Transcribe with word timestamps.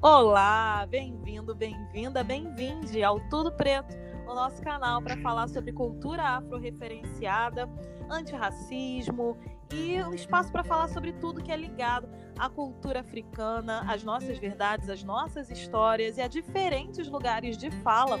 Olá, 0.00 0.86
bem-vindo, 0.88 1.56
bem-vinda, 1.56 2.22
bem-vinde 2.22 3.02
ao 3.02 3.18
Tudo 3.28 3.50
Preto, 3.50 3.96
o 4.28 4.32
nosso 4.32 4.62
canal 4.62 5.02
para 5.02 5.16
falar 5.16 5.48
sobre 5.48 5.72
cultura 5.72 6.22
afro-referenciada, 6.22 7.68
antirracismo 8.08 9.36
e 9.74 10.00
um 10.04 10.14
espaço 10.14 10.52
para 10.52 10.62
falar 10.62 10.86
sobre 10.86 11.12
tudo 11.14 11.42
que 11.42 11.50
é 11.50 11.56
ligado 11.56 12.08
à 12.38 12.48
cultura 12.48 13.00
africana, 13.00 13.84
as 13.92 14.04
nossas 14.04 14.38
verdades, 14.38 14.88
as 14.88 15.02
nossas 15.02 15.50
histórias 15.50 16.16
e 16.16 16.20
a 16.22 16.28
diferentes 16.28 17.08
lugares 17.08 17.58
de 17.58 17.68
fala 17.82 18.20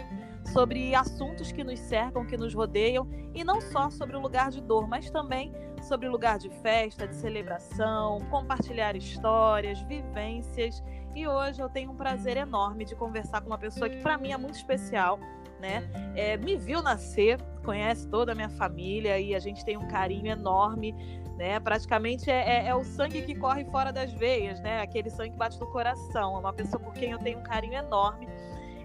sobre 0.52 0.96
assuntos 0.96 1.52
que 1.52 1.62
nos 1.62 1.78
cercam, 1.78 2.26
que 2.26 2.36
nos 2.36 2.54
rodeiam, 2.54 3.08
e 3.32 3.44
não 3.44 3.60
só 3.60 3.88
sobre 3.88 4.16
o 4.16 4.20
lugar 4.20 4.50
de 4.50 4.60
dor, 4.60 4.88
mas 4.88 5.10
também 5.10 5.52
sobre 5.82 6.08
o 6.08 6.10
lugar 6.10 6.38
de 6.38 6.50
festa, 6.60 7.06
de 7.06 7.14
celebração, 7.14 8.18
compartilhar 8.30 8.96
histórias, 8.96 9.80
vivências. 9.82 10.82
E 11.18 11.26
hoje 11.26 11.60
eu 11.60 11.68
tenho 11.68 11.90
um 11.90 11.96
prazer 11.96 12.36
enorme 12.36 12.84
de 12.84 12.94
conversar 12.94 13.40
com 13.40 13.48
uma 13.48 13.58
pessoa 13.58 13.90
que 13.90 13.96
para 13.96 14.16
mim 14.16 14.30
é 14.30 14.36
muito 14.36 14.54
especial, 14.54 15.18
né? 15.58 15.82
É, 16.14 16.36
me 16.36 16.56
viu 16.56 16.80
nascer, 16.80 17.42
conhece 17.64 18.06
toda 18.08 18.30
a 18.30 18.34
minha 18.36 18.48
família 18.48 19.18
e 19.18 19.34
a 19.34 19.40
gente 19.40 19.64
tem 19.64 19.76
um 19.76 19.88
carinho 19.88 20.28
enorme. 20.28 20.94
Né? 21.36 21.58
Praticamente 21.58 22.30
é, 22.30 22.66
é, 22.66 22.68
é, 22.68 22.74
o 22.74 22.84
sangue 22.84 23.22
que 23.22 23.34
corre 23.34 23.64
fora 23.64 23.92
das 23.92 24.12
veias, 24.12 24.60
né? 24.60 24.80
Aquele 24.80 25.10
sangue 25.10 25.32
que 25.32 25.36
bate 25.36 25.58
no 25.58 25.66
coração. 25.66 26.36
É 26.36 26.38
uma 26.38 26.52
pessoa 26.52 26.80
por 26.80 26.94
quem 26.94 27.10
eu 27.10 27.18
tenho 27.18 27.40
um 27.40 27.42
carinho 27.42 27.74
enorme. 27.74 28.28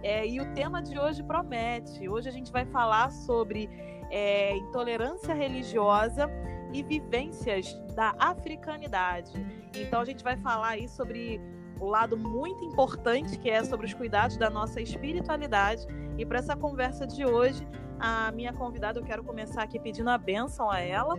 É, 0.02 0.26
e 0.26 0.42
o 0.42 0.54
tema 0.56 0.82
de 0.82 0.98
hoje 0.98 1.22
promete. 1.22 2.10
Hoje 2.10 2.30
a 2.30 2.32
gente 2.32 2.52
vai 2.52 2.66
falar 2.66 3.12
sobre 3.12 3.70
é, 4.10 4.58
intolerância 4.58 5.36
religiosa 5.36 6.28
e 6.74 6.82
vivências 6.82 7.76
da 7.94 8.16
africanidade. 8.18 9.34
Então 9.76 10.02
a 10.02 10.06
gente 10.06 10.24
vai 10.24 10.36
falar 10.38 10.70
aí 10.70 10.90
sobre 10.90 11.40
lado 11.88 12.18
muito 12.18 12.64
importante 12.64 13.38
que 13.38 13.50
é 13.50 13.64
sobre 13.64 13.86
os 13.86 13.94
cuidados 13.94 14.38
da 14.38 14.50
nossa 14.50 14.82
espiritualidade. 14.82 15.86
E 16.18 16.26
para 16.26 16.40
essa 16.40 16.56
conversa 16.56 17.08
de 17.08 17.26
hoje, 17.26 17.68
a 18.00 18.32
minha 18.32 18.52
convidada, 18.52 19.00
eu 19.00 19.04
quero 19.04 19.24
começar 19.24 19.64
aqui 19.64 19.80
pedindo 19.80 20.10
a 20.10 20.18
bênção 20.18 20.70
a 20.70 20.80
ela. 20.80 21.16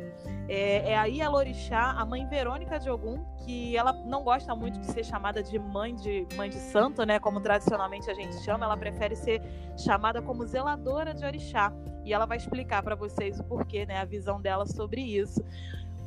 É, 0.49 0.91
é 0.91 0.99
a 0.99 1.07
Ialorixá, 1.07 1.93
a 1.93 2.05
mãe 2.05 2.27
Verônica 2.27 2.79
de 2.79 2.91
Ogum, 2.91 3.25
que 3.39 3.75
ela 3.75 3.93
não 4.05 4.23
gosta 4.23 4.55
muito 4.55 4.79
de 4.79 4.87
ser 4.93 5.03
chamada 5.03 5.43
de 5.43 5.59
mãe 5.59 5.95
de 5.95 6.27
mãe 6.37 6.51
de 6.51 6.57
santo, 6.57 7.05
né? 7.07 7.19
Como 7.19 7.41
tradicionalmente 7.41 8.11
a 8.11 8.15
gente 8.15 8.37
chama, 8.43 8.67
ela 8.67 8.77
prefere 8.77 9.17
ser 9.17 9.41
chamada 9.79 10.21
como 10.21 10.45
zeladora 10.45 11.15
de 11.15 11.25
Orixá. 11.25 11.73
E 12.05 12.13
ela 12.13 12.27
vai 12.27 12.37
explicar 12.37 12.83
para 12.83 12.95
vocês 12.95 13.41
o 13.41 13.45
porquê, 13.45 13.87
né? 13.87 13.99
A 13.99 14.05
visão 14.05 14.39
dela 14.39 14.67
sobre 14.67 15.01
isso. 15.01 15.43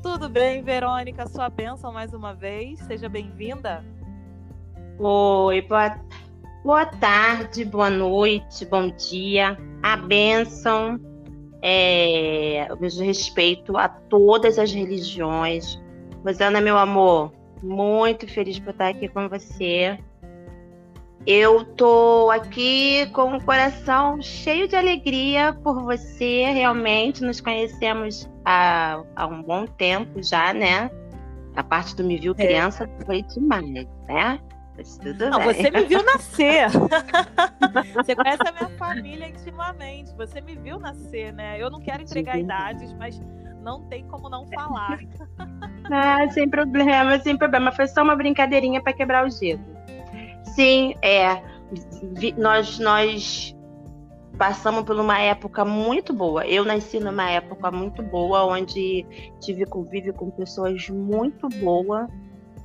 Tudo 0.03 0.30
bem, 0.30 0.61
Verônica? 0.61 1.25
Sua 1.28 1.50
bênção 1.50 1.91
mais 1.91 2.13
uma 2.13 2.35
vez. 2.35 2.80
Seja 2.81 3.09
bem-vinda. 3.09 3.83
Oi, 5.00 5.62
boa 5.62 5.95
Boa 6.64 6.86
tarde, 6.88 7.64
boa 7.64 7.90
noite, 7.90 8.66
bom 8.66 8.90
dia. 8.90 9.56
A 9.84 9.95
bênção, 9.95 11.00
é, 11.62 12.67
eu 12.67 12.78
respeito 13.06 13.78
a 13.78 13.88
todas 13.88 14.58
as 14.58 14.73
religiões. 14.73 15.80
Rosana, 16.25 16.59
meu 16.59 16.78
amor, 16.78 17.31
muito 17.62 18.28
feliz 18.28 18.58
por 18.58 18.72
estar 18.72 18.88
aqui 18.88 19.08
com 19.08 19.30
você. 19.30 20.00
Eu 21.28 21.64
tô 21.64 22.31
aqui 22.31 23.06
com 23.14 23.38
o 23.38 23.45
coração 23.45 24.20
cheio 24.20 24.68
de 24.68 24.75
alegria 24.75 25.53
por 25.64 25.84
você. 25.84 26.45
Realmente 26.52 27.23
nos 27.23 27.40
conhecemos 27.40 28.28
há, 28.44 29.03
há 29.16 29.28
um 29.28 29.44
bom 29.44 29.68
tempo 29.68 30.23
já, 30.23 30.53
né? 30.56 30.90
A 31.56 31.64
parte 31.64 31.95
do 31.95 32.03
Me 32.03 32.18
Viu 32.18 32.34
é. 32.38 32.48
Criança 32.48 32.90
é. 33.00 33.06
foi 33.06 33.22
demais, 33.22 33.88
né? 34.08 34.40
Mas 34.78 34.95
tudo 34.97 35.30
não, 35.31 35.39
bem. 35.39 35.53
você 35.53 35.72
me 35.72 35.83
viu 35.86 36.03
nascer. 36.03 36.70
você 37.95 38.16
conhece 38.16 38.47
a 38.47 38.52
minha 38.52 38.78
família 38.78 39.28
intimamente. 39.28 40.13
Você 40.16 40.40
me 40.40 40.56
viu 40.56 40.79
nascer, 40.79 41.34
né? 41.34 41.59
Eu 41.59 41.72
não 41.72 41.79
quero 41.79 42.03
entregar 42.03 42.34
Sim. 42.34 42.41
idades, 42.41 42.94
mas 42.94 43.19
não 43.63 43.81
tem 43.88 44.07
como 44.07 44.29
não 44.29 44.46
falar. 44.47 45.00
ah, 45.91 46.29
sem 46.29 46.47
problema, 46.47 47.18
sem 47.19 47.35
problema. 47.35 47.72
Foi 47.72 47.88
só 47.88 48.03
uma 48.03 48.16
brincadeirinha 48.16 48.79
para 48.79 48.94
quebrar 48.94 49.25
o 49.25 49.31
gelo. 49.31 49.66
Sim, 50.44 50.94
é. 51.01 51.41
Nós, 52.38 52.78
nós 52.78 53.57
passamos 54.38 54.84
por 54.84 54.96
uma 54.96 55.19
época 55.19 55.66
muito 55.66 56.13
boa. 56.13 56.46
Eu 56.46 56.63
nasci 56.63 57.00
numa 57.00 57.31
época 57.31 57.72
muito 57.72 58.03
boa, 58.03 58.46
onde 58.46 59.03
tive 59.41 59.66
convívio 59.66 60.13
com 60.13 60.30
pessoas 60.30 60.88
muito 60.88 61.50
boas 61.50 62.07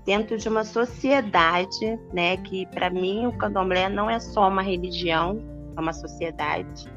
dentro 0.05 0.37
de 0.37 0.49
uma 0.49 0.65
sociedade, 0.65 1.99
né, 2.13 2.37
que 2.39 2.67
para 2.67 2.91
mim 2.91 3.27
o 3.27 3.33
candomblé 3.33 3.89
não 3.89 4.11
é 4.11 4.19
só 4.19 4.49
uma 4.49 4.63
religião, 4.63 5.39
é 5.77 5.81
uma 5.81 5.93
sociedade. 5.93 6.91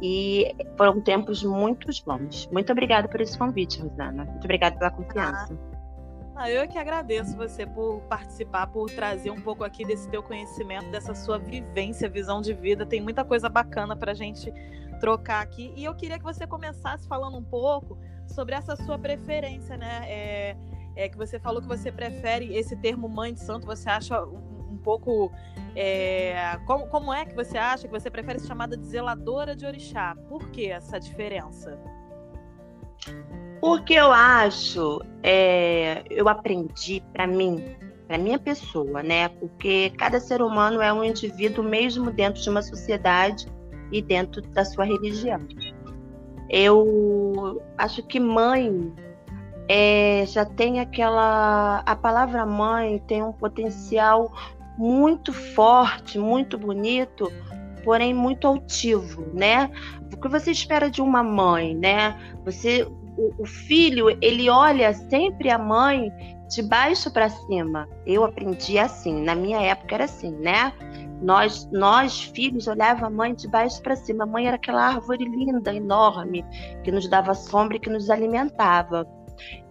E 0.00 0.54
foram 0.76 1.00
tempos 1.00 1.42
muito 1.42 1.88
bons. 2.04 2.48
Muito 2.52 2.70
obrigada 2.70 3.08
por 3.08 3.20
esse 3.20 3.36
convite, 3.36 3.80
Rosana. 3.80 4.24
Muito 4.24 4.44
obrigada 4.44 4.76
pela 4.76 4.90
confiança. 4.90 5.58
Ah, 6.36 6.48
eu 6.48 6.62
é 6.62 6.68
que 6.68 6.78
agradeço 6.78 7.36
você 7.36 7.66
por 7.66 8.00
participar, 8.02 8.68
por 8.68 8.88
trazer 8.88 9.30
um 9.32 9.40
pouco 9.40 9.64
aqui 9.64 9.84
desse 9.84 10.08
teu 10.08 10.22
conhecimento, 10.22 10.88
dessa 10.88 11.12
sua 11.12 11.36
vivência, 11.36 12.08
visão 12.08 12.40
de 12.40 12.54
vida. 12.54 12.86
Tem 12.86 13.00
muita 13.00 13.24
coisa 13.24 13.48
bacana 13.48 13.96
para 13.96 14.12
a 14.12 14.14
gente 14.14 14.52
trocar 15.00 15.42
aqui. 15.42 15.72
E 15.76 15.84
eu 15.84 15.96
queria 15.96 16.16
que 16.16 16.22
você 16.22 16.46
começasse 16.46 17.08
falando 17.08 17.36
um 17.36 17.42
pouco 17.42 17.98
sobre 18.28 18.54
essa 18.54 18.76
sua 18.76 18.96
preferência, 18.96 19.76
né? 19.76 20.02
É, 20.04 20.56
é, 20.98 21.08
que 21.08 21.16
você 21.16 21.38
falou 21.38 21.62
que 21.62 21.68
você 21.68 21.92
prefere 21.92 22.56
esse 22.56 22.76
termo 22.76 23.08
mãe 23.08 23.32
de 23.32 23.38
santo, 23.40 23.64
você 23.64 23.88
acha 23.88 24.20
um, 24.24 24.72
um 24.72 24.76
pouco. 24.78 25.30
É, 25.76 26.58
como, 26.66 26.88
como 26.88 27.14
é 27.14 27.24
que 27.24 27.36
você 27.36 27.56
acha 27.56 27.86
que 27.86 27.92
você 27.92 28.10
prefere 28.10 28.40
ser 28.40 28.48
chamada 28.48 28.76
de 28.76 28.84
zeladora 28.84 29.54
de 29.54 29.64
orixá? 29.64 30.16
Por 30.28 30.50
que 30.50 30.68
essa 30.68 30.98
diferença? 30.98 31.78
Porque 33.60 33.94
eu 33.94 34.10
acho, 34.10 35.00
é, 35.22 36.02
eu 36.10 36.28
aprendi 36.28 37.00
para 37.12 37.28
mim, 37.28 37.76
para 38.08 38.18
minha 38.18 38.38
pessoa, 38.38 39.00
né? 39.00 39.28
Porque 39.28 39.90
cada 39.96 40.18
ser 40.18 40.42
humano 40.42 40.82
é 40.82 40.92
um 40.92 41.04
indivíduo 41.04 41.62
mesmo 41.62 42.10
dentro 42.10 42.42
de 42.42 42.50
uma 42.50 42.62
sociedade 42.62 43.46
e 43.92 44.02
dentro 44.02 44.42
da 44.42 44.64
sua 44.64 44.84
religião. 44.84 45.46
Eu 46.50 47.62
acho 47.76 48.02
que 48.02 48.18
mãe 48.18 48.92
é, 49.68 50.24
já 50.26 50.44
tem 50.44 50.80
aquela. 50.80 51.82
A 51.84 51.94
palavra 51.94 52.46
mãe 52.46 52.98
tem 53.06 53.22
um 53.22 53.32
potencial 53.32 54.32
muito 54.78 55.32
forte, 55.32 56.18
muito 56.18 56.56
bonito, 56.56 57.30
porém 57.84 58.14
muito 58.14 58.46
altivo, 58.46 59.26
né? 59.34 59.70
O 60.12 60.16
que 60.16 60.28
você 60.28 60.50
espera 60.50 60.90
de 60.90 61.02
uma 61.02 61.22
mãe, 61.22 61.74
né? 61.74 62.18
Você, 62.44 62.84
o, 63.16 63.42
o 63.42 63.46
filho, 63.46 64.16
ele 64.22 64.48
olha 64.48 64.94
sempre 64.94 65.50
a 65.50 65.58
mãe 65.58 66.10
de 66.48 66.62
baixo 66.62 67.12
para 67.12 67.28
cima. 67.28 67.86
Eu 68.06 68.24
aprendi 68.24 68.78
assim, 68.78 69.22
na 69.22 69.34
minha 69.34 69.60
época 69.60 69.96
era 69.96 70.04
assim, 70.04 70.30
né? 70.30 70.72
Nós, 71.20 71.68
nós 71.72 72.22
filhos, 72.22 72.68
olhava 72.68 73.06
a 73.06 73.10
mãe 73.10 73.34
de 73.34 73.48
baixo 73.48 73.82
para 73.82 73.96
cima. 73.96 74.24
A 74.24 74.26
mãe 74.26 74.46
era 74.46 74.56
aquela 74.56 74.86
árvore 74.86 75.24
linda, 75.24 75.74
enorme, 75.74 76.44
que 76.84 76.92
nos 76.92 77.08
dava 77.08 77.34
sombra 77.34 77.76
e 77.76 77.80
que 77.80 77.90
nos 77.90 78.08
alimentava. 78.08 79.06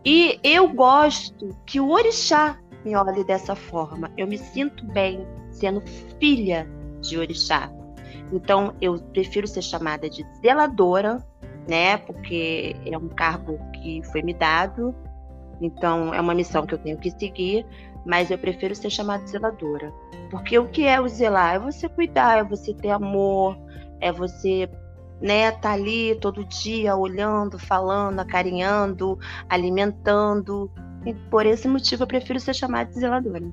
E 0.05 0.39
eu 0.43 0.69
gosto 0.69 1.55
que 1.65 1.79
o 1.79 1.89
orixá 1.89 2.57
me 2.85 2.95
olhe 2.95 3.23
dessa 3.23 3.55
forma. 3.55 4.11
Eu 4.17 4.27
me 4.27 4.37
sinto 4.37 4.85
bem 4.85 5.25
sendo 5.51 5.81
filha 6.19 6.67
de 7.01 7.17
orixá. 7.17 7.71
Então 8.31 8.73
eu 8.81 8.99
prefiro 8.99 9.47
ser 9.47 9.61
chamada 9.61 10.09
de 10.09 10.25
zeladora, 10.41 11.25
né? 11.67 11.97
Porque 11.97 12.75
é 12.85 12.97
um 12.97 13.09
cargo 13.09 13.59
que 13.73 14.01
foi 14.11 14.21
me 14.21 14.33
dado. 14.33 14.95
Então 15.61 16.13
é 16.13 16.21
uma 16.21 16.33
missão 16.33 16.65
que 16.65 16.73
eu 16.73 16.77
tenho 16.77 16.97
que 16.97 17.11
seguir, 17.11 17.65
mas 18.05 18.29
eu 18.29 18.37
prefiro 18.37 18.75
ser 18.75 18.89
chamada 18.89 19.23
de 19.23 19.31
zeladora. 19.31 19.91
Porque 20.29 20.57
o 20.57 20.67
que 20.67 20.85
é 20.85 20.99
o 21.01 21.07
zelar? 21.07 21.55
É 21.55 21.59
você 21.59 21.89
cuidar, 21.89 22.39
é 22.39 22.43
você 22.43 22.73
ter 22.73 22.91
amor, 22.91 23.57
é 23.99 24.11
você 24.11 24.69
né, 25.21 25.51
tá 25.51 25.71
ali 25.71 26.15
todo 26.15 26.45
dia 26.45 26.95
olhando, 26.95 27.57
falando, 27.57 28.19
acarinhando, 28.19 29.17
alimentando. 29.49 30.71
E 31.05 31.13
por 31.13 31.45
esse 31.45 31.67
motivo 31.67 32.03
eu 32.03 32.07
prefiro 32.07 32.39
ser 32.39 32.53
chamada 32.53 32.89
de 32.89 32.99
zeladora. 32.99 33.51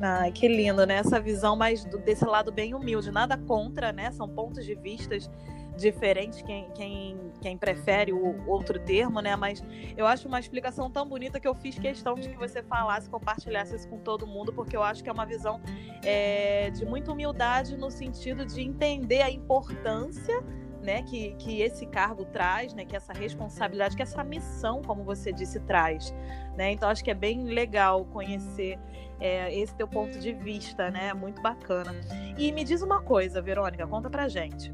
Ai, 0.00 0.32
que 0.32 0.48
lindo, 0.48 0.84
né? 0.84 0.96
Essa 0.96 1.20
visão 1.20 1.56
mais 1.56 1.84
desse 1.84 2.24
lado 2.24 2.50
bem 2.50 2.74
humilde. 2.74 3.10
Nada 3.10 3.38
contra, 3.38 3.92
né? 3.92 4.10
São 4.10 4.28
pontos 4.28 4.64
de 4.64 4.74
vistas 4.74 5.30
diferentes, 5.76 6.42
quem, 6.42 6.70
quem, 6.70 7.32
quem 7.40 7.58
prefere 7.58 8.12
o 8.12 8.48
outro 8.48 8.78
termo, 8.78 9.20
né? 9.20 9.34
Mas 9.36 9.62
eu 9.96 10.06
acho 10.06 10.28
uma 10.28 10.38
explicação 10.38 10.90
tão 10.90 11.06
bonita 11.06 11.40
que 11.40 11.48
eu 11.48 11.54
fiz 11.54 11.78
questão 11.78 12.14
de 12.14 12.28
que 12.28 12.36
você 12.36 12.62
falasse, 12.62 13.08
compartilhasse 13.08 13.74
isso 13.74 13.88
com 13.88 13.98
todo 13.98 14.26
mundo, 14.26 14.52
porque 14.52 14.76
eu 14.76 14.82
acho 14.82 15.02
que 15.02 15.10
é 15.10 15.12
uma 15.12 15.26
visão 15.26 15.60
é, 16.04 16.70
de 16.70 16.84
muita 16.84 17.12
humildade 17.12 17.76
no 17.76 17.90
sentido 17.90 18.44
de 18.46 18.60
entender 18.62 19.22
a 19.22 19.30
importância 19.30 20.42
né, 20.84 21.02
que, 21.02 21.34
que 21.36 21.62
esse 21.62 21.86
cargo 21.86 22.26
traz, 22.26 22.74
né, 22.74 22.84
que 22.84 22.94
essa 22.94 23.12
responsabilidade, 23.12 23.96
que 23.96 24.02
essa 24.02 24.22
missão, 24.22 24.82
como 24.82 25.02
você 25.02 25.32
disse, 25.32 25.58
traz. 25.60 26.14
Né? 26.56 26.72
Então, 26.72 26.88
acho 26.88 27.02
que 27.02 27.10
é 27.10 27.14
bem 27.14 27.44
legal 27.44 28.04
conhecer 28.04 28.78
é, 29.18 29.52
esse 29.58 29.74
teu 29.74 29.88
ponto 29.88 30.18
de 30.18 30.32
vista, 30.32 30.90
né? 30.90 31.14
Muito 31.14 31.40
bacana. 31.40 31.94
E 32.36 32.52
me 32.52 32.64
diz 32.64 32.82
uma 32.82 33.00
coisa, 33.00 33.40
Verônica, 33.40 33.86
conta 33.86 34.10
pra 34.10 34.28
gente. 34.28 34.72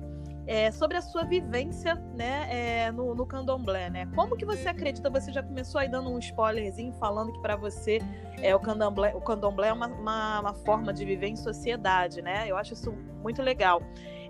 É, 0.51 0.73
sobre 0.73 0.97
a 0.97 1.01
sua 1.01 1.23
vivência 1.23 1.95
né, 2.13 2.49
é, 2.51 2.91
no, 2.91 3.15
no, 3.15 3.25
candomblé, 3.25 3.89
né? 3.89 4.09
Como 4.17 4.37
que 4.37 4.45
você 4.45 4.69
acredita? 4.69 5.09
Você 5.09 5.31
já 5.31 5.45
começou 5.45 5.81
aí 5.81 5.89
dando 5.89 6.11
um 6.11 6.19
spoilerzinho 6.19 6.93
falando 6.95 7.33
que 7.33 7.39
para 7.39 7.55
você 7.55 8.01
é, 8.43 8.53
o, 8.53 8.59
candomblé, 8.59 9.15
o 9.15 9.21
candomblé 9.21 9.69
é 9.69 9.73
uma, 9.73 9.87
uma, 9.87 10.41
uma, 10.41 10.53
forma 10.53 10.93
de 10.93 11.05
viver 11.05 11.29
em 11.29 11.37
sociedade, 11.37 12.21
né? 12.21 12.51
Eu 12.51 12.57
acho 12.57 12.75
isso 12.75 12.91
muito 13.23 13.41
legal. 13.43 13.81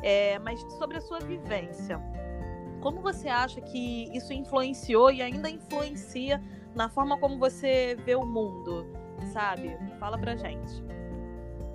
É, 0.03 0.39
mas 0.41 0.61
sobre 0.77 0.99
a 0.99 1.01
sua 1.01 1.21
vivência, 1.21 1.99
como 2.83 3.01
você 3.01 3.31
acha 3.31 3.59
que 3.63 4.15
isso 4.15 4.35
influenciou 4.35 5.11
e 5.11 5.23
ainda 5.23 5.49
influencia 5.49 6.39
na 6.75 6.91
forma 6.91 7.17
como 7.17 7.39
você 7.39 7.97
vê 8.05 8.15
o 8.15 8.27
mundo, 8.27 8.87
sabe? 9.33 9.75
Fala 9.99 10.19
pra 10.19 10.37
gente. 10.37 10.85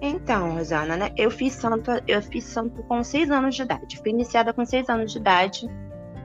Então, 0.01 0.55
Rosana, 0.55 0.97
né? 0.97 1.13
Eu 1.17 1.31
fiz 1.31 1.53
santo, 1.53 1.89
eu 2.07 2.21
fiz 2.21 2.43
santo 2.43 2.83
com 2.83 3.03
seis 3.03 3.31
anos 3.31 3.55
de 3.55 3.61
idade. 3.61 3.97
Fui 3.97 4.11
iniciada 4.11 4.53
com 4.53 4.65
seis 4.65 4.89
anos 4.89 5.11
de 5.11 5.17
idade. 5.17 5.67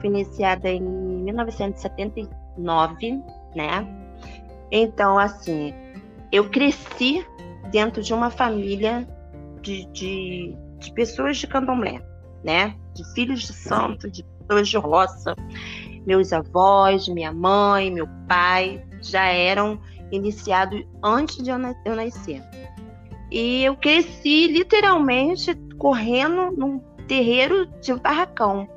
Fui 0.00 0.08
iniciada 0.08 0.68
em 0.68 0.82
1979, 0.82 3.22
né? 3.54 3.86
Então, 4.70 5.18
assim, 5.18 5.74
eu 6.30 6.48
cresci 6.48 7.26
dentro 7.70 8.02
de 8.02 8.12
uma 8.12 8.30
família 8.30 9.08
de, 9.62 9.86
de, 9.92 10.54
de 10.78 10.92
pessoas 10.92 11.38
de 11.38 11.46
candomblé, 11.46 12.02
né? 12.42 12.74
De 12.94 13.04
filhos 13.14 13.42
de 13.42 13.52
santo, 13.52 14.10
de 14.10 14.24
pessoas 14.24 14.68
de 14.68 14.76
roça. 14.78 15.36
Meus 16.06 16.32
avós, 16.32 17.06
minha 17.08 17.32
mãe, 17.32 17.90
meu 17.90 18.08
pai 18.26 18.82
já 19.02 19.26
eram 19.26 19.78
iniciados 20.10 20.82
antes 21.02 21.42
de 21.42 21.50
eu 21.50 21.58
nascer. 21.58 22.42
E 23.30 23.64
eu 23.64 23.76
cresci 23.76 24.48
literalmente 24.48 25.54
correndo 25.78 26.50
num 26.50 26.80
terreiro 27.06 27.66
de 27.80 27.94
barracão, 27.94 28.68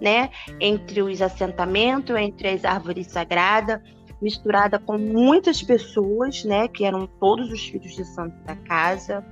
né? 0.00 0.30
Entre 0.60 1.02
os 1.02 1.22
assentamentos, 1.22 2.14
entre 2.16 2.48
as 2.48 2.64
árvores 2.64 3.06
sagradas, 3.06 3.80
misturada 4.20 4.78
com 4.78 4.98
muitas 4.98 5.62
pessoas, 5.62 6.44
né? 6.44 6.68
Que 6.68 6.84
eram 6.84 7.06
todos 7.06 7.50
os 7.50 7.64
filhos 7.66 7.94
de 7.94 8.04
santo 8.04 8.36
da 8.44 8.54
casa. 8.56 9.24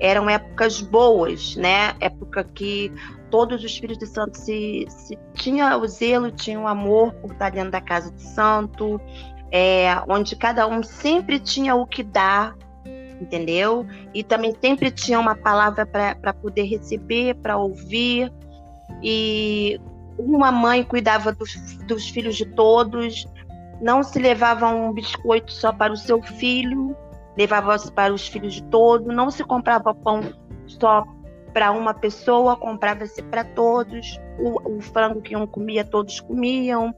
Eram 0.00 0.28
épocas 0.28 0.80
boas, 0.80 1.54
né? 1.56 1.94
Época 2.00 2.44
que 2.44 2.90
todos 3.30 3.64
os 3.64 3.76
filhos 3.76 3.98
de 3.98 4.06
santo 4.06 4.36
se, 4.36 4.86
se 4.88 5.18
tinha 5.34 5.76
o 5.76 5.86
zelo, 5.86 6.30
tinha 6.30 6.58
o 6.58 6.66
amor 6.66 7.12
por 7.14 7.32
estar 7.32 7.50
dentro 7.50 7.70
da 7.70 7.80
casa 7.80 8.10
de 8.10 8.22
santo, 8.22 9.00
é, 9.50 9.86
onde 10.08 10.34
cada 10.36 10.66
um 10.66 10.82
sempre 10.82 11.38
tinha 11.38 11.74
o 11.74 11.86
que 11.86 12.02
dar, 12.02 12.56
entendeu? 13.24 13.86
E 14.12 14.22
também 14.22 14.54
sempre 14.60 14.90
tinha 14.90 15.18
uma 15.18 15.34
palavra 15.34 15.84
para 15.86 16.32
poder 16.34 16.64
receber, 16.64 17.34
para 17.36 17.56
ouvir. 17.56 18.32
E 19.02 19.80
uma 20.18 20.52
mãe 20.52 20.84
cuidava 20.84 21.32
dos, 21.32 21.54
dos 21.86 22.08
filhos 22.08 22.36
de 22.36 22.46
todos, 22.46 23.26
não 23.80 24.02
se 24.02 24.18
levava 24.18 24.68
um 24.68 24.92
biscoito 24.92 25.50
só 25.50 25.72
para 25.72 25.92
o 25.92 25.96
seu 25.96 26.22
filho, 26.22 26.96
levava 27.36 27.76
para 27.90 28.14
os 28.14 28.28
filhos 28.28 28.54
de 28.54 28.62
todos, 28.64 29.14
não 29.14 29.30
se 29.30 29.42
comprava 29.42 29.94
pão 29.94 30.20
só 30.66 31.04
para 31.52 31.70
uma 31.72 31.94
pessoa, 31.94 32.56
comprava-se 32.56 33.22
para 33.22 33.44
todos. 33.44 34.20
O, 34.38 34.76
o, 34.76 34.80
frango 34.80 35.22
que 35.22 35.36
um 35.36 35.46
comia, 35.46 35.84
todos 35.84 36.20
comiam. 36.20 36.94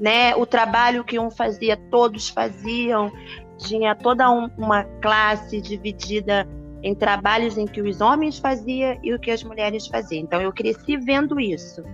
Né? 0.00 0.34
O 0.34 0.46
trabalho 0.46 1.04
que 1.04 1.18
um 1.18 1.30
fazia, 1.30 1.76
todos 1.76 2.30
faziam 2.30 3.12
tinha 3.60 3.94
toda 3.94 4.30
um, 4.30 4.48
uma 4.56 4.84
classe 5.02 5.60
dividida 5.60 6.48
em 6.82 6.94
trabalhos 6.94 7.58
em 7.58 7.66
que 7.66 7.82
os 7.82 8.00
homens 8.00 8.38
faziam 8.38 8.98
e 9.02 9.12
o 9.12 9.18
que 9.18 9.30
as 9.30 9.44
mulheres 9.44 9.86
faziam. 9.86 10.22
Então 10.22 10.40
eu 10.40 10.52
cresci 10.52 10.96
vendo 10.96 11.38
isso. 11.38 11.84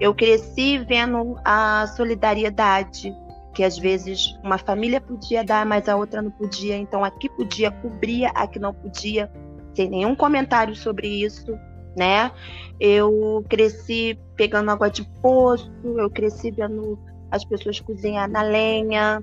Eu 0.00 0.14
cresci 0.14 0.78
vendo 0.78 1.36
a 1.44 1.86
solidariedade 1.96 3.12
que 3.52 3.64
às 3.64 3.76
vezes 3.76 4.38
uma 4.44 4.56
família 4.56 5.00
podia 5.00 5.42
dar, 5.42 5.66
mas 5.66 5.88
a 5.88 5.96
outra 5.96 6.22
não 6.22 6.30
podia. 6.30 6.76
Então 6.76 7.02
aqui 7.02 7.28
podia 7.28 7.72
cobria, 7.72 8.28
aqui 8.28 8.60
não 8.60 8.72
podia, 8.72 9.28
sem 9.74 9.90
nenhum 9.90 10.14
comentário 10.14 10.76
sobre 10.76 11.08
isso, 11.08 11.58
né? 11.96 12.30
Eu 12.78 13.44
cresci 13.48 14.16
pegando 14.36 14.70
água 14.70 14.88
de 14.88 15.04
poço, 15.20 15.68
eu 15.82 16.08
cresci 16.08 16.52
vendo 16.52 16.96
as 17.30 17.44
pessoas 17.44 17.80
cozinhar 17.80 18.28
na 18.28 18.42
lenha, 18.42 19.22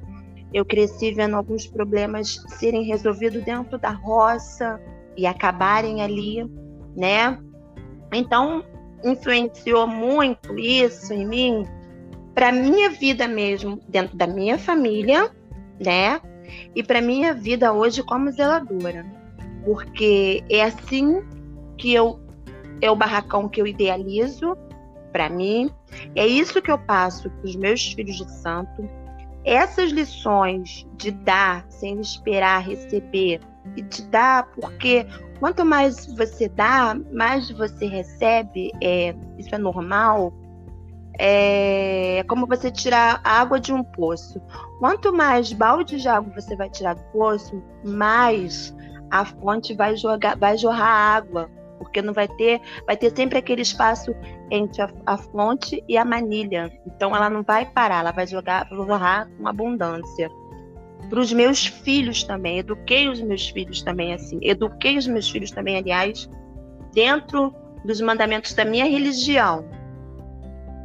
eu 0.53 0.63
cresci 0.63 1.11
vendo 1.11 1.35
alguns 1.35 1.67
problemas 1.67 2.43
serem 2.57 2.83
resolvidos 2.83 3.43
dentro 3.43 3.77
da 3.77 3.89
roça 3.89 4.79
e 5.17 5.25
acabarem 5.25 6.01
ali, 6.01 6.49
né? 6.95 7.37
Então, 8.13 8.63
influenciou 9.03 9.87
muito 9.87 10.57
isso 10.57 11.13
em 11.13 11.27
mim 11.27 11.65
para 12.33 12.51
minha 12.51 12.89
vida 12.89 13.27
mesmo, 13.27 13.79
dentro 13.87 14.15
da 14.17 14.27
minha 14.27 14.57
família, 14.57 15.31
né? 15.83 16.19
E 16.75 16.83
para 16.83 17.01
minha 17.01 17.33
vida 17.33 17.73
hoje 17.73 18.03
como 18.03 18.31
zeladora. 18.31 19.05
Porque 19.63 20.43
é 20.49 20.63
assim 20.63 21.23
que 21.77 21.93
eu 21.93 22.19
é 22.81 22.91
o 22.91 22.95
barracão 22.95 23.47
que 23.47 23.61
eu 23.61 23.65
idealizo 23.65 24.55
para 25.15 25.29
mim, 25.29 25.71
é 26.13 26.27
isso 26.27 26.61
que 26.61 26.69
eu 26.69 26.77
passo 26.77 27.29
para 27.29 27.45
os 27.45 27.55
meus 27.55 27.93
filhos 27.93 28.17
de 28.17 28.29
santo, 28.29 28.85
essas 29.45 29.91
lições 29.91 30.85
de 30.97 31.09
dar 31.09 31.65
sem 31.69 32.01
esperar 32.01 32.61
receber 32.61 33.39
e 33.77 33.81
de 33.81 34.01
dar 34.09 34.45
porque 34.47 35.07
quanto 35.39 35.63
mais 35.63 36.05
você 36.17 36.49
dá, 36.49 36.97
mais 37.13 37.49
você 37.49 37.85
recebe, 37.85 38.73
é, 38.83 39.15
isso 39.37 39.55
é 39.55 39.57
normal. 39.57 40.33
É 41.17 42.21
como 42.27 42.45
você 42.45 42.69
tirar 42.69 43.21
água 43.23 43.57
de 43.57 43.71
um 43.71 43.85
poço. 43.85 44.41
Quanto 44.79 45.13
mais 45.13 45.53
balde 45.53 45.95
de 45.95 46.09
água 46.09 46.33
você 46.35 46.57
vai 46.57 46.69
tirar 46.69 46.93
do 46.93 47.03
poço, 47.13 47.63
mais 47.85 48.75
a 49.09 49.23
fonte 49.23 49.73
vai 49.73 49.95
jogar, 49.95 50.37
vai 50.37 50.57
jorrar 50.57 51.15
água 51.15 51.49
porque 51.77 52.01
não 52.01 52.13
vai 52.13 52.27
ter, 52.27 52.61
vai 52.85 52.97
ter 52.97 53.15
sempre 53.15 53.37
aquele 53.37 53.61
espaço 53.61 54.15
entre 54.51 54.81
a, 54.81 54.89
a 55.05 55.17
fonte 55.17 55.83
e 55.87 55.97
a 55.97 56.05
manilha. 56.05 56.71
Então 56.85 57.15
ela 57.15 57.29
não 57.29 57.43
vai 57.43 57.65
parar, 57.65 57.99
ela 57.99 58.11
vai 58.11 58.27
jogar, 58.27 58.67
jogar 58.69 59.29
com 59.37 59.47
abundância. 59.47 60.29
Para 61.09 61.19
os 61.19 61.31
meus 61.31 61.65
filhos 61.67 62.23
também, 62.23 62.59
eduquei 62.59 63.07
os 63.07 63.21
meus 63.21 63.49
filhos 63.49 63.81
também 63.83 64.13
assim, 64.13 64.39
eduquei 64.41 64.97
os 64.97 65.05
meus 65.05 65.29
filhos 65.29 65.51
também, 65.51 65.77
aliás, 65.77 66.27
dentro 66.93 67.53
dos 67.83 68.01
mandamentos 68.01 68.53
da 68.53 68.65
minha 68.65 68.85
religião, 68.85 69.65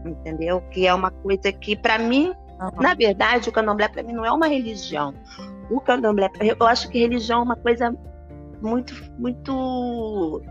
entendeu? 0.05 0.61
Que 0.71 0.87
é 0.87 0.93
uma 0.93 1.11
coisa 1.11 1.51
que 1.51 1.75
para 1.75 1.99
mim, 1.99 2.35
uhum. 2.61 2.83
na 2.83 2.93
verdade, 2.93 3.49
o 3.49 3.53
candomblé 3.53 3.89
para 3.89 4.03
mim 4.03 4.13
não 4.13 4.25
é 4.25 4.31
uma 4.31 4.47
religião. 4.47 5.15
O 5.71 5.81
candomblé, 5.81 6.29
eu 6.41 6.67
acho 6.67 6.91
que 6.91 6.99
religião 6.99 7.41
é 7.41 7.45
uma 7.45 7.57
coisa 7.57 7.97
muito, 8.61 8.93
muito 9.19 10.43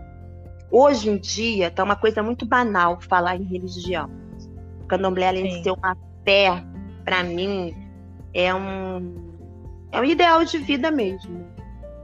Hoje 0.70 1.10
em 1.10 1.18
dia 1.18 1.66
está 1.66 1.82
uma 1.82 1.96
coisa 1.96 2.22
muito 2.22 2.46
banal 2.46 3.00
falar 3.00 3.36
em 3.36 3.44
religião. 3.44 4.08
O 4.82 4.86
candomblé, 4.86 5.28
além 5.28 5.50
Sim. 5.50 5.56
de 5.56 5.62
ser 5.64 5.70
uma 5.72 5.96
fé, 6.24 6.64
para 7.04 7.24
mim, 7.24 7.74
é 8.32 8.54
um, 8.54 9.32
é 9.90 10.00
um 10.00 10.04
ideal 10.04 10.44
de 10.44 10.58
vida 10.58 10.90
mesmo. 10.90 11.44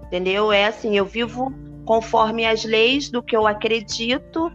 Entendeu? 0.04 0.52
É 0.52 0.66
assim, 0.66 0.96
eu 0.96 1.04
vivo 1.04 1.52
conforme 1.84 2.44
as 2.44 2.64
leis 2.64 3.08
do 3.08 3.22
que 3.22 3.36
eu 3.36 3.46
acredito 3.46 4.52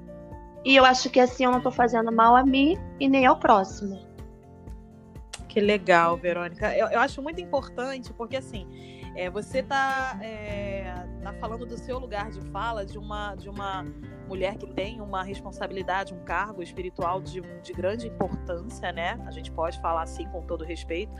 e 0.65 0.75
eu 0.75 0.85
acho 0.85 1.09
que 1.09 1.19
assim 1.19 1.45
eu 1.45 1.51
não 1.51 1.57
estou 1.57 1.71
fazendo 1.71 2.11
mal 2.11 2.35
a 2.35 2.45
mim 2.45 2.77
e 2.99 3.07
nem 3.07 3.25
ao 3.25 3.37
próximo. 3.37 3.99
Que 5.47 5.59
legal, 5.59 6.17
Verônica. 6.17 6.77
Eu, 6.77 6.87
eu 6.87 6.99
acho 6.99 7.21
muito 7.21 7.41
importante 7.41 8.13
porque 8.13 8.37
assim 8.37 8.67
é, 9.15 9.29
você 9.29 9.59
está 9.59 10.17
é, 10.21 11.05
tá 11.23 11.33
falando 11.33 11.65
do 11.65 11.77
seu 11.77 11.99
lugar 11.99 12.31
de 12.31 12.41
fala, 12.51 12.85
de 12.85 12.97
uma, 12.97 13.35
de 13.35 13.49
uma 13.49 13.85
mulher 14.27 14.57
que 14.57 14.65
tem 14.65 15.01
uma 15.01 15.23
responsabilidade, 15.23 16.13
um 16.13 16.23
cargo 16.23 16.63
espiritual 16.63 17.21
de, 17.21 17.41
de 17.41 17.73
grande 17.73 18.07
importância, 18.07 18.91
né? 18.93 19.19
A 19.25 19.31
gente 19.31 19.51
pode 19.51 19.79
falar 19.81 20.03
assim 20.03 20.25
com 20.29 20.41
todo 20.41 20.63
respeito, 20.63 21.13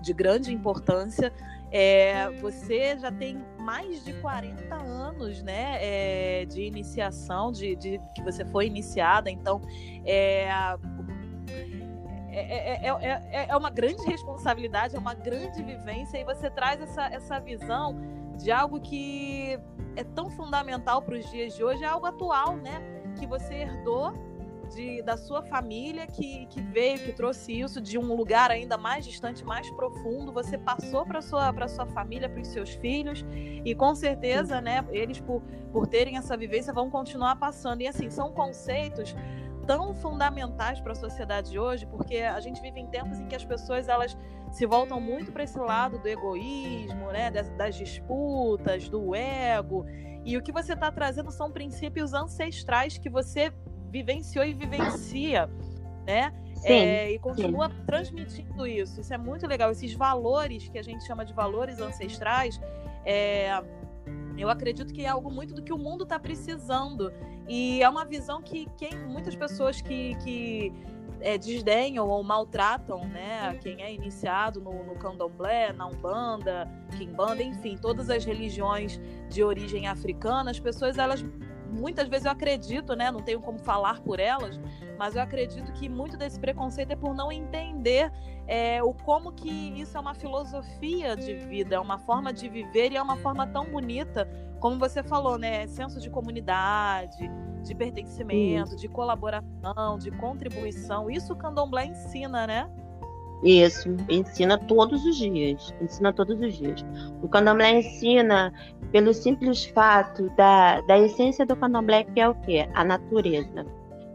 de 0.00 0.12
grande 0.12 0.52
importância. 0.52 1.32
É, 1.70 2.30
você 2.40 2.98
já 2.98 3.12
tem 3.12 3.44
mais 3.58 4.04
de 4.04 4.12
40 4.14 4.74
anos 4.74 5.42
né, 5.42 5.78
é, 5.80 6.44
de 6.44 6.62
iniciação, 6.62 7.52
de, 7.52 7.76
de, 7.76 8.00
que 8.14 8.22
você 8.22 8.44
foi 8.44 8.66
iniciada, 8.66 9.30
então 9.30 9.60
é, 10.04 10.48
é, 12.40 12.86
é, 12.86 13.26
é, 13.32 13.46
é, 13.48 13.56
uma 13.56 13.70
grande 13.70 14.04
responsabilidade, 14.04 14.94
é 14.94 14.98
uma 14.98 15.14
grande 15.14 15.62
vivência, 15.62 16.18
e 16.18 16.24
você 16.24 16.50
traz 16.50 16.80
essa, 16.80 17.06
essa 17.06 17.40
visão 17.40 17.96
de 18.36 18.52
algo 18.52 18.80
que 18.80 19.58
é 19.96 20.04
tão 20.04 20.30
fundamental 20.30 21.00
para 21.00 21.14
os 21.16 21.30
dias 21.30 21.54
de 21.54 21.64
hoje, 21.64 21.82
é 21.82 21.86
algo 21.86 22.06
atual, 22.06 22.56
né? 22.56 22.82
Que 23.18 23.26
você 23.26 23.54
herdou 23.54 24.12
de, 24.74 25.00
da 25.02 25.16
sua 25.16 25.42
família 25.42 26.06
que, 26.06 26.46
que 26.46 26.60
veio, 26.60 26.98
que 26.98 27.12
trouxe 27.12 27.58
isso 27.58 27.80
de 27.80 27.98
um 27.98 28.14
lugar 28.14 28.50
ainda 28.50 28.76
mais 28.76 29.04
distante, 29.04 29.44
mais 29.44 29.70
profundo. 29.70 30.32
Você 30.32 30.58
passou 30.58 31.06
para 31.06 31.22
sua 31.22 31.52
para 31.52 31.68
sua 31.68 31.86
família, 31.86 32.28
para 32.28 32.40
os 32.40 32.48
seus 32.48 32.70
filhos 32.70 33.24
e 33.64 33.74
com 33.74 33.94
certeza, 33.94 34.60
né, 34.60 34.84
eles 34.90 35.20
por, 35.20 35.40
por 35.72 35.86
terem 35.86 36.16
essa 36.16 36.36
vivência 36.36 36.72
vão 36.72 36.90
continuar 36.90 37.36
passando. 37.36 37.80
E 37.80 37.88
assim, 37.88 38.10
são 38.10 38.32
conceitos 38.32 39.14
tão 39.66 39.94
fundamentais 39.94 40.80
para 40.80 40.92
a 40.92 40.94
sociedade 40.94 41.50
de 41.50 41.58
hoje, 41.58 41.86
porque 41.86 42.18
a 42.18 42.40
gente 42.40 42.60
vive 42.60 42.80
em 42.80 42.86
tempos 42.86 43.18
em 43.18 43.26
que 43.26 43.34
as 43.34 43.44
pessoas 43.44 43.88
elas 43.88 44.16
se 44.52 44.64
voltam 44.64 45.00
muito 45.00 45.32
para 45.32 45.44
esse 45.44 45.58
lado 45.58 45.98
do 45.98 46.08
egoísmo, 46.08 47.10
né, 47.10 47.30
das, 47.30 47.48
das 47.50 47.74
disputas, 47.74 48.88
do 48.88 49.14
ego. 49.14 49.84
E 50.24 50.36
o 50.36 50.42
que 50.42 50.52
você 50.52 50.72
está 50.72 50.90
trazendo 50.90 51.30
são 51.30 51.50
princípios 51.50 52.14
ancestrais 52.14 52.98
que 52.98 53.10
você 53.10 53.52
vivenciou 53.90 54.44
e 54.44 54.52
vivencia, 54.52 55.48
né? 56.06 56.32
Sim, 56.56 56.72
é, 56.72 57.12
e 57.12 57.18
continua 57.18 57.68
sim. 57.68 57.76
transmitindo 57.86 58.66
isso. 58.66 59.00
Isso 59.00 59.12
é 59.12 59.18
muito 59.18 59.46
legal. 59.46 59.70
Esses 59.70 59.92
valores 59.92 60.68
que 60.68 60.78
a 60.78 60.82
gente 60.82 61.06
chama 61.06 61.24
de 61.24 61.32
valores 61.32 61.80
ancestrais, 61.80 62.60
é, 63.04 63.62
eu 64.38 64.48
acredito 64.48 64.92
que 64.92 65.04
é 65.04 65.08
algo 65.08 65.30
muito 65.30 65.54
do 65.54 65.62
que 65.62 65.72
o 65.72 65.78
mundo 65.78 66.04
está 66.04 66.18
precisando. 66.18 67.12
E 67.48 67.82
é 67.82 67.88
uma 67.88 68.04
visão 68.04 68.42
que 68.42 68.68
quem, 68.76 68.96
muitas 69.06 69.34
pessoas 69.34 69.80
que, 69.80 70.14
que 70.16 70.72
é, 71.20 71.38
desdenham 71.38 72.08
ou 72.08 72.22
maltratam 72.22 73.06
né, 73.06 73.56
quem 73.62 73.82
é 73.82 73.92
iniciado 73.92 74.60
no, 74.60 74.84
no 74.84 74.94
candomblé, 74.96 75.72
na 75.72 75.86
umbanda, 75.86 76.68
quimbanda, 76.96 77.42
enfim, 77.42 77.76
todas 77.76 78.10
as 78.10 78.24
religiões 78.24 79.00
de 79.28 79.42
origem 79.42 79.86
africana, 79.86 80.50
as 80.50 80.60
pessoas 80.60 80.98
elas 80.98 81.24
muitas 81.70 82.08
vezes 82.08 82.26
eu 82.26 82.32
acredito, 82.32 82.94
né? 82.94 83.10
Não 83.10 83.22
tenho 83.22 83.40
como 83.40 83.58
falar 83.58 84.00
por 84.00 84.20
elas, 84.20 84.60
mas 84.98 85.16
eu 85.16 85.22
acredito 85.22 85.72
que 85.72 85.88
muito 85.88 86.16
desse 86.16 86.38
preconceito 86.38 86.92
é 86.92 86.96
por 86.96 87.14
não 87.14 87.30
entender 87.30 88.12
é, 88.46 88.82
o 88.82 88.92
como 88.92 89.32
que 89.32 89.50
isso 89.50 89.96
é 89.96 90.00
uma 90.00 90.14
filosofia 90.14 91.16
de 91.16 91.34
vida, 91.34 91.76
é 91.76 91.80
uma 91.80 91.98
forma 91.98 92.32
de 92.32 92.48
viver 92.48 92.92
e 92.92 92.96
é 92.96 93.02
uma 93.02 93.16
forma 93.16 93.46
tão 93.46 93.66
bonita, 93.66 94.28
como 94.60 94.78
você 94.78 95.02
falou, 95.02 95.38
né? 95.38 95.66
Senso 95.66 96.00
de 96.00 96.08
comunidade, 96.08 97.30
de 97.62 97.74
pertencimento, 97.74 98.76
de 98.76 98.88
colaboração, 98.88 99.98
de 99.98 100.10
contribuição. 100.12 101.10
Isso 101.10 101.32
o 101.32 101.36
candomblé 101.36 101.86
ensina, 101.86 102.46
né? 102.46 102.70
Isso, 103.42 103.94
ensina 104.08 104.58
todos 104.58 105.04
os 105.04 105.16
dias. 105.16 105.74
Ensina 105.80 106.12
todos 106.12 106.40
os 106.40 106.54
dias. 106.54 106.84
O 107.22 107.28
candomblé 107.28 107.78
ensina 107.78 108.52
pelo 108.90 109.12
simples 109.12 109.66
fato 109.66 110.30
da, 110.36 110.80
da 110.82 110.98
essência 110.98 111.44
do 111.44 111.56
candomblé, 111.56 112.04
que 112.04 112.20
é 112.20 112.28
o 112.28 112.34
quê? 112.34 112.68
A 112.74 112.82
natureza. 112.82 113.66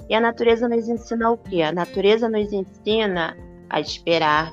E 0.09 0.15
a 0.15 0.19
natureza 0.19 0.67
nos 0.67 0.89
ensina 0.89 1.31
o 1.31 1.37
quê? 1.37 1.61
A 1.61 1.71
natureza 1.71 2.27
nos 2.27 2.51
ensina 2.51 3.37
a 3.69 3.79
esperar. 3.79 4.51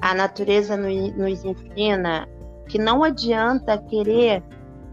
A 0.00 0.14
natureza 0.14 0.76
nos, 0.76 1.44
ensina 1.44 2.28
que 2.68 2.78
não 2.78 3.02
adianta 3.02 3.78
querer 3.78 4.42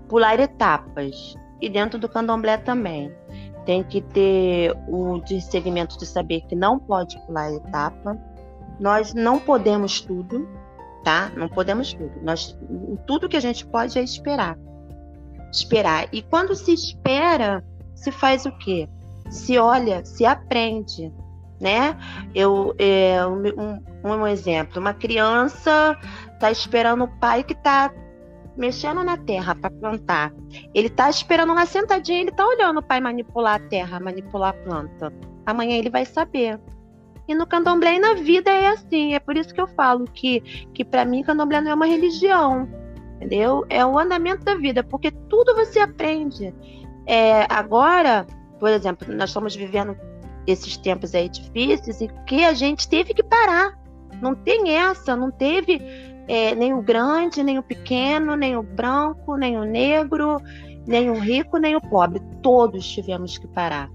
pular 0.07 0.39
etapas. 0.39 1.35
E 1.61 1.69
dentro 1.69 1.99
do 1.99 2.09
candomblé 2.09 2.57
também. 2.57 3.13
Tem 3.65 3.83
que 3.83 3.99
ter 4.01 4.75
o 4.87 5.19
discernimento 5.21 5.97
de 5.97 6.05
saber 6.05 6.41
que 6.41 6.55
não 6.55 6.77
pode 6.77 7.19
pular 7.25 7.51
etapa 7.51 8.15
nós 8.79 9.13
não 9.13 9.39
podemos 9.39 10.01
tudo, 10.01 10.47
tá? 11.03 11.31
Não 11.35 11.47
podemos 11.47 11.93
tudo. 11.93 12.11
Nós, 12.21 12.57
tudo 13.05 13.29
que 13.29 13.37
a 13.37 13.41
gente 13.41 13.65
pode 13.65 13.97
é 13.97 14.03
esperar. 14.03 14.57
Esperar. 15.51 16.07
E 16.11 16.21
quando 16.21 16.55
se 16.55 16.73
espera, 16.73 17.63
se 17.93 18.11
faz 18.11 18.45
o 18.45 18.51
quê? 18.57 18.89
Se 19.29 19.57
olha, 19.57 20.03
se 20.05 20.25
aprende, 20.25 21.11
né? 21.59 21.97
Eu, 22.33 22.75
é, 22.77 23.25
um, 23.25 23.81
um 24.03 24.27
exemplo, 24.27 24.79
uma 24.79 24.93
criança 24.93 25.97
está 26.33 26.51
esperando 26.51 27.05
o 27.05 27.19
pai 27.19 27.43
que 27.43 27.53
está 27.53 27.91
mexendo 28.57 29.03
na 29.03 29.17
terra 29.17 29.55
para 29.55 29.69
plantar. 29.69 30.33
Ele 30.73 30.87
está 30.87 31.09
esperando 31.09 31.53
lá 31.53 31.65
sentadinho, 31.65 32.21
ele 32.21 32.29
está 32.29 32.45
olhando 32.45 32.79
o 32.79 32.83
pai 32.83 32.99
manipular 32.99 33.55
a 33.55 33.67
terra, 33.67 33.99
manipular 33.99 34.49
a 34.49 34.63
planta. 34.63 35.13
Amanhã 35.45 35.77
ele 35.77 35.89
vai 35.89 36.05
saber. 36.05 36.59
E 37.27 37.33
no 37.33 37.47
candomblé 37.47 37.95
e 37.95 37.99
na 37.99 38.13
vida 38.13 38.51
é 38.51 38.67
assim. 38.67 39.13
É 39.13 39.19
por 39.19 39.35
isso 39.35 39.53
que 39.53 39.61
eu 39.61 39.67
falo 39.67 40.05
que, 40.05 40.41
que 40.73 40.83
para 40.83 41.05
mim, 41.05 41.23
candomblé 41.23 41.61
não 41.61 41.71
é 41.71 41.73
uma 41.73 41.85
religião. 41.85 42.67
Entendeu? 43.15 43.65
É 43.69 43.85
o 43.85 43.97
andamento 43.97 44.43
da 44.43 44.55
vida, 44.55 44.83
porque 44.83 45.09
tudo 45.09 45.55
você 45.55 45.79
aprende. 45.79 46.53
É, 47.05 47.45
agora, 47.49 48.25
por 48.59 48.69
exemplo, 48.69 49.13
nós 49.13 49.29
estamos 49.29 49.55
vivendo 49.55 49.95
esses 50.45 50.77
tempos 50.77 51.15
aí 51.15 51.29
difíceis 51.29 52.01
e 52.01 52.07
que 52.25 52.43
a 52.43 52.53
gente 52.53 52.87
teve 52.87 53.13
que 53.13 53.23
parar. 53.23 53.77
Não 54.21 54.35
tem 54.35 54.77
essa, 54.77 55.15
não 55.15 55.31
teve 55.31 55.81
é, 56.27 56.53
nem 56.55 56.73
o 56.73 56.81
grande, 56.81 57.43
nem 57.43 57.57
o 57.57 57.63
pequeno, 57.63 58.35
nem 58.35 58.55
o 58.55 58.63
branco, 58.63 59.35
nem 59.35 59.57
o 59.57 59.63
negro, 59.63 60.37
nem 60.85 61.09
o 61.09 61.19
rico, 61.19 61.57
nem 61.57 61.75
o 61.75 61.81
pobre. 61.81 62.21
Todos 62.41 62.87
tivemos 62.87 63.37
que 63.37 63.47
parar. 63.47 63.89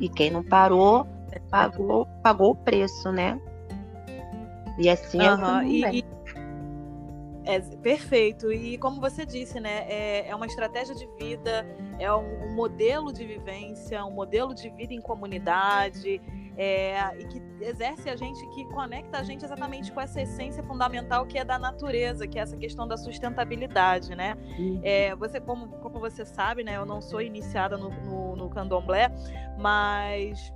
E 0.00 0.08
quem 0.08 0.30
não 0.30 0.42
parou 0.42 1.06
pagou, 1.50 2.06
pagou 2.22 2.52
o 2.52 2.56
preço, 2.56 3.10
né? 3.12 3.40
E 4.78 4.88
assim 4.88 5.20
uhum. 5.20 5.58
é 5.60 5.66
e, 5.66 5.98
e, 6.00 6.04
é 7.44 7.60
perfeito. 7.60 8.50
E 8.50 8.78
como 8.78 9.00
você 9.00 9.24
disse, 9.24 9.60
né? 9.60 9.84
É, 9.88 10.28
é 10.28 10.34
uma 10.34 10.46
estratégia 10.46 10.94
de 10.94 11.06
vida, 11.18 11.66
é 11.98 12.12
um, 12.12 12.44
um, 12.44 12.54
modelo 12.54 13.12
de 13.12 13.24
vivência, 13.24 14.04
um 14.04 14.10
modelo 14.10 14.54
de 14.54 14.68
vida 14.70 14.94
em 14.94 15.00
comunidade. 15.00 16.20
É, 16.56 16.96
e 17.18 17.26
que 17.26 17.42
exerce 17.60 18.08
a 18.08 18.14
gente, 18.14 18.38
que 18.50 18.64
conecta 18.66 19.18
a 19.18 19.24
gente 19.24 19.44
exatamente 19.44 19.90
com 19.90 20.00
essa 20.00 20.22
essência 20.22 20.62
fundamental 20.62 21.26
que 21.26 21.36
é 21.36 21.44
da 21.44 21.58
natureza, 21.58 22.28
que 22.28 22.38
é 22.38 22.42
essa 22.42 22.56
questão 22.56 22.86
da 22.86 22.96
sustentabilidade, 22.96 24.14
né? 24.14 24.36
Uhum. 24.56 24.80
É, 24.84 25.16
você, 25.16 25.40
como, 25.40 25.66
como 25.78 25.98
você 25.98 26.24
sabe, 26.24 26.62
né? 26.62 26.76
Eu 26.76 26.86
não 26.86 27.02
sou 27.02 27.20
iniciada 27.20 27.76
no, 27.76 27.90
no, 27.90 28.36
no 28.36 28.48
candomblé, 28.48 29.10
mas 29.58 30.54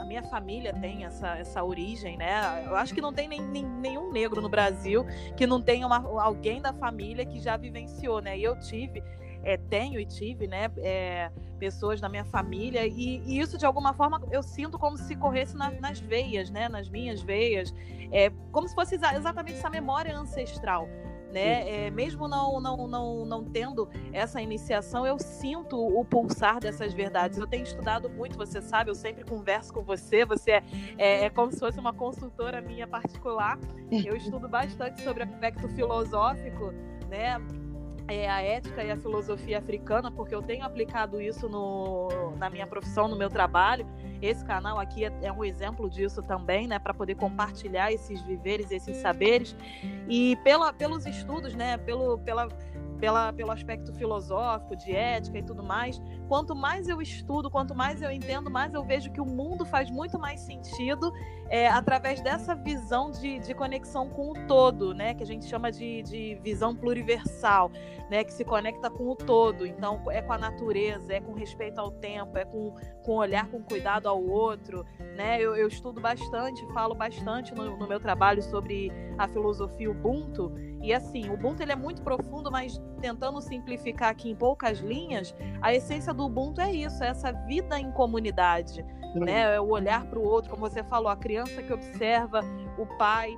a 0.00 0.04
minha 0.04 0.22
família 0.22 0.72
tem 0.72 1.04
essa, 1.04 1.36
essa 1.36 1.62
origem, 1.62 2.16
né? 2.16 2.64
Eu 2.66 2.74
acho 2.74 2.94
que 2.94 3.00
não 3.00 3.12
tem 3.12 3.28
nem, 3.28 3.40
nem 3.40 3.64
nenhum 3.64 4.10
negro 4.10 4.40
no 4.40 4.48
Brasil 4.48 5.04
que 5.36 5.46
não 5.46 5.60
tenha 5.60 5.86
uma, 5.86 5.98
alguém 6.22 6.60
da 6.60 6.72
família 6.72 7.24
que 7.24 7.38
já 7.38 7.56
vivenciou, 7.56 8.20
né? 8.20 8.38
E 8.38 8.42
eu 8.42 8.58
tive, 8.58 9.02
é, 9.42 9.56
tenho 9.56 10.00
e 10.00 10.06
tive, 10.06 10.46
né? 10.46 10.70
É, 10.78 11.30
pessoas 11.58 12.00
da 12.00 12.08
minha 12.08 12.24
família 12.24 12.86
e, 12.86 13.18
e, 13.26 13.38
isso 13.38 13.58
de 13.58 13.66
alguma 13.66 13.92
forma 13.92 14.22
eu 14.30 14.42
sinto 14.42 14.78
como 14.78 14.96
se 14.96 15.14
corresse 15.14 15.54
na, 15.54 15.70
nas 15.70 16.00
veias, 16.00 16.50
né? 16.50 16.68
Nas 16.68 16.88
minhas 16.88 17.20
veias, 17.20 17.74
é 18.10 18.30
como 18.50 18.66
se 18.66 18.74
fosse 18.74 18.94
exatamente 18.94 19.58
essa 19.58 19.68
memória 19.68 20.16
ancestral 20.16 20.88
né? 21.32 21.86
É, 21.86 21.90
mesmo 21.90 22.28
não, 22.28 22.60
não, 22.60 22.86
não, 22.86 23.24
não 23.24 23.44
tendo 23.44 23.88
essa 24.12 24.40
iniciação, 24.40 25.06
eu 25.06 25.18
sinto 25.18 25.76
o 25.78 26.04
pulsar 26.04 26.60
dessas 26.60 26.92
verdades. 26.92 27.38
Eu 27.38 27.46
tenho 27.46 27.62
estudado 27.62 28.08
muito, 28.10 28.36
você 28.36 28.60
sabe, 28.60 28.90
eu 28.90 28.94
sempre 28.94 29.24
converso 29.24 29.72
com 29.72 29.82
você, 29.82 30.24
você 30.24 30.52
é, 30.52 30.62
é, 30.98 31.24
é 31.24 31.30
como 31.30 31.52
se 31.52 31.58
fosse 31.58 31.78
uma 31.78 31.92
consultora 31.92 32.60
minha 32.60 32.86
particular. 32.86 33.58
Eu 33.90 34.16
estudo 34.16 34.48
bastante 34.48 35.02
sobre 35.02 35.22
aspecto 35.22 35.68
filosófico, 35.68 36.72
né? 37.08 37.38
É, 38.12 38.28
a 38.28 38.42
ética 38.42 38.82
e 38.82 38.90
a 38.90 38.96
filosofia 38.96 39.58
africana, 39.58 40.10
porque 40.10 40.34
eu 40.34 40.42
tenho 40.42 40.64
aplicado 40.64 41.20
isso 41.20 41.48
no, 41.48 42.08
na 42.36 42.50
minha 42.50 42.66
profissão, 42.66 43.08
no 43.08 43.16
meu 43.16 43.30
trabalho. 43.30 43.86
Esse 44.20 44.44
canal 44.44 44.78
aqui 44.78 45.04
é, 45.04 45.12
é 45.22 45.32
um 45.32 45.44
exemplo 45.44 45.88
disso 45.88 46.22
também, 46.22 46.66
né, 46.66 46.78
para 46.78 46.92
poder 46.92 47.14
compartilhar 47.14 47.92
esses 47.92 48.20
viveres, 48.22 48.70
esses 48.70 48.96
saberes. 48.98 49.56
E 50.08 50.36
pela, 50.44 50.72
pelos 50.72 51.06
estudos, 51.06 51.54
né, 51.54 51.76
pelo, 51.78 52.18
pela 52.18 52.48
pela, 53.00 53.32
pelo 53.32 53.50
aspecto 53.50 53.92
filosófico, 53.94 54.76
de 54.76 54.94
ética 54.94 55.38
e 55.38 55.42
tudo 55.42 55.62
mais, 55.62 56.00
quanto 56.28 56.54
mais 56.54 56.88
eu 56.88 57.00
estudo, 57.00 57.50
quanto 57.50 57.74
mais 57.74 58.02
eu 58.02 58.10
entendo, 58.10 58.50
mais 58.50 58.74
eu 58.74 58.84
vejo 58.84 59.10
que 59.10 59.20
o 59.20 59.24
mundo 59.24 59.64
faz 59.64 59.90
muito 59.90 60.18
mais 60.18 60.40
sentido 60.40 61.10
é, 61.50 61.68
através 61.68 62.20
dessa 62.20 62.54
visão 62.54 63.10
de, 63.10 63.40
de 63.40 63.52
conexão 63.54 64.08
com 64.08 64.30
o 64.30 64.46
todo, 64.46 64.94
né? 64.94 65.14
Que 65.14 65.24
a 65.24 65.26
gente 65.26 65.46
chama 65.46 65.72
de, 65.72 66.00
de 66.02 66.38
visão 66.44 66.76
pluriversal, 66.76 67.72
né? 68.08 68.22
Que 68.22 68.32
se 68.32 68.44
conecta 68.44 68.88
com 68.88 69.08
o 69.08 69.16
todo. 69.16 69.66
Então, 69.66 70.00
é 70.10 70.22
com 70.22 70.32
a 70.32 70.38
natureza, 70.38 71.12
é 71.12 71.20
com 71.20 71.32
respeito 71.32 71.80
ao 71.80 71.90
tempo, 71.90 72.38
é 72.38 72.44
com, 72.44 72.72
com 73.02 73.16
olhar 73.16 73.48
com 73.50 73.60
cuidado 73.62 74.08
ao 74.08 74.22
outro, 74.22 74.86
né? 75.16 75.40
Eu, 75.40 75.56
eu 75.56 75.66
estudo 75.66 76.00
bastante, 76.00 76.64
falo 76.72 76.94
bastante 76.94 77.52
no, 77.52 77.76
no 77.76 77.88
meu 77.88 77.98
trabalho 77.98 78.42
sobre 78.42 78.92
a 79.18 79.26
filosofia 79.26 79.90
Ubuntu. 79.90 80.52
E 80.82 80.94
assim, 80.94 81.28
o 81.28 81.34
Ubuntu 81.34 81.62
ele 81.62 81.72
é 81.72 81.76
muito 81.76 82.02
profundo, 82.02 82.50
mas 82.50 82.80
tentando 83.00 83.40
simplificar 83.40 84.10
aqui 84.10 84.30
em 84.30 84.34
poucas 84.34 84.78
linhas, 84.78 85.34
a 85.60 85.74
essência 85.74 86.12
do 86.14 86.24
Ubuntu 86.24 86.60
é 86.60 86.72
isso, 86.72 87.04
é 87.04 87.08
essa 87.08 87.32
vida 87.32 87.78
em 87.78 87.92
comunidade, 87.92 88.82
né? 89.14 89.56
É 89.56 89.60
o 89.60 89.68
olhar 89.68 90.06
para 90.06 90.18
o 90.18 90.24
outro, 90.24 90.50
como 90.50 90.68
você 90.68 90.82
falou, 90.82 91.08
a 91.08 91.16
criança 91.16 91.62
que 91.62 91.72
observa 91.72 92.40
o 92.78 92.86
pai 92.96 93.36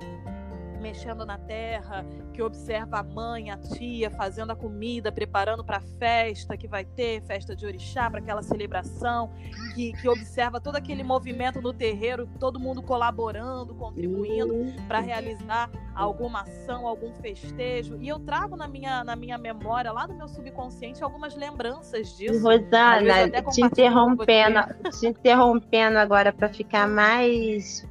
mexendo 0.83 1.25
na 1.25 1.37
terra, 1.37 2.05
que 2.33 2.41
observa 2.41 2.99
a 2.99 3.03
mãe, 3.03 3.49
a 3.49 3.57
tia 3.57 4.11
fazendo 4.11 4.51
a 4.51 4.55
comida, 4.55 5.11
preparando 5.13 5.63
para 5.63 5.77
a 5.77 5.81
festa 5.97 6.57
que 6.57 6.67
vai 6.67 6.83
ter, 6.83 7.21
festa 7.23 7.55
de 7.55 7.65
orixá, 7.65 8.09
para 8.09 8.19
aquela 8.19 8.43
celebração, 8.43 9.31
que, 9.73 9.93
que 9.93 10.09
observa 10.09 10.59
todo 10.59 10.75
aquele 10.75 11.01
movimento 11.03 11.61
no 11.61 11.73
terreiro, 11.73 12.27
todo 12.37 12.59
mundo 12.59 12.83
colaborando, 12.83 13.73
contribuindo 13.73 14.53
para 14.85 14.99
realizar 14.99 15.71
alguma 15.95 16.41
ação, 16.41 16.85
algum 16.85 17.13
festejo. 17.13 17.97
E 18.01 18.09
eu 18.09 18.19
trago 18.19 18.57
na 18.57 18.67
minha, 18.67 19.03
na 19.05 19.15
minha 19.15 19.37
memória, 19.37 19.91
lá 19.91 20.05
do 20.05 20.13
meu 20.13 20.27
subconsciente, 20.27 21.01
algumas 21.01 21.35
lembranças 21.35 22.17
disso. 22.17 22.43
Rosana, 22.43 23.29
te 23.51 23.61
interrompendo, 23.61 24.59
te 24.99 25.07
interrompendo 25.07 25.97
agora 25.97 26.33
para 26.33 26.49
ficar 26.49 26.87
mais 26.87 27.87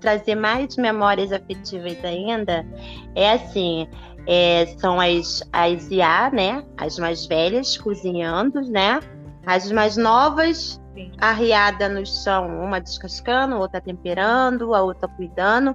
trazer 0.00 0.34
mais 0.34 0.76
memórias 0.76 1.32
afetivas 1.32 1.96
ainda, 2.04 2.66
é 3.14 3.32
assim, 3.32 3.88
é, 4.26 4.66
são 4.78 5.00
as, 5.00 5.42
as 5.52 5.90
IA, 5.90 6.30
né? 6.30 6.64
As 6.76 6.98
mais 6.98 7.26
velhas 7.26 7.76
cozinhando, 7.76 8.60
né? 8.62 9.00
As 9.46 9.72
mais 9.72 9.96
novas, 9.96 10.80
Sim. 10.94 11.12
arriada 11.18 11.88
no 11.88 12.04
chão, 12.04 12.46
uma 12.62 12.78
descascando, 12.80 13.56
outra 13.56 13.80
temperando, 13.80 14.74
a 14.74 14.82
outra 14.82 15.08
cuidando 15.08 15.74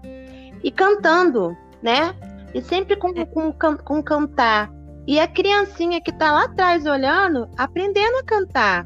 e 0.63 0.71
cantando, 0.71 1.57
né? 1.81 2.13
E 2.53 2.61
sempre 2.61 2.95
com, 2.95 3.09
é. 3.15 3.25
com, 3.25 3.51
com, 3.51 3.77
com 3.77 4.03
cantar. 4.03 4.71
E 5.07 5.19
a 5.19 5.27
criancinha 5.27 5.99
que 5.99 6.11
está 6.11 6.31
lá 6.31 6.45
atrás 6.45 6.85
olhando, 6.85 7.49
aprendendo 7.57 8.17
a 8.17 8.23
cantar. 8.23 8.85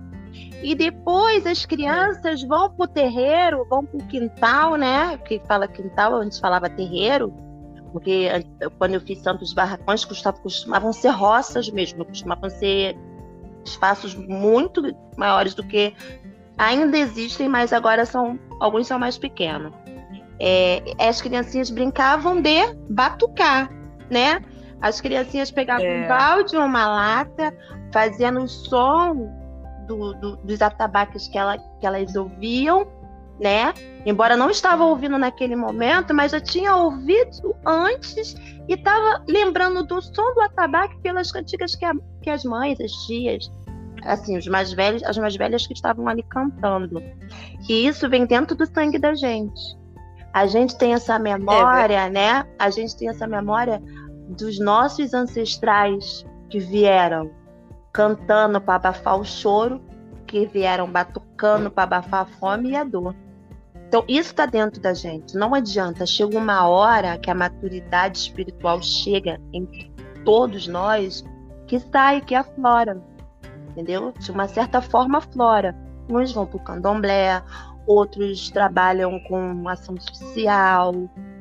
E 0.61 0.73
depois 0.73 1.45
as 1.45 1.65
crianças 1.65 2.41
vão 2.43 2.69
pro 2.71 2.87
terreiro, 2.87 3.65
vão 3.69 3.85
pro 3.85 3.99
quintal, 3.99 4.75
né? 4.75 5.17
Que 5.17 5.39
fala 5.47 5.67
quintal, 5.67 6.15
antes 6.15 6.39
falava 6.39 6.69
terreiro, 6.69 7.33
porque 7.91 8.27
quando 8.77 8.95
eu 8.95 9.01
fiz 9.01 9.19
Santos 9.19 9.53
Barracões 9.53 10.03
costumavam 10.05 10.91
ser 10.91 11.09
roças 11.09 11.69
mesmo, 11.69 12.03
costumavam 12.05 12.49
ser 12.49 12.97
espaços 13.63 14.15
muito 14.15 14.81
maiores 15.15 15.53
do 15.53 15.63
que 15.63 15.93
ainda 16.57 16.97
existem, 16.97 17.47
mas 17.47 17.71
agora 17.71 18.05
são 18.05 18.39
alguns 18.59 18.87
são 18.87 18.97
mais 18.97 19.17
pequenos. 19.17 19.73
É, 20.39 20.83
as 20.99 21.21
criancinhas 21.21 21.69
brincavam 21.69 22.41
de 22.41 22.73
batucar, 22.89 23.71
né? 24.09 24.41
As 24.81 25.01
criancinhas 25.01 25.49
pegavam 25.49 25.85
é. 25.85 26.05
um 26.05 26.07
balde, 26.07 26.55
uma 26.55 26.87
lata, 26.87 27.55
fazendo 27.91 28.47
som 28.47 29.36
do, 29.87 30.13
do, 30.13 30.37
dos 30.37 30.61
atabaques 30.61 31.27
que, 31.27 31.37
ela, 31.37 31.57
que 31.57 31.85
elas 31.85 32.15
ouviam, 32.15 32.87
né? 33.39 33.73
Embora 34.05 34.35
não 34.35 34.49
estava 34.49 34.83
ouvindo 34.83 35.17
naquele 35.17 35.55
momento, 35.55 36.13
mas 36.13 36.31
já 36.31 36.39
tinha 36.39 36.75
ouvido 36.75 37.55
antes 37.65 38.35
e 38.67 38.73
estava 38.73 39.23
lembrando 39.27 39.83
do 39.83 40.01
som 40.01 40.33
do 40.33 40.41
atabaque 40.41 40.99
pelas 41.01 41.31
cantigas 41.31 41.75
que, 41.75 41.85
a, 41.85 41.93
que 42.21 42.29
as 42.29 42.43
mães, 42.43 42.79
as 42.79 42.91
tias, 43.05 43.51
assim, 44.03 44.37
os 44.37 44.47
mais 44.47 44.73
velhos, 44.73 45.03
as 45.03 45.17
mais 45.17 45.35
velhas 45.35 45.65
que 45.65 45.73
estavam 45.73 46.07
ali 46.07 46.23
cantando. 46.23 47.01
E 47.69 47.87
isso 47.87 48.09
vem 48.09 48.25
dentro 48.25 48.55
do 48.55 48.65
sangue 48.65 48.99
da 48.99 49.13
gente. 49.13 49.77
A 50.33 50.45
gente 50.45 50.77
tem 50.77 50.93
essa 50.93 51.17
memória, 51.17 52.05
é 52.05 52.09
né? 52.09 52.45
A 52.59 52.69
gente 52.69 52.95
tem 52.95 53.09
essa 53.09 53.25
memória 53.25 53.81
dos 54.29 54.59
nossos 54.59 55.13
ancestrais 55.13 56.25
que 56.49 56.59
vieram 56.59 57.31
cantando 57.97 58.61
para 58.61 58.75
abafar 58.75 59.19
o 59.19 59.25
choro, 59.25 59.81
que 60.27 60.45
vieram 60.45 60.87
batucando 60.87 61.71
para 61.71 61.83
abafar 61.85 62.21
a 62.21 62.25
fome 62.25 62.69
e 62.69 62.75
a 62.75 62.83
dor. 62.83 63.15
Então, 63.87 64.03
isso 64.07 64.29
está 64.29 64.45
dentro 64.45 64.79
da 64.79 64.93
gente. 64.93 65.35
Não 65.35 65.55
adianta. 65.55 66.05
Chega 66.05 66.37
uma 66.37 66.67
hora 66.67 67.17
que 67.17 67.31
a 67.31 67.33
maturidade 67.33 68.19
espiritual 68.19 68.83
chega 68.83 69.41
entre 69.51 69.91
todos 70.23 70.67
nós, 70.67 71.25
que 71.65 71.79
sai, 71.79 72.21
que 72.21 72.35
aflora. 72.35 73.01
Entendeu? 73.71 74.13
De 74.19 74.29
uma 74.29 74.47
certa 74.47 74.79
forma, 74.79 75.17
aflora. 75.17 75.75
Uns 76.07 76.31
vão 76.31 76.45
para 76.45 76.57
o 76.57 76.63
candomblé, 76.63 77.41
outros 77.87 78.51
trabalham 78.51 79.19
com 79.21 79.67
ação 79.67 79.95
social, 79.99 80.93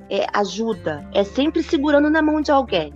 é, 0.09 0.25
ajuda. 0.33 1.07
É 1.13 1.23
sempre 1.23 1.63
segurando 1.63 2.09
na 2.09 2.23
mão 2.23 2.41
de 2.41 2.51
alguém. 2.51 2.95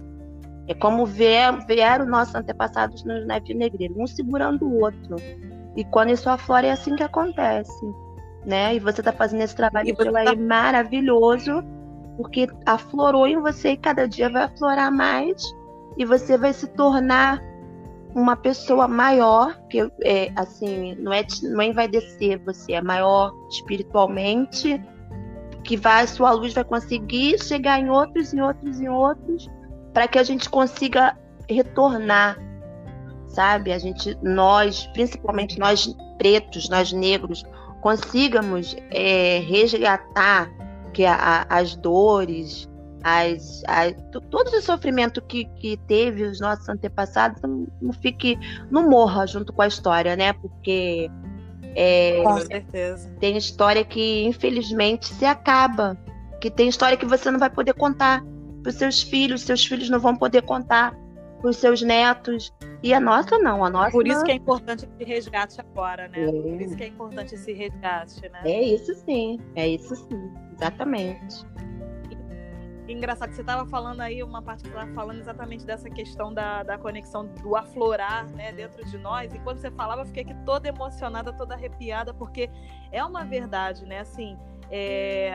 É 0.70 0.74
como 0.74 1.04
ver, 1.04 1.66
vieram 1.66 2.06
nossos 2.06 2.32
antepassados 2.32 3.02
no 3.02 3.26
navio 3.26 3.58
negreiro, 3.58 3.92
um 4.00 4.06
segurando 4.06 4.64
o 4.64 4.83
outro. 4.83 5.16
E 5.74 5.83
quando 5.83 6.11
isso 6.11 6.30
aflora, 6.30 6.68
é 6.68 6.70
assim 6.70 6.94
que 6.94 7.02
acontece. 7.02 7.85
Né? 8.46 8.76
E 8.76 8.78
você 8.78 9.00
está 9.00 9.11
fazendo 9.11 9.42
esse 9.42 9.56
trabalho 9.56 9.92
tá... 9.96 10.20
aí 10.20 10.37
maravilhoso, 10.37 11.64
porque 12.16 12.46
aflorou 12.64 13.26
em 13.26 13.40
você 13.40 13.70
e 13.70 13.76
cada 13.76 14.06
dia 14.06 14.30
vai 14.30 14.44
aflorar 14.44 14.92
mais. 14.92 15.42
E 15.98 16.04
você 16.04 16.38
vai 16.38 16.52
se 16.52 16.68
tornar 16.68 17.42
uma 18.14 18.37
pessoa 18.37 18.87
maior, 18.87 19.61
que 19.68 19.90
é, 20.04 20.30
assim, 20.37 20.94
não 21.00 21.12
é, 21.12 21.26
não 21.42 21.62
é 21.62 21.66
envaidecer 21.66 22.40
você, 22.44 22.74
é 22.74 22.80
maior 22.80 23.35
espiritualmente, 23.50 24.80
que 25.64 25.76
vai, 25.76 26.06
sua 26.06 26.30
luz 26.30 26.54
vai 26.54 26.62
conseguir 26.62 27.42
chegar 27.42 27.80
em 27.80 27.90
outros, 27.90 28.33
em 28.33 28.40
outros, 28.40 28.80
em 28.80 28.88
outros, 28.88 29.50
para 29.92 30.09
que 30.09 30.18
a 30.18 30.22
gente 30.22 30.48
consiga 30.48 31.16
retornar, 31.48 32.38
sabe? 33.29 33.72
A 33.72 33.79
gente, 33.79 34.16
nós, 34.22 34.87
principalmente 34.88 35.59
nós 35.59 35.94
pretos, 36.18 36.68
nós 36.68 36.92
negros, 36.92 37.44
consigamos 37.81 38.76
é, 38.90 39.38
resgatar 39.40 40.50
que 40.92 41.05
a, 41.05 41.46
as 41.48 41.74
dores, 41.74 42.68
as, 43.03 43.62
as, 43.66 43.94
todo 44.31 44.48
o 44.48 44.62
sofrimento 44.62 45.22
que, 45.22 45.44
que 45.57 45.76
teve 45.88 46.24
os 46.24 46.40
nossos 46.40 46.68
antepassados 46.68 47.40
não, 47.42 47.66
não 47.81 47.92
fique, 47.92 48.38
não 48.70 48.88
morra 48.88 49.26
junto 49.26 49.53
com 49.53 49.62
a 49.62 49.66
história, 49.66 50.16
né? 50.16 50.33
Porque 50.35 51.11
é, 51.74 52.22
com 52.22 52.38
certeza. 52.38 53.11
tem 53.20 53.37
história 53.37 53.85
que 53.85 54.24
infelizmente 54.24 55.07
se 55.07 55.24
acaba, 55.24 55.96
que 56.40 56.50
tem 56.50 56.68
história 56.68 56.96
que 56.96 57.07
você 57.07 57.31
não 57.31 57.38
vai 57.38 57.50
poder 57.50 57.74
contar 57.74 58.22
para 58.62 58.70
os 58.70 58.77
seus 58.77 59.03
filhos, 59.03 59.42
seus 59.42 59.64
filhos 59.64 59.88
não 59.90 59.99
vão 59.99 60.16
poder 60.16 60.42
contar 60.42 60.94
para 61.40 61.51
os 61.51 61.57
seus 61.57 61.83
netos. 61.83 62.53
E 62.83 62.94
a 62.94 63.01
nossa 63.01 63.38
não, 63.38 63.64
a 63.64 63.70
nossa. 63.70 63.90
Por 63.90 64.07
isso 64.07 64.23
que 64.25 64.31
é 64.31 64.35
importante 64.35 64.87
esse 64.87 65.05
resgate 65.05 65.61
agora, 65.61 66.09
né? 66.09 66.25
É. 66.25 66.33
Por 66.33 66.61
isso 66.61 66.77
que 66.77 66.85
é 66.85 66.87
importante 66.87 67.35
esse 67.35 67.53
resgate, 67.53 68.29
né? 68.29 68.40
É 68.44 68.62
isso 68.62 68.94
sim, 68.94 69.38
é 69.55 69.68
isso 69.68 69.94
sim, 69.96 70.33
exatamente. 70.55 71.44
engraçado, 72.88 73.33
você 73.33 73.42
estava 73.42 73.68
falando 73.68 74.01
aí, 74.01 74.23
uma 74.23 74.42
parte 74.42 74.62
que 74.62 74.68
estava 74.68 74.90
falando 74.92 75.20
exatamente 75.20 75.64
dessa 75.64 75.88
questão 75.90 76.33
da, 76.33 76.62
da 76.62 76.79
conexão 76.79 77.27
do 77.27 77.55
aflorar 77.55 78.29
né, 78.31 78.51
dentro 78.53 78.85
de 78.85 78.99
nós. 78.99 79.33
E 79.33 79.38
quando 79.40 79.59
você 79.59 79.70
falava, 79.70 80.03
eu 80.03 80.07
fiquei 80.07 80.23
aqui 80.23 80.35
toda 80.44 80.68
emocionada, 80.68 81.33
toda 81.33 81.55
arrepiada, 81.55 82.12
porque 82.14 82.51
é 82.90 83.05
uma 83.05 83.25
verdade, 83.25 83.85
né? 83.85 84.01
Assim, 84.01 84.38
é 84.70 85.35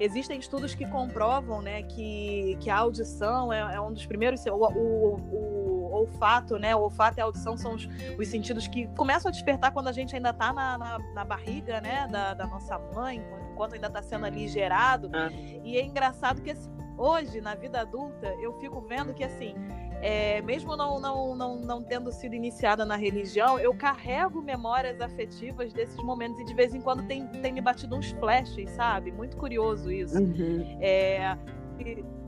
Existem 0.00 0.38
estudos 0.38 0.74
que 0.74 0.86
comprovam 0.86 1.60
né, 1.60 1.82
que, 1.82 2.56
que 2.60 2.70
a 2.70 2.76
audição 2.76 3.52
é, 3.52 3.74
é 3.74 3.80
um 3.80 3.92
dos 3.92 4.06
primeiros. 4.06 4.46
O, 4.46 4.54
o, 4.54 5.16
o, 5.16 5.90
olfato, 5.92 6.56
né? 6.58 6.76
O 6.76 6.80
olfato 6.82 7.18
e 7.18 7.20
a 7.20 7.24
audição 7.24 7.56
são 7.56 7.74
os, 7.74 7.88
os 8.16 8.28
sentidos 8.28 8.68
que 8.68 8.86
começam 8.88 9.28
a 9.28 9.32
despertar 9.32 9.72
quando 9.72 9.88
a 9.88 9.92
gente 9.92 10.14
ainda 10.14 10.30
está 10.30 10.52
na, 10.52 10.78
na, 10.78 10.98
na, 11.14 11.24
barriga 11.24 11.80
né, 11.80 12.06
da, 12.06 12.34
da 12.34 12.46
nossa 12.46 12.78
mãe, 12.94 13.20
enquanto 13.50 13.74
ainda 13.74 13.88
está 13.88 14.00
sendo 14.00 14.24
ali 14.24 14.46
gerado. 14.46 15.10
Ah. 15.12 15.30
E 15.64 15.76
é 15.76 15.84
engraçado 15.84 16.40
que 16.42 16.52
assim, 16.52 16.70
hoje, 16.96 17.40
na 17.40 17.56
vida 17.56 17.80
adulta, 17.80 18.28
eu 18.40 18.52
fico 18.60 18.80
vendo 18.80 19.12
que 19.12 19.24
assim 19.24 19.54
é, 20.00 20.40
mesmo 20.42 20.76
não, 20.76 21.00
não, 21.00 21.34
não, 21.34 21.56
não 21.56 21.82
tendo 21.82 22.12
sido 22.12 22.34
iniciada 22.34 22.84
na 22.84 22.96
religião, 22.96 23.58
eu 23.58 23.74
carrego 23.74 24.40
memórias 24.40 25.00
afetivas 25.00 25.72
desses 25.72 25.96
momentos 26.02 26.38
e 26.40 26.44
de 26.44 26.54
vez 26.54 26.74
em 26.74 26.80
quando 26.80 27.06
tem, 27.06 27.26
tem 27.26 27.52
me 27.52 27.60
batido 27.60 27.96
uns 27.96 28.10
flashes, 28.12 28.70
sabe? 28.70 29.10
Muito 29.10 29.36
curioso 29.36 29.90
isso. 29.90 30.18
Uhum. 30.18 30.78
É, 30.80 31.36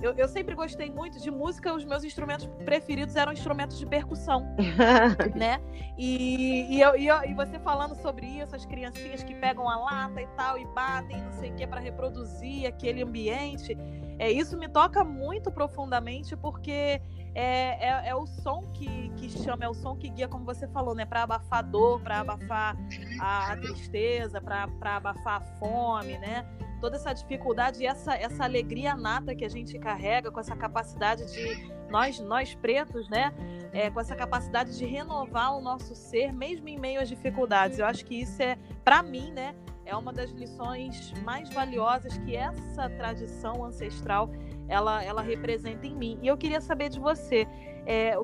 eu, 0.02 0.12
eu, 0.16 0.28
sempre 0.28 0.54
gostei 0.54 0.90
muito 0.90 1.20
de 1.20 1.30
música, 1.30 1.74
os 1.74 1.85
meus 1.85 2.04
instrumentos 2.04 2.48
preferidos 2.64 3.16
eram 3.16 3.33
instrumentos 3.33 3.78
de 3.78 3.87
percussão, 3.87 4.46
né? 5.37 5.61
E, 5.98 6.76
e, 6.76 6.80
eu, 6.80 6.96
e, 6.96 7.06
eu, 7.06 7.22
e, 7.24 7.35
você 7.35 7.59
falando 7.59 7.94
sobre 7.96 8.26
isso, 8.26 8.54
as 8.54 8.64
criancinhas 8.64 9.22
que 9.22 9.35
pegam 9.35 9.68
a 9.68 9.76
lata 9.76 10.22
e 10.22 10.26
tal, 10.28 10.59
e 10.59 10.64
batem, 10.66 11.20
não 11.20 11.33
sei 11.33 11.50
o 11.50 11.54
que, 11.54 11.66
para 11.66 11.80
reproduzir 11.80 12.66
aquele 12.66 13.02
ambiente, 13.02 13.76
é, 14.18 14.30
isso 14.30 14.56
me 14.56 14.68
toca 14.68 15.04
muito 15.04 15.50
profundamente, 15.50 16.37
porque 16.37 17.00
é, 17.35 17.88
é, 17.88 18.09
é, 18.09 18.14
o 18.14 18.27
som 18.27 18.71
que, 18.73 19.09
que 19.11 19.29
chama, 19.29 19.64
é 19.64 19.69
o 19.69 19.75
som 19.75 19.97
que 19.97 20.09
guia, 20.09 20.27
como 20.27 20.45
você 20.45 20.66
falou, 20.69 20.95
né? 20.95 21.05
Para 21.05 21.23
abafar 21.23 21.61
a 21.61 21.62
dor, 21.62 22.01
para 22.01 22.21
abafar 22.21 22.77
a, 23.21 23.53
a 23.53 23.57
tristeza, 23.57 24.40
para 24.40 24.66
abafar 24.97 25.37
a 25.37 25.40
fome, 25.59 26.19
né? 26.19 26.45
Toda 26.81 26.97
essa 26.97 27.12
dificuldade 27.12 27.83
e 27.83 27.87
essa, 27.87 28.14
essa 28.14 28.45
alegria 28.45 28.97
nata 28.97 29.35
que 29.35 29.45
a 29.45 29.49
gente 29.49 29.79
carrega 29.79 30.31
com 30.31 30.40
essa 30.40 30.57
capacidade 30.57 31.31
de 31.33 31.73
nós, 31.88 32.19
nós 32.21 32.55
pretos, 32.55 33.09
né? 33.09 33.33
É, 33.73 33.90
com 33.90 34.01
essa 34.01 34.16
capacidade 34.16 34.77
de 34.77 34.85
renovar 34.85 35.57
o 35.57 35.61
nosso 35.61 35.95
ser, 35.95 36.33
mesmo 36.33 36.69
em 36.69 36.79
meio 36.79 37.01
às 37.01 37.09
dificuldades. 37.09 37.79
Eu 37.79 37.87
acho 37.87 38.05
que 38.05 38.21
isso 38.23 38.43
é, 38.43 38.59
para 38.85 39.03
mim, 39.03 39.31
né? 39.31 39.55
É 39.85 39.97
uma 39.97 40.12
das 40.12 40.31
lições 40.31 41.12
mais 41.25 41.53
valiosas 41.53 42.16
que 42.19 42.37
essa 42.37 42.88
tradição 42.90 43.64
ancestral 43.64 44.31
ela, 44.70 45.02
ela 45.02 45.20
representa 45.20 45.87
em 45.87 45.94
mim. 45.94 46.18
E 46.22 46.28
eu 46.28 46.37
queria 46.37 46.61
saber 46.61 46.88
de 46.88 47.00
você, 47.00 47.46
é, 47.85 48.16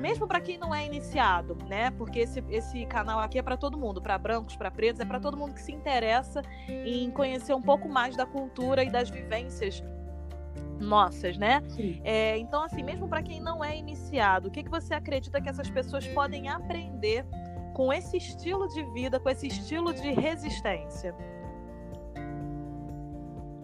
mesmo 0.00 0.26
para 0.26 0.40
quem 0.40 0.56
não 0.56 0.74
é 0.74 0.86
iniciado, 0.86 1.56
né? 1.68 1.90
Porque 1.90 2.20
esse, 2.20 2.42
esse 2.48 2.86
canal 2.86 3.18
aqui 3.18 3.38
é 3.38 3.42
para 3.42 3.56
todo 3.56 3.76
mundo, 3.76 4.00
para 4.00 4.16
brancos, 4.16 4.56
para 4.56 4.70
pretos, 4.70 5.00
é 5.00 5.04
para 5.04 5.18
todo 5.18 5.36
mundo 5.36 5.52
que 5.52 5.60
se 5.60 5.72
interessa 5.72 6.40
em 6.68 7.10
conhecer 7.10 7.52
um 7.52 7.60
pouco 7.60 7.88
mais 7.88 8.16
da 8.16 8.24
cultura 8.24 8.84
e 8.84 8.90
das 8.90 9.10
vivências 9.10 9.82
nossas, 10.80 11.36
né? 11.36 11.60
É, 12.04 12.38
então, 12.38 12.62
assim, 12.62 12.84
mesmo 12.84 13.08
para 13.08 13.20
quem 13.20 13.40
não 13.40 13.64
é 13.64 13.76
iniciado, 13.76 14.48
o 14.48 14.50
que, 14.50 14.62
que 14.62 14.70
você 14.70 14.94
acredita 14.94 15.40
que 15.40 15.48
essas 15.48 15.68
pessoas 15.68 16.06
podem 16.06 16.48
aprender 16.48 17.26
com 17.74 17.92
esse 17.92 18.16
estilo 18.16 18.68
de 18.68 18.84
vida, 18.92 19.18
com 19.18 19.28
esse 19.28 19.48
estilo 19.48 19.92
de 19.92 20.12
resistência? 20.12 21.12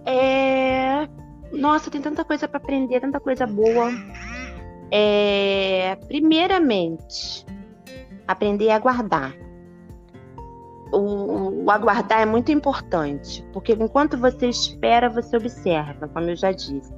É... 0.04 1.08
Nossa, 1.54 1.90
tem 1.90 2.00
tanta 2.00 2.24
coisa 2.24 2.48
para 2.48 2.58
aprender, 2.58 3.00
tanta 3.00 3.20
coisa 3.20 3.46
boa. 3.46 3.90
É... 4.90 5.96
Primeiramente, 6.06 7.46
aprender 8.26 8.70
a 8.70 8.76
aguardar. 8.76 9.34
O, 10.92 11.64
o, 11.64 11.70
aguardar 11.70 12.20
é 12.20 12.26
muito 12.26 12.52
importante, 12.52 13.44
porque 13.52 13.72
enquanto 13.72 14.16
você 14.16 14.48
espera, 14.48 15.08
você 15.08 15.36
observa, 15.36 16.06
como 16.08 16.30
eu 16.30 16.36
já 16.36 16.52
disse. 16.52 16.94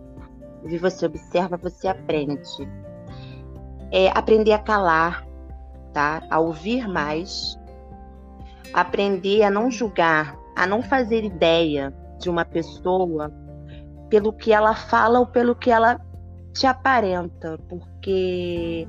E 0.64 0.76
você 0.76 1.06
observa, 1.06 1.56
você 1.56 1.88
aprende. 1.88 2.68
É 3.90 4.08
aprender 4.08 4.52
a 4.52 4.58
calar, 4.58 5.26
tá? 5.94 6.22
A 6.28 6.38
ouvir 6.38 6.86
mais, 6.88 7.58
aprender 8.74 9.44
a 9.44 9.50
não 9.50 9.70
julgar, 9.70 10.36
a 10.54 10.66
não 10.66 10.82
fazer 10.82 11.24
ideia 11.24 11.94
de 12.18 12.28
uma 12.28 12.44
pessoa 12.44 13.32
pelo 14.08 14.32
que 14.32 14.52
ela 14.52 14.74
fala 14.74 15.18
ou 15.18 15.26
pelo 15.26 15.54
que 15.54 15.70
ela 15.70 16.00
te 16.52 16.66
aparenta, 16.66 17.58
porque 17.68 18.88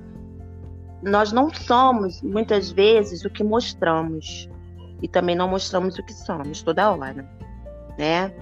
nós 1.02 1.32
não 1.32 1.54
somos 1.54 2.22
muitas 2.22 2.72
vezes 2.72 3.26
o 3.26 3.30
que 3.30 3.44
mostramos 3.44 4.50
e 5.02 5.08
também 5.08 5.36
não 5.36 5.48
mostramos 5.48 5.98
o 5.98 6.04
que 6.04 6.14
somos 6.14 6.62
toda 6.62 6.92
hora, 6.92 7.26
né? 7.98 8.34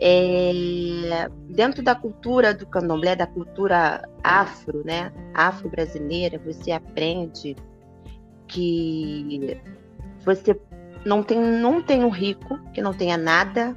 É, 0.00 1.28
dentro 1.48 1.82
da 1.82 1.94
cultura 1.94 2.52
do 2.52 2.66
candomblé, 2.66 3.14
da 3.14 3.28
cultura 3.28 4.02
afro, 4.24 4.82
né, 4.84 5.12
afro-brasileira, 5.32 6.38
você 6.44 6.72
aprende 6.72 7.54
que 8.48 9.60
você 10.24 10.60
não 11.04 11.22
tem, 11.22 11.40
não 11.40 11.80
tem 11.80 12.04
um 12.04 12.08
rico 12.08 12.58
que 12.72 12.82
não 12.82 12.92
tenha 12.92 13.16
nada 13.16 13.76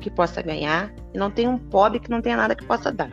que 0.00 0.10
possa 0.10 0.42
ganhar 0.42 0.92
e 1.14 1.18
não 1.18 1.30
tem 1.30 1.46
um 1.46 1.58
pobre 1.58 2.00
que 2.00 2.10
não 2.10 2.20
tenha 2.20 2.36
nada 2.36 2.54
que 2.54 2.66
possa 2.66 2.90
dar. 2.90 3.10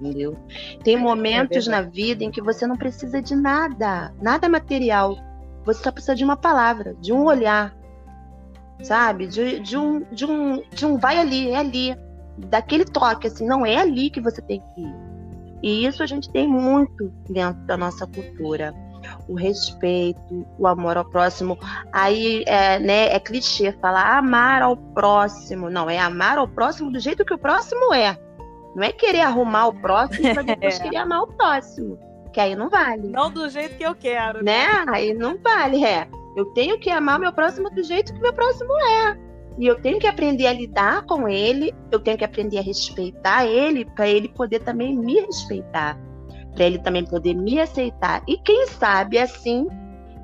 Entendeu? 0.00 0.36
Tem 0.84 0.94
é 0.94 0.98
momentos 0.98 1.66
é 1.66 1.70
na 1.70 1.80
vida 1.80 2.22
em 2.22 2.30
que 2.30 2.42
você 2.42 2.66
não 2.66 2.76
precisa 2.76 3.20
de 3.20 3.34
nada, 3.34 4.14
nada 4.20 4.48
material. 4.48 5.16
Você 5.64 5.82
só 5.82 5.90
precisa 5.90 6.14
de 6.14 6.22
uma 6.24 6.36
palavra, 6.36 6.94
de 7.00 7.12
um 7.12 7.24
olhar, 7.24 7.74
sabe? 8.82 9.26
De, 9.26 9.58
de, 9.60 9.76
um, 9.76 10.04
de, 10.12 10.24
um, 10.24 10.62
de 10.70 10.86
um 10.86 10.98
vai 10.98 11.18
ali, 11.18 11.50
é 11.50 11.56
ali. 11.56 11.96
Daquele 12.38 12.84
toque, 12.84 13.26
assim, 13.26 13.46
não 13.46 13.64
é 13.64 13.76
ali 13.76 14.10
que 14.10 14.20
você 14.20 14.42
tem 14.42 14.60
que 14.60 14.82
ir. 14.82 14.94
E 15.62 15.86
isso 15.86 16.02
a 16.02 16.06
gente 16.06 16.30
tem 16.30 16.46
muito 16.46 17.10
dentro 17.28 17.60
da 17.64 17.76
nossa 17.76 18.06
cultura. 18.06 18.74
O 19.28 19.34
respeito, 19.34 20.46
o 20.58 20.66
amor 20.66 20.96
ao 20.96 21.04
próximo. 21.04 21.58
Aí 21.92 22.44
é, 22.46 22.78
né, 22.78 23.14
é 23.14 23.20
clichê 23.20 23.72
falar 23.72 24.18
amar 24.18 24.62
ao 24.62 24.76
próximo. 24.76 25.70
Não, 25.70 25.88
é 25.88 25.98
amar 25.98 26.38
ao 26.38 26.48
próximo 26.48 26.90
do 26.90 26.98
jeito 26.98 27.24
que 27.24 27.34
o 27.34 27.38
próximo 27.38 27.92
é. 27.94 28.18
Não 28.74 28.82
é 28.82 28.92
querer 28.92 29.22
arrumar 29.22 29.68
o 29.68 29.74
próximo 29.74 30.32
para 30.34 30.42
depois 30.42 30.78
é. 30.80 30.82
querer 30.82 30.98
amar 30.98 31.22
o 31.22 31.26
próximo. 31.28 31.98
Que 32.32 32.40
aí 32.40 32.54
não 32.54 32.68
vale. 32.68 33.08
Não 33.08 33.30
do 33.30 33.48
jeito 33.48 33.76
que 33.76 33.82
eu 33.84 33.94
quero. 33.94 34.44
Né? 34.44 34.66
Aí 34.88 35.14
não 35.14 35.38
vale, 35.38 35.84
é. 35.84 36.06
Eu 36.36 36.44
tenho 36.52 36.78
que 36.78 36.90
amar 36.90 37.18
meu 37.18 37.32
próximo 37.32 37.70
do 37.70 37.82
jeito 37.82 38.12
que 38.12 38.20
meu 38.20 38.34
próximo 38.34 38.70
é. 38.78 39.26
E 39.58 39.66
eu 39.66 39.80
tenho 39.80 39.98
que 39.98 40.06
aprender 40.06 40.46
a 40.46 40.52
lidar 40.52 41.06
com 41.06 41.26
ele, 41.26 41.74
eu 41.90 41.98
tenho 41.98 42.18
que 42.18 42.24
aprender 42.24 42.58
a 42.58 42.62
respeitar 42.62 43.46
ele, 43.46 43.86
para 43.86 44.06
ele 44.06 44.28
poder 44.28 44.60
também 44.60 44.94
me 44.94 45.18
respeitar, 45.20 45.98
para 46.56 46.64
ele 46.64 46.78
também 46.78 47.04
poder 47.04 47.34
me 47.34 47.60
aceitar. 47.60 48.22
E 48.26 48.38
quem 48.38 48.66
sabe 48.66 49.18
assim, 49.18 49.68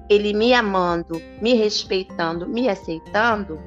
ele 0.09 0.33
me 0.33 0.53
amando, 0.55 1.21
me 1.41 1.55
respeitando, 1.55 2.49
me 2.49 2.69
aceitando, 2.69 3.59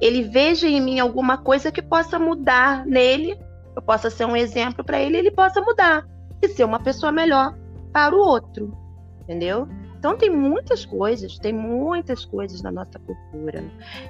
ele 0.00 0.22
veja 0.22 0.68
em 0.68 0.80
mim 0.80 1.00
alguma 1.00 1.36
coisa 1.36 1.72
que 1.72 1.82
possa 1.82 2.18
mudar 2.18 2.86
nele, 2.86 3.38
eu 3.74 3.82
possa 3.82 4.08
ser 4.08 4.24
um 4.24 4.36
exemplo 4.36 4.84
para 4.84 5.00
ele, 5.00 5.16
ele 5.16 5.30
possa 5.30 5.60
mudar 5.60 6.06
e 6.40 6.48
ser 6.48 6.64
uma 6.64 6.78
pessoa 6.78 7.10
melhor 7.10 7.54
para 7.92 8.14
o 8.14 8.18
outro, 8.18 8.72
entendeu? 9.22 9.68
Então 10.06 10.16
tem 10.16 10.30
muitas 10.30 10.86
coisas, 10.86 11.36
tem 11.36 11.52
muitas 11.52 12.24
coisas 12.24 12.62
na 12.62 12.70
nossa 12.70 12.96
cultura. 12.96 13.64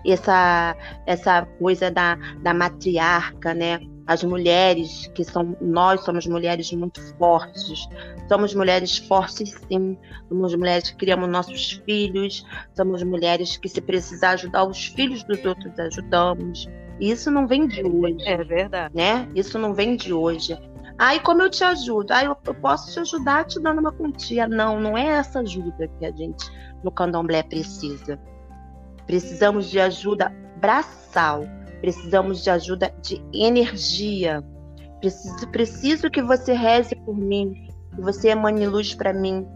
Essa 0.07 0.77
essa 1.07 1.47
coisa 1.59 1.91
da, 1.91 2.17
da 2.43 2.53
matriarca, 2.53 3.55
né? 3.55 3.81
As 4.07 4.23
mulheres 4.23 5.11
que 5.15 5.25
são 5.25 5.57
nós 5.59 6.03
somos 6.03 6.27
mulheres 6.27 6.71
muito 6.73 7.01
fortes. 7.17 7.89
Somos 8.29 8.55
mulheres 8.55 8.99
fortes 8.99 9.55
sim. 9.69 9.97
Somos 10.29 10.55
mulheres 10.55 10.91
que 10.91 10.99
criamos 10.99 11.31
nossos 11.31 11.81
filhos, 11.87 12.45
somos 12.75 13.03
mulheres 13.03 13.57
que 13.57 13.67
se 13.67 13.81
precisar 13.81 14.33
ajudar 14.33 14.65
os 14.65 14.89
filhos 14.89 15.25
dos 15.25 15.43
outros 15.47 15.79
ajudamos. 15.79 16.69
Isso 17.01 17.31
não 17.31 17.47
vem 17.47 17.67
de 17.67 17.83
hoje. 17.83 18.29
É 18.29 18.45
verdade. 18.45 18.95
Né? 18.95 19.27
Isso 19.35 19.59
não 19.59 19.73
vem 19.73 19.97
de 19.97 20.13
hoje. 20.13 20.59
Aí, 20.99 21.21
como 21.21 21.43
eu 21.43 21.51
te 21.51 21.63
ajudo? 21.63 22.13
Aí, 22.13 22.27
eu, 22.27 22.35
posso 22.37 22.93
te 22.93 23.01
ajudar 23.01 23.45
te 23.45 23.61
dando 23.61 23.81
uma 23.81 23.93
quantia. 23.93 24.49
Não, 24.49 24.81
não 24.81 24.97
é 24.97 25.07
essa 25.07 25.41
ajuda 25.41 25.89
que 25.99 26.07
a 26.07 26.11
gente 26.11 26.45
no 26.83 26.91
candomblé 26.91 27.43
precisa. 27.43 28.19
Precisamos 29.07 29.69
de 29.71 29.79
ajuda 29.79 30.35
braçal, 30.57 31.45
precisamos 31.81 32.43
de 32.43 32.51
ajuda 32.51 32.93
de 33.03 33.23
energia. 33.33 34.43
Preciso, 35.01 35.49
preciso 35.49 36.11
que 36.11 36.23
você 36.23 36.55
reze 36.55 36.97
por 36.97 37.17
mim, 37.17 37.53
que 37.95 38.01
você 38.01 38.31
emane 38.31 38.67
luz 38.67 38.95
para 38.95 39.13
mim, 39.13 39.47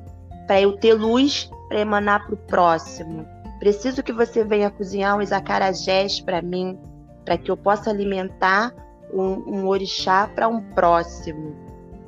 para 0.47 0.61
eu 0.61 0.77
ter 0.77 0.95
luz 0.95 1.51
para 1.69 1.81
emanar 1.81 2.27
para 2.27 2.35
o 2.35 2.37
próximo. 2.37 3.27
Preciso 3.59 4.03
que 4.03 4.13
você 4.13 4.45
venha 4.45 4.71
cozinhar 4.71 5.19
uns 5.19 5.33
acarajés 5.33 6.21
para 6.21 6.43
mim, 6.43 6.79
para 7.25 7.39
que 7.39 7.51
eu 7.51 7.57
possa 7.57 7.91
alimentar 7.91 8.75
um, 9.13 9.43
um 9.47 9.69
orixá 9.69 10.29
para 10.29 10.49
um 10.49 10.61
próximo, 10.61 11.55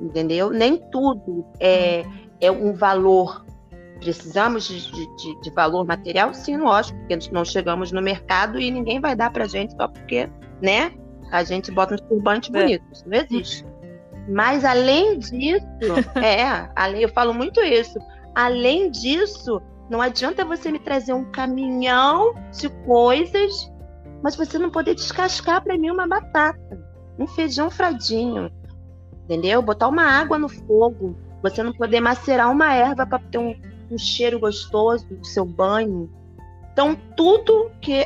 entendeu? 0.01 0.49
Nem 0.49 0.77
tudo 0.91 1.45
é, 1.59 2.03
é 2.39 2.51
um 2.51 2.73
valor. 2.73 3.45
Precisamos 3.99 4.67
de, 4.67 4.91
de, 4.91 5.41
de 5.41 5.49
valor 5.51 5.85
material? 5.85 6.33
Sim, 6.33 6.57
lógico, 6.57 6.97
porque 6.99 7.17
não 7.31 7.45
chegamos 7.45 7.91
no 7.91 8.01
mercado 8.01 8.59
e 8.59 8.69
ninguém 8.69 8.99
vai 8.99 9.15
dar 9.15 9.31
para 9.31 9.47
gente 9.47 9.73
só 9.75 9.87
porque, 9.87 10.29
né? 10.61 10.91
A 11.31 11.43
gente 11.43 11.71
bota 11.71 11.95
uns 11.95 12.01
turbantes 12.01 12.53
é. 12.53 12.59
bonitos. 12.59 13.03
Não 13.05 13.17
existe. 13.17 13.65
Mas 14.27 14.65
além 14.65 15.19
disso, 15.19 15.65
é, 16.21 16.69
além, 16.75 17.01
eu 17.01 17.09
falo 17.09 17.33
muito 17.33 17.61
isso. 17.61 17.97
Além 18.35 18.91
disso, 18.91 19.61
não 19.89 20.01
adianta 20.01 20.43
você 20.43 20.71
me 20.71 20.79
trazer 20.79 21.13
um 21.13 21.25
caminhão 21.31 22.33
de 22.51 22.69
coisas, 22.85 23.71
mas 24.21 24.35
você 24.35 24.57
não 24.57 24.69
poder 24.69 24.95
descascar 24.95 25.63
para 25.63 25.77
mim 25.77 25.91
uma 25.91 26.07
batata 26.07 26.92
um 27.17 27.27
feijão 27.27 27.69
fradinho, 27.69 28.51
entendeu? 29.23 29.61
Botar 29.61 29.87
uma 29.87 30.03
água 30.03 30.37
no 30.37 30.49
fogo, 30.49 31.15
você 31.41 31.61
não 31.61 31.73
poder 31.73 31.99
macerar 31.99 32.51
uma 32.51 32.73
erva 32.73 33.05
para 33.05 33.19
ter 33.19 33.37
um, 33.37 33.55
um 33.91 33.97
cheiro 33.97 34.39
gostoso 34.39 35.05
do 35.07 35.25
seu 35.25 35.45
banho. 35.45 36.09
Então, 36.71 36.95
tudo 37.15 37.71
que 37.81 38.05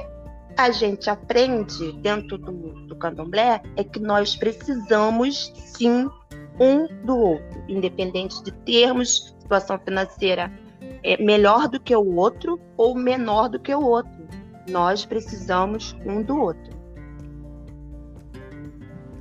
a 0.57 0.71
gente 0.71 1.09
aprende 1.09 1.91
dentro 1.93 2.37
do, 2.37 2.51
do 2.87 2.95
candomblé 2.95 3.61
é 3.75 3.83
que 3.83 3.99
nós 3.99 4.35
precisamos 4.35 5.53
sim 5.55 6.09
um 6.59 6.87
do 7.05 7.15
outro, 7.15 7.63
independente 7.67 8.43
de 8.43 8.51
termos 8.51 9.35
situação 9.39 9.79
financeira 9.79 10.51
é, 11.03 11.21
melhor 11.23 11.67
do 11.67 11.79
que 11.79 11.95
o 11.95 12.15
outro 12.15 12.59
ou 12.75 12.95
menor 12.95 13.47
do 13.49 13.59
que 13.59 13.73
o 13.73 13.81
outro. 13.81 14.11
Nós 14.67 15.05
precisamos 15.05 15.95
um 16.05 16.21
do 16.21 16.37
outro. 16.37 16.76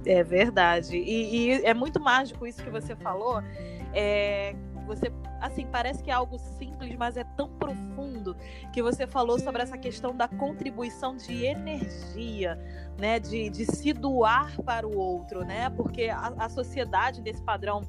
É 0.07 0.23
verdade. 0.23 0.97
E, 0.97 1.51
e, 1.51 1.65
é 1.65 1.75
muito 1.75 2.01
mágico 2.01 2.47
isso 2.47 2.63
que 2.63 2.71
você 2.71 2.95
falou. 2.95 3.43
É, 3.93 4.55
você, 4.87 5.13
assim, 5.41 5.67
parece 5.67 6.03
que 6.03 6.11
é 6.11 6.15
algo 6.15 6.39
simples, 6.39 6.95
mas 6.97 7.17
é 7.17 7.25
tão 7.25 7.49
profundo 7.49 8.37
que 8.73 8.81
você 8.81 9.07
falou 9.07 9.39
sobre 9.39 9.63
essa 9.63 9.77
questão 9.77 10.17
da 10.17 10.29
contribuição 10.29 11.17
de 11.17 11.45
energia, 11.45 12.57
né? 12.99 13.19
De, 13.19 13.51
de 13.51 13.67
se 13.67 13.93
doar 13.93 14.63
para 14.63 14.87
o 14.87 14.97
outro, 14.97 15.45
né? 15.45 15.69
Porque 15.71 16.05
a, 16.09 16.33
a 16.39 16.49
sociedade 16.49 17.21
desse 17.21 17.43
padrão 17.43 17.83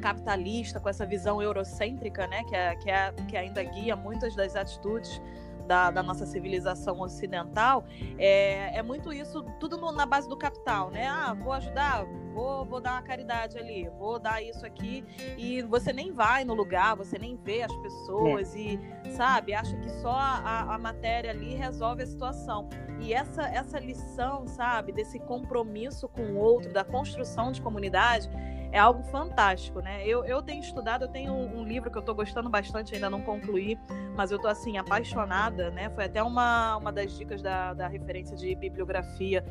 capitalista, 0.00 0.80
com 0.80 0.88
essa 0.88 1.06
visão 1.06 1.40
eurocêntrica, 1.40 2.26
né? 2.26 2.42
Que, 2.44 2.56
é, 2.56 2.76
que, 2.76 2.90
é, 2.90 3.12
que 3.28 3.36
ainda 3.36 3.62
guia 3.62 3.94
muitas 3.94 4.34
das 4.34 4.56
atitudes 4.56 5.20
da, 5.66 5.90
da 5.90 6.02
nossa 6.02 6.24
civilização 6.24 7.00
ocidental, 7.00 7.84
é, 8.18 8.78
é 8.78 8.82
muito 8.82 9.12
isso, 9.12 9.42
tudo 9.58 9.76
no, 9.76 9.92
na 9.92 10.06
base 10.06 10.28
do 10.28 10.36
capital, 10.36 10.90
né? 10.90 11.06
Ah, 11.06 11.34
vou 11.34 11.52
ajudar, 11.52 12.04
vou, 12.32 12.64
vou 12.64 12.80
dar 12.80 12.92
uma 12.92 13.02
caridade 13.02 13.58
ali, 13.58 13.88
vou 13.98 14.18
dar 14.18 14.42
isso 14.42 14.64
aqui, 14.64 15.04
e 15.36 15.62
você 15.62 15.92
nem 15.92 16.12
vai 16.12 16.44
no 16.44 16.54
lugar, 16.54 16.96
você 16.96 17.18
nem 17.18 17.36
vê 17.36 17.62
as 17.62 17.76
pessoas, 17.76 18.54
é. 18.54 18.58
e, 18.58 18.80
sabe, 19.10 19.54
acha 19.54 19.76
que 19.76 19.90
só 19.90 20.12
a, 20.12 20.74
a 20.74 20.78
matéria 20.78 21.30
ali 21.30 21.54
resolve 21.54 22.02
a 22.02 22.06
situação. 22.06 22.68
E 23.00 23.12
essa, 23.12 23.42
essa 23.42 23.78
lição, 23.78 24.46
sabe, 24.46 24.92
desse 24.92 25.18
compromisso 25.18 26.08
com 26.08 26.22
o 26.22 26.36
outro, 26.36 26.72
da 26.72 26.84
construção 26.84 27.52
de 27.52 27.60
comunidade, 27.60 28.30
é 28.76 28.78
algo 28.78 29.02
fantástico, 29.04 29.80
né? 29.80 30.06
Eu, 30.06 30.22
eu 30.26 30.42
tenho 30.42 30.60
estudado, 30.60 31.06
eu 31.06 31.08
tenho 31.08 31.32
um, 31.32 31.60
um 31.60 31.64
livro 31.64 31.90
que 31.90 31.96
eu 31.96 32.00
estou 32.00 32.14
gostando 32.14 32.50
bastante, 32.50 32.94
ainda 32.94 33.08
não 33.08 33.22
concluí, 33.22 33.78
mas 34.14 34.30
eu 34.30 34.36
estou 34.36 34.50
assim, 34.50 34.76
apaixonada, 34.76 35.70
né? 35.70 35.88
Foi 35.88 36.04
até 36.04 36.22
uma, 36.22 36.76
uma 36.76 36.92
das 36.92 37.16
dicas 37.16 37.40
da, 37.40 37.72
da 37.72 37.88
referência 37.88 38.36
de 38.36 38.54
bibliografia 38.54 39.42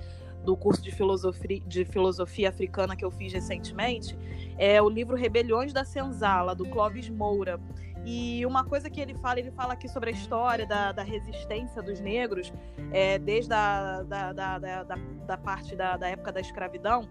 do 0.43 0.55
curso 0.55 0.79
de 0.83 0.91
filosofia, 0.91 1.59
de 1.65 1.85
filosofia 1.85 2.49
africana 2.49 2.95
que 2.95 3.03
eu 3.03 3.09
fiz 3.09 3.33
recentemente, 3.33 4.15
é 4.59 4.79
o 4.79 4.88
livro 4.88 5.15
Rebeliões 5.15 5.73
da 5.73 5.83
Senzala, 5.83 6.53
do 6.53 6.65
Clóvis 6.65 7.09
Moura. 7.09 7.59
E 8.05 8.45
uma 8.45 8.63
coisa 8.63 8.91
que 8.91 9.01
ele 9.01 9.15
fala, 9.15 9.39
ele 9.39 9.49
fala 9.49 9.73
aqui 9.73 9.89
sobre 9.89 10.11
a 10.11 10.13
história 10.13 10.67
da, 10.67 10.91
da 10.91 11.01
resistência 11.01 11.81
dos 11.81 11.99
negros, 11.99 12.53
é, 12.91 13.17
desde 13.17 13.51
a 13.51 14.03
da, 14.03 14.31
da, 14.31 14.59
da, 14.59 14.83
da, 14.83 15.38
parte 15.38 15.75
da, 15.75 15.97
da 15.97 16.07
época 16.07 16.31
da 16.31 16.39
escravidão, 16.39 17.09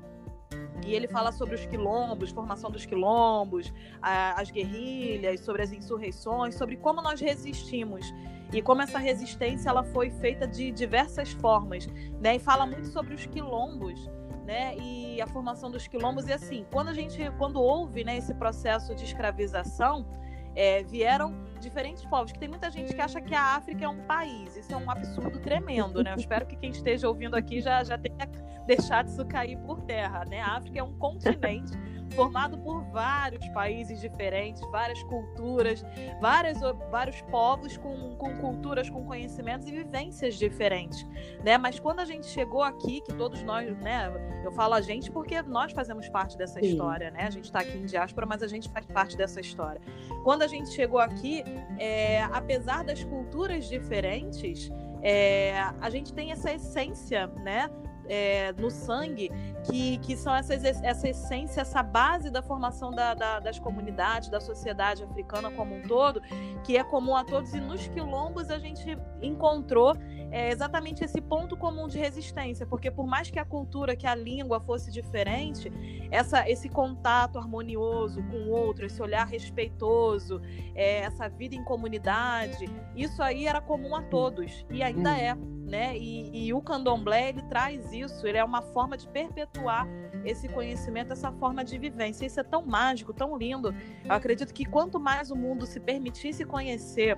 e 0.82 0.94
ele 0.94 1.06
fala 1.06 1.30
sobre 1.32 1.54
os 1.54 1.66
quilombos, 1.66 2.30
formação 2.30 2.70
dos 2.70 2.84
quilombos, 2.84 3.72
a, 4.02 4.40
as 4.40 4.50
guerrilhas, 4.50 5.40
sobre 5.40 5.62
as 5.62 5.72
insurreições, 5.72 6.54
sobre 6.54 6.76
como 6.76 7.00
nós 7.00 7.20
resistimos 7.20 8.12
e 8.52 8.62
como 8.62 8.82
essa 8.82 8.98
resistência 8.98 9.68
ela 9.68 9.82
foi 9.82 10.10
feita 10.10 10.46
de 10.46 10.70
diversas 10.70 11.32
formas, 11.32 11.87
né? 12.20 12.37
E 12.37 12.38
fala 12.38 12.66
muito 12.66 12.87
sobre 12.88 13.14
os 13.14 13.26
quilombos, 13.26 14.08
né? 14.44 14.76
E 14.76 15.20
a 15.20 15.26
formação 15.26 15.70
dos 15.70 15.87
quilombos 15.87 16.28
e 16.28 16.32
assim, 16.32 16.66
quando 16.70 16.88
a 16.88 16.92
gente, 16.92 17.18
quando 17.38 17.60
houve, 17.60 18.04
né, 18.04 18.16
esse 18.16 18.34
processo 18.34 18.94
de 18.94 19.04
escravização, 19.04 20.06
é, 20.55 20.83
vieram 20.85 21.35
diferentes 21.61 22.05
povos, 22.05 22.33
que 22.33 22.38
tem 22.38 22.49
muita 22.49 22.71
gente 22.71 22.95
que 22.95 23.01
acha 23.01 23.21
que 23.21 23.35
a 23.35 23.57
África 23.57 23.85
é 23.85 23.88
um 23.88 24.03
país. 24.03 24.57
Isso 24.57 24.73
é 24.73 24.77
um 24.77 24.90
absurdo 24.90 25.38
tremendo, 25.40 26.03
né? 26.03 26.12
Eu 26.12 26.17
espero 26.17 26.47
que 26.47 26.57
quem 26.57 26.71
esteja 26.71 27.09
ouvindo 27.09 27.35
aqui 27.35 27.61
já, 27.61 27.83
já 27.83 27.97
tenha 27.97 28.27
deixado 28.67 29.09
isso 29.09 29.25
cair 29.27 29.59
por 29.59 29.81
terra, 29.83 30.25
né? 30.27 30.40
A 30.40 30.57
África 30.57 30.79
é 30.79 30.83
um 30.83 30.93
continente 30.99 31.73
formado 32.14 32.59
por 32.59 32.83
vários 32.85 33.46
países 33.48 34.00
diferentes, 34.00 34.62
várias 34.70 35.03
culturas, 35.05 35.85
várias, 36.20 36.59
vários 36.90 37.20
povos 37.22 37.77
com, 37.77 38.16
com 38.16 38.37
culturas, 38.37 38.88
com 38.88 39.05
conhecimentos 39.05 39.68
e 39.68 39.72
vivências 39.72 40.37
diferentes, 40.37 41.07
né? 41.44 41.59
Mas 41.59 41.79
quando 41.79 42.00
a 42.00 42.05
gente 42.05 42.27
chegou 42.27 42.62
aqui, 42.62 43.00
que 43.00 43.14
todos 43.14 43.42
nós, 43.42 43.77
né? 43.79 44.12
Eu 44.44 44.53
falo 44.53 44.74
a 44.74 44.81
gente 44.81 45.11
porque 45.11 45.40
nós 45.42 45.72
fazemos 45.72 46.09
parte 46.09 46.37
dessa 46.37 46.61
Sim. 46.61 46.66
história, 46.66 47.11
né? 47.11 47.24
A 47.24 47.31
gente 47.31 47.44
está 47.44 47.61
aqui 47.61 47.77
em 47.77 47.87
diáspora, 47.87 48.27
mas 48.27 48.42
a 48.42 48.48
gente 48.48 48.68
faz 48.68 48.87
parte 48.87 49.16
dessa 49.16 49.40
história. 49.40 49.81
Quando 50.22 50.42
a 50.42 50.46
gente 50.46 50.70
chegou 50.70 51.00
aqui, 51.00 51.42
é, 51.79 52.22
apesar 52.24 52.85
das 52.85 53.03
culturas 53.05 53.68
diferentes, 53.68 54.70
é, 55.03 55.55
a 55.81 55.90
gente 55.90 56.12
tem 56.12 56.33
essa 56.33 56.53
essência, 56.53 57.27
né? 57.27 57.68
É, 58.09 58.53
no 58.53 58.71
sangue, 58.71 59.31
que, 59.64 59.99
que 59.99 60.17
são 60.17 60.35
essas, 60.35 60.64
essa 60.64 61.09
essência, 61.09 61.61
essa 61.61 61.83
base 61.83 62.31
da 62.31 62.43
formação 62.43 62.90
da, 62.90 63.14
da, 63.14 63.40
das 63.40 63.59
comunidades, 63.59 64.29
da 64.29 64.40
sociedade 64.40 65.03
africana 65.03 65.51
como 65.51 65.77
um 65.77 65.83
todo, 65.83 66.21
que 66.64 66.77
é 66.77 66.85
comum 66.85 67.17
a 67.17 67.25
todos. 67.25 67.55
E 67.55 67.61
nos 67.61 67.87
quilombos 67.88 68.51
a 68.51 68.59
gente 68.59 68.97
encontrou 69.23 69.97
é, 70.31 70.51
exatamente 70.51 71.05
esse 71.05 71.21
ponto 71.21 71.57
comum 71.57 71.87
de 71.87 71.97
resistência, 71.97 72.67
porque 72.67 72.90
por 72.90 73.07
mais 73.07 73.31
que 73.31 73.38
a 73.38 73.45
cultura, 73.45 73.95
que 73.95 74.07
a 74.07 74.14
língua 74.14 74.61
fosse 74.61 74.90
diferente, 74.90 75.71
essa, 76.11 76.49
esse 76.49 76.69
contato 76.69 77.38
harmonioso 77.38 78.23
com 78.25 78.38
o 78.38 78.51
outro, 78.51 78.85
esse 78.85 79.01
olhar 79.01 79.27
respeitoso, 79.27 80.40
é, 80.75 81.03
essa 81.03 81.29
vida 81.29 81.55
em 81.55 81.62
comunidade, 81.62 82.67
isso 82.97 83.23
aí 83.23 83.47
era 83.47 83.61
comum 83.61 83.95
a 83.95 84.03
todos 84.03 84.67
e 84.71 84.83
ainda 84.83 85.12
hum. 85.12 85.17
é 85.17 85.55
né? 85.64 85.97
E, 85.97 86.47
e, 86.47 86.53
o 86.53 86.61
candomblé 86.61 87.31
ele 87.31 87.43
traz 87.45 87.93
isso, 88.00 88.26
ele 88.26 88.38
é 88.38 88.44
uma 88.44 88.62
forma 88.62 88.96
de 88.96 89.07
perpetuar 89.09 89.87
esse 90.24 90.48
conhecimento, 90.48 91.12
essa 91.12 91.30
forma 91.33 91.64
de 91.64 91.78
vivência. 91.78 92.26
Isso 92.26 92.40
é 92.40 92.42
tão 92.44 92.64
mágico, 92.64 93.12
tão 93.12 93.37
lindo. 93.37 93.74
Eu 94.04 94.12
acredito 94.12 94.52
que 94.52 94.64
quanto 94.64 94.98
mais 94.98 95.30
o 95.30 95.37
mundo 95.37 95.66
se 95.66 95.80
permitisse 95.80 96.44
conhecer 96.44 97.16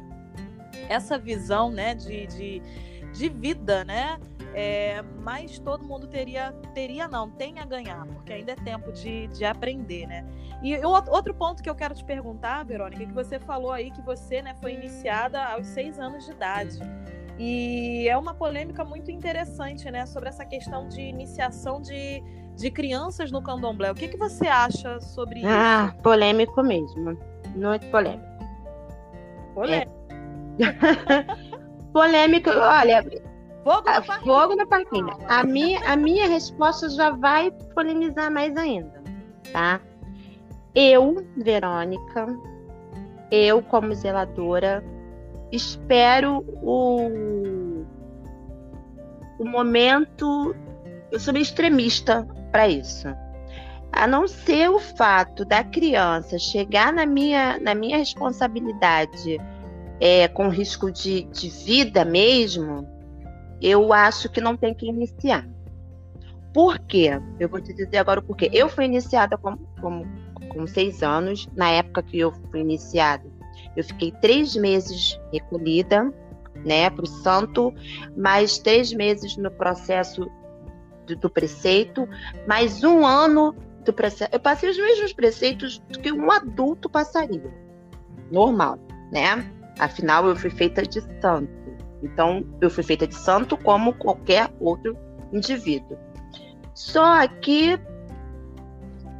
essa 0.89 1.19
visão, 1.19 1.71
né, 1.71 1.95
de, 1.95 2.27
de, 2.27 2.63
de 3.13 3.29
vida, 3.29 3.85
né? 3.85 4.19
É, 4.55 5.03
mais 5.03 5.59
todo 5.59 5.85
mundo 5.85 6.07
teria, 6.07 6.53
teria 6.73 7.07
não, 7.07 7.29
tem 7.29 7.59
a 7.59 7.67
ganhar, 7.67 8.07
porque 8.07 8.33
ainda 8.33 8.53
é 8.53 8.57
tempo 8.57 8.91
de, 8.91 9.27
de 9.29 9.45
aprender, 9.45 10.07
né? 10.07 10.25
E 10.63 10.75
outro 10.85 11.35
ponto 11.35 11.63
que 11.63 11.69
eu 11.69 11.75
quero 11.75 11.95
te 11.95 12.03
perguntar, 12.03 12.65
Verônica, 12.65 13.03
é 13.03 13.07
que 13.07 13.13
você 13.13 13.39
falou 13.39 13.71
aí 13.71 13.91
que 13.91 14.01
você 14.01 14.41
né, 14.41 14.57
foi 14.61 14.73
iniciada 14.73 15.45
aos 15.45 15.67
seis 15.67 15.99
anos 15.99 16.25
de 16.25 16.33
idade. 16.33 16.79
E 17.39 18.09
é 18.09 18.17
uma 18.17 18.35
polêmica 18.35 18.85
muito 18.85 19.11
interessante, 19.11 19.91
né, 19.91 20.07
sobre 20.07 20.29
essa 20.29 20.45
questão 20.45 20.89
de 20.89 21.03
iniciação 21.03 21.81
de, 21.83 22.23
de 22.57 22.71
crianças 22.71 23.31
no 23.31 23.43
candomblé. 23.43 23.91
O 23.91 23.95
que, 23.95 24.09
que 24.09 24.17
você 24.17 24.47
acha 24.47 25.01
sobre 25.01 25.41
isso? 25.41 25.49
Ah, 25.49 25.95
polêmico 26.03 26.63
mesmo. 26.63 27.19
Muito 27.55 27.87
polêmico. 27.89 28.25
Polêmico. 29.55 29.93
É. 30.59 31.27
polêmico, 31.93 32.51
olha. 32.51 33.05
Fogo 33.63 33.91
no 33.91 34.03
parquinho. 34.05 34.35
Fogo 34.35 34.57
no 34.57 34.67
parquinho. 34.67 35.17
A 35.29 35.43
minha, 35.43 35.81
a 35.81 35.97
minha 35.97 36.29
resposta 36.29 36.89
já 36.89 37.11
vai 37.11 37.51
polemizar 37.75 38.31
mais 38.31 38.57
ainda, 38.57 39.03
tá? 39.53 39.81
Eu, 40.75 41.27
Verônica, 41.37 42.39
eu 43.31 43.63
como 43.63 43.95
zeladora, 43.95 44.85
espero 45.53 46.45
o, 46.63 47.85
o 49.39 49.45
momento. 49.45 50.55
Eu 51.11 51.21
sou 51.21 51.33
meio 51.33 51.43
extremista 51.43 52.27
para 52.51 52.69
isso. 52.69 53.09
A 53.93 54.07
não 54.07 54.29
ser 54.29 54.69
o 54.69 54.79
fato 54.79 55.45
da 55.45 55.65
criança 55.65 56.39
chegar 56.39 56.93
na 56.93 57.07
minha, 57.07 57.59
na 57.59 57.75
minha 57.75 57.97
responsabilidade 57.97 59.39
é, 60.01 60.29
com 60.29 60.49
risco 60.49 60.91
de, 60.91 61.23
de 61.25 61.49
vida 61.49 62.05
mesmo, 62.05 62.87
eu 63.61 63.93
acho 63.93 64.29
que 64.29 64.41
não 64.41 64.57
tem 64.57 64.75
que 64.75 64.87
iniciar. 64.87 65.49
Por 66.53 66.79
quê? 66.79 67.11
Eu 67.39 67.49
vou 67.49 67.61
te 67.61 67.73
dizer 67.73 67.99
agora 67.99 68.21
o 68.21 68.23
porquê. 68.23 68.51
Eu 68.53 68.69
fui 68.69 68.85
iniciada 68.85 69.39
com, 69.39 69.57
com, 69.81 70.05
com 70.49 70.67
seis 70.67 71.03
anos, 71.03 71.49
na 71.55 71.71
época 71.71 72.03
que 72.03 72.19
eu 72.19 72.33
fui 72.51 72.61
iniciada 72.61 73.36
eu 73.77 73.85
fiquei 73.85 74.13
três 74.21 74.57
meses 74.57 75.21
recolhida, 75.33 76.13
né, 76.65 76.89
para 76.91 77.05
o 77.05 77.07
santo, 77.07 77.73
mais 78.17 78.59
três 78.59 78.93
meses 78.93 79.37
no 79.37 79.51
processo 79.51 80.31
do, 81.07 81.17
do 81.17 81.31
preceito, 81.31 82.09
mais 82.49 82.83
um 82.83 83.05
ano 83.07 83.55
do 83.85 83.93
preceito. 83.93 84.35
Eu 84.35 84.41
passei 84.41 84.71
os 84.71 84.79
mesmos 84.79 85.13
preceitos 85.13 85.83
que 86.03 86.13
um 86.13 86.31
adulto 86.31 86.89
passaria, 86.89 87.53
normal, 88.31 88.79
né? 89.13 89.53
Afinal, 89.79 90.27
eu 90.27 90.35
fui 90.35 90.51
feita 90.51 90.83
de 90.83 91.01
santo. 91.21 91.51
Então, 92.03 92.45
eu 92.61 92.71
fui 92.71 92.83
feita 92.83 93.07
de 93.07 93.15
santo 93.15 93.57
como 93.57 93.93
qualquer 93.95 94.51
outro 94.59 94.97
indivíduo. 95.33 95.99
Só 96.75 97.27
que 97.27 97.79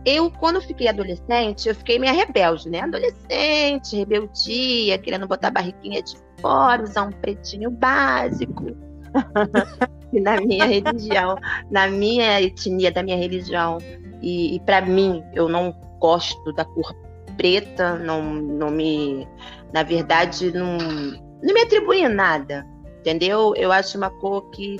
eu, 0.07 0.31
quando 0.31 0.61
fiquei 0.61 0.87
adolescente, 0.87 1.69
eu 1.69 1.75
fiquei 1.75 1.99
meio 1.99 2.15
rebelde, 2.15 2.71
né? 2.71 2.81
Adolescente, 2.81 3.97
rebeldia, 3.97 4.97
querendo 4.99 5.27
botar 5.27 5.51
barriguinha 5.51 6.01
de 6.01 6.17
fora, 6.41 6.85
usar 6.85 7.03
um 7.03 7.11
pretinho 7.11 7.73
básico. 7.73 8.67
e 10.13 10.21
na 10.21 10.41
minha 10.41 10.65
religião, 10.65 11.37
na 11.73 11.89
minha 11.89 12.41
etnia, 12.41 12.93
da 12.93 13.03
minha 13.03 13.17
religião, 13.17 13.79
e, 14.23 14.55
e 14.55 14.61
para 14.61 14.81
mim, 14.81 15.25
eu 15.35 15.49
não 15.49 15.73
gosto 15.99 16.53
da 16.53 16.65
cor 16.65 16.95
preta, 17.37 17.97
não, 17.99 18.23
não 18.23 18.71
me. 18.71 19.27
Na 19.73 19.83
verdade, 19.83 20.53
não, 20.53 20.79
não 20.79 21.53
me 21.53 21.63
atribui 21.63 22.07
nada, 22.09 22.65
entendeu? 23.01 23.55
Eu 23.57 23.73
acho 23.73 23.99
uma 23.99 24.11
cor 24.11 24.49
que 24.51 24.77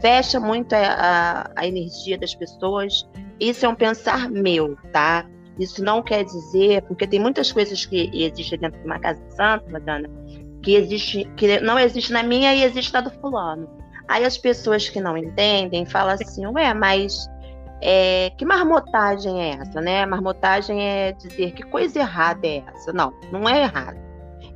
fecha 0.00 0.40
muito 0.40 0.72
a, 0.72 0.78
a, 0.78 1.52
a 1.54 1.66
energia 1.66 2.16
das 2.16 2.34
pessoas 2.34 3.06
isso 3.48 3.66
é 3.66 3.68
um 3.68 3.74
pensar 3.74 4.30
meu, 4.30 4.76
tá? 4.92 5.26
Isso 5.58 5.82
não 5.84 6.02
quer 6.02 6.24
dizer, 6.24 6.82
porque 6.82 7.06
tem 7.06 7.20
muitas 7.20 7.52
coisas 7.52 7.84
que 7.84 8.10
existem 8.12 8.58
dentro 8.58 8.78
de 8.78 8.86
uma 8.86 8.98
casa 8.98 9.20
santa, 9.30 9.70
Madana, 9.70 10.08
que 10.62 10.74
existe, 10.74 11.24
que 11.36 11.60
não 11.60 11.78
existe 11.78 12.12
na 12.12 12.22
minha 12.22 12.54
e 12.54 12.62
existe 12.62 12.92
na 12.92 13.00
do 13.00 13.10
fulano. 13.10 13.68
Aí 14.08 14.24
as 14.24 14.38
pessoas 14.38 14.88
que 14.88 15.00
não 15.00 15.16
entendem 15.16 15.84
falam 15.84 16.14
assim, 16.14 16.46
ué, 16.46 16.72
mas 16.72 17.28
é, 17.80 18.30
que 18.38 18.44
marmotagem 18.44 19.42
é 19.42 19.50
essa, 19.56 19.80
né? 19.80 20.06
Marmotagem 20.06 20.80
é 20.80 21.12
dizer 21.12 21.52
que 21.52 21.64
coisa 21.64 21.98
errada 21.98 22.46
é 22.46 22.62
essa. 22.72 22.92
Não, 22.92 23.12
não 23.32 23.48
é 23.48 23.62
errado. 23.62 23.98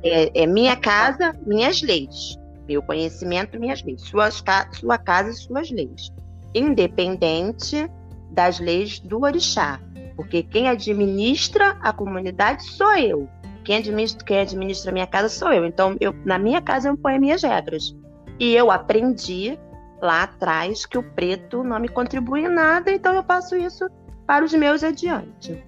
É, 0.01 0.43
é 0.43 0.47
minha 0.47 0.75
casa, 0.77 1.35
minhas 1.45 1.81
leis. 1.81 2.37
Meu 2.67 2.81
conhecimento, 2.81 3.59
minhas 3.59 3.83
leis. 3.83 4.01
Suas, 4.01 4.43
sua 4.73 4.97
casa, 4.97 5.33
suas 5.33 5.69
leis. 5.69 6.11
Independente 6.55 7.89
das 8.29 8.59
leis 8.59 8.99
do 8.99 9.21
orixá, 9.21 9.79
porque 10.15 10.43
quem 10.43 10.67
administra 10.67 11.77
a 11.81 11.93
comunidade 11.93 12.63
sou 12.63 12.95
eu. 12.95 13.29
Quem 13.63 13.77
administra, 13.77 14.25
quem 14.25 14.39
administra 14.39 14.91
a 14.91 14.93
minha 14.93 15.07
casa 15.07 15.27
sou 15.27 15.51
eu. 15.51 15.65
Então, 15.65 15.97
eu, 15.99 16.15
na 16.23 16.39
minha 16.39 16.61
casa 16.61 16.87
eu 16.87 16.97
ponho 16.97 17.19
minhas 17.19 17.43
regras. 17.43 17.95
E 18.39 18.53
eu 18.53 18.71
aprendi 18.71 19.59
lá 20.01 20.23
atrás 20.23 20.85
que 20.85 20.97
o 20.97 21.03
preto 21.03 21.63
não 21.63 21.79
me 21.79 21.89
contribui 21.89 22.41
em 22.41 22.49
nada, 22.49 22.91
então 22.91 23.13
eu 23.13 23.23
passo 23.23 23.55
isso 23.55 23.89
para 24.25 24.45
os 24.45 24.53
meus 24.53 24.83
adiante. 24.83 25.63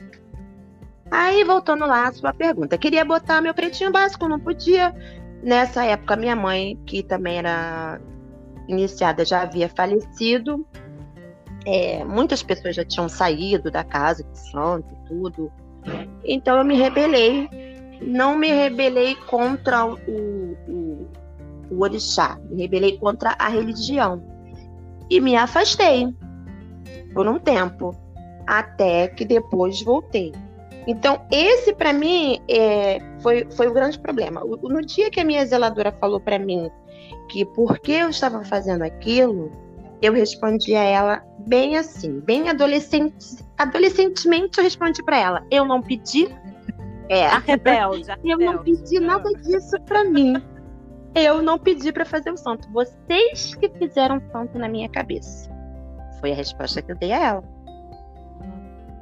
Aí, 1.12 1.44
voltando 1.44 1.86
lá 1.86 2.08
à 2.08 2.14
sua 2.14 2.34
pergunta, 2.34 2.78
queria 2.78 3.04
botar 3.04 3.42
meu 3.42 3.54
pretinho 3.54 3.92
básico, 3.92 4.28
não 4.28 4.40
podia. 4.40 4.94
Nessa 5.42 5.84
época, 5.86 6.16
minha 6.16 6.36
mãe, 6.36 6.78
que 6.86 7.02
também 7.02 7.38
era 7.38 8.00
iniciada, 8.68 9.26
já 9.26 9.42
havia 9.42 9.70
falecido. 9.70 10.66
É, 11.72 12.04
muitas 12.04 12.42
pessoas 12.42 12.76
já 12.76 12.84
tinham 12.84 13.08
saído 13.08 13.70
da 13.70 13.84
casa 13.84 14.24
de 14.24 14.40
santo 14.50 14.88
e 14.92 15.08
tudo. 15.08 15.52
Então, 16.24 16.58
eu 16.58 16.66
me 16.66 16.76
rebelei. 16.76 17.48
Não 18.02 18.36
me 18.36 18.48
rebelei 18.48 19.14
contra 19.28 19.86
o, 19.86 19.96
o, 20.68 21.08
o 21.70 21.84
orixá, 21.84 22.40
me 22.50 22.64
rebelei 22.64 22.98
contra 22.98 23.36
a 23.38 23.50
religião. 23.50 24.24
E 25.12 25.22
me 25.22 25.36
afastei 25.36 26.08
por 27.14 27.28
um 27.28 27.38
tempo, 27.38 27.96
até 28.48 29.08
que 29.08 29.24
depois 29.24 29.82
voltei. 29.84 30.32
Então, 30.88 31.22
esse 31.32 31.72
para 31.74 31.94
mim 31.94 32.40
é, 32.50 33.00
foi, 33.20 33.46
foi 33.52 33.68
o 33.68 33.74
grande 33.74 34.00
problema. 34.00 34.42
No 34.42 34.82
dia 34.82 35.12
que 35.12 35.20
a 35.20 35.24
minha 35.24 35.46
zeladora 35.46 35.92
falou 35.92 36.20
para 36.20 36.40
mim 36.40 36.68
que 37.30 37.46
por 37.46 37.78
que 37.78 37.92
eu 37.92 38.10
estava 38.10 38.44
fazendo 38.44 38.82
aquilo, 38.82 39.52
eu 40.02 40.14
respondi 40.14 40.76
a 40.76 40.84
ela 40.84 41.24
bem 41.48 41.78
assim, 41.78 42.20
bem 42.22 42.50
adolescente, 42.50 43.44
adolescentemente 43.58 44.58
eu 44.58 44.64
respondi 44.64 45.04
para 45.04 45.18
ela: 45.18 45.46
eu 45.52 45.66
não 45.66 45.82
pedi. 45.82 46.28
É, 47.10 47.26
a 47.26 47.40
rebelde, 47.40 48.12
a 48.12 48.18
eu 48.24 48.38
rebelde. 48.38 48.46
não 48.46 48.64
pedi 48.64 49.00
nada 49.00 49.30
disso 49.34 49.80
para 49.82 50.04
mim. 50.04 50.42
Eu 51.16 51.42
não 51.42 51.58
pedi 51.58 51.92
para 51.92 52.06
fazer 52.06 52.32
o 52.32 52.38
santo. 52.38 52.72
Vocês 52.72 53.56
que 53.56 53.68
fizeram 53.70 54.22
santo 54.32 54.60
na 54.60 54.70
minha 54.70 54.88
cabeça. 54.88 55.50
Foi 56.20 56.32
a 56.32 56.36
resposta 56.36 56.82
que 56.84 56.92
eu 56.92 56.96
dei 56.96 57.12
a 57.12 57.18
ela. 57.18 57.44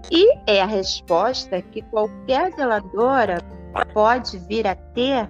E 0.09 0.37
é 0.47 0.61
a 0.61 0.65
resposta 0.65 1.61
que 1.61 1.81
qualquer 1.81 2.53
zeladora 2.53 3.39
pode 3.93 4.37
vir 4.39 4.65
a 4.65 4.73
ter 4.73 5.29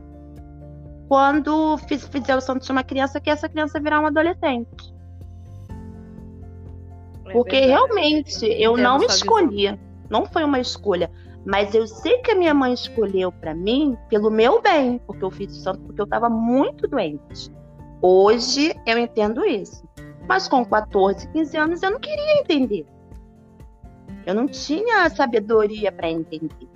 quando 1.08 1.78
fizer 1.78 2.36
o 2.36 2.42
santo 2.42 2.64
de 2.64 2.72
uma 2.72 2.84
criança, 2.84 3.20
que 3.20 3.30
essa 3.30 3.50
criança 3.50 3.80
virar 3.80 4.02
um 4.02 4.06
adolescente. 4.06 4.97
É 7.30 7.34
Porque 7.34 7.60
verdade. 7.60 7.72
realmente 7.72 8.46
eu 8.46 8.78
não 8.78 9.04
escolhi, 9.04 9.78
não 10.10 10.26
foi 10.26 10.44
uma 10.44 10.60
escolha, 10.60 11.12
mas 11.46 11.74
eu 11.74 11.88
sei 11.88 12.18
que 12.20 12.32
a 12.32 12.36
minha 12.36 12.54
mãe 12.54 12.74
escolheu 12.74 13.32
para 13.32 13.54
mim 13.54 13.98
pelo 14.10 14.30
meu 14.30 14.62
bem, 14.62 15.00
porque 15.06 15.24
eu 15.24 15.32
fiz 15.32 15.58
o 15.58 15.62
santo 15.62 15.80
porque 15.82 16.02
eu 16.02 16.06
estava 16.06 16.30
muito 16.30 16.88
doente. 16.88 17.52
Hoje 18.02 18.76
eu 18.86 18.98
entendo 18.98 19.46
isso. 19.46 19.84
Mas 20.28 20.48
com 20.48 20.66
14, 20.66 21.28
15 21.30 21.58
anos 21.58 21.84
eu 21.84 21.92
não 21.92 22.00
queria 22.00 22.40
entender. 22.42 22.86
Eu 24.26 24.36
não 24.36 24.46
tinha 24.46 25.10
sabedoria 25.10 25.90
para 25.90 26.10
entender. 26.10 26.68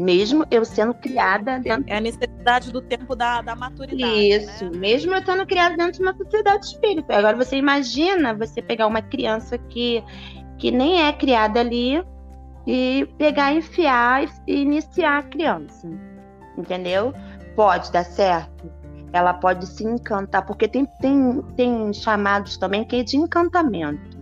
Mesmo 0.00 0.46
eu 0.50 0.64
sendo 0.64 0.94
criada 0.94 1.58
dentro. 1.58 1.84
É 1.86 1.98
a 1.98 2.00
necessidade 2.00 2.72
do 2.72 2.80
tempo 2.80 3.14
da, 3.14 3.42
da 3.42 3.54
maturidade. 3.54 4.30
Isso, 4.30 4.64
né? 4.70 4.78
mesmo 4.78 5.14
eu 5.14 5.22
sendo 5.22 5.44
criada 5.46 5.76
dentro 5.76 5.92
de 5.92 6.00
uma 6.00 6.16
sociedade 6.16 6.64
espírita. 6.64 7.14
Agora 7.14 7.36
você 7.36 7.56
imagina 7.56 8.32
você 8.32 8.62
pegar 8.62 8.86
uma 8.86 9.02
criança 9.02 9.58
que, 9.58 10.02
que 10.56 10.70
nem 10.70 11.06
é 11.06 11.12
criada 11.12 11.60
ali 11.60 12.02
e 12.66 13.06
pegar, 13.18 13.52
enfiar 13.52 14.24
e 14.46 14.62
iniciar 14.62 15.18
a 15.18 15.22
criança. 15.22 15.86
Entendeu? 16.56 17.12
Pode 17.54 17.92
dar 17.92 18.04
certo. 18.04 18.72
Ela 19.12 19.34
pode 19.34 19.66
se 19.66 19.84
encantar, 19.84 20.46
porque 20.46 20.66
tem, 20.66 20.86
tem, 21.02 21.42
tem 21.56 21.92
chamados 21.92 22.56
também 22.56 22.84
que 22.84 22.96
é 22.96 23.02
de 23.02 23.18
encantamento. 23.18 24.18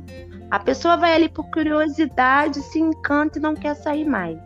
A 0.50 0.58
pessoa 0.58 0.96
vai 0.96 1.14
ali 1.14 1.28
por 1.28 1.48
curiosidade, 1.52 2.60
se 2.62 2.80
encanta 2.80 3.38
e 3.38 3.42
não 3.42 3.54
quer 3.54 3.76
sair 3.76 4.04
mais, 4.04 4.40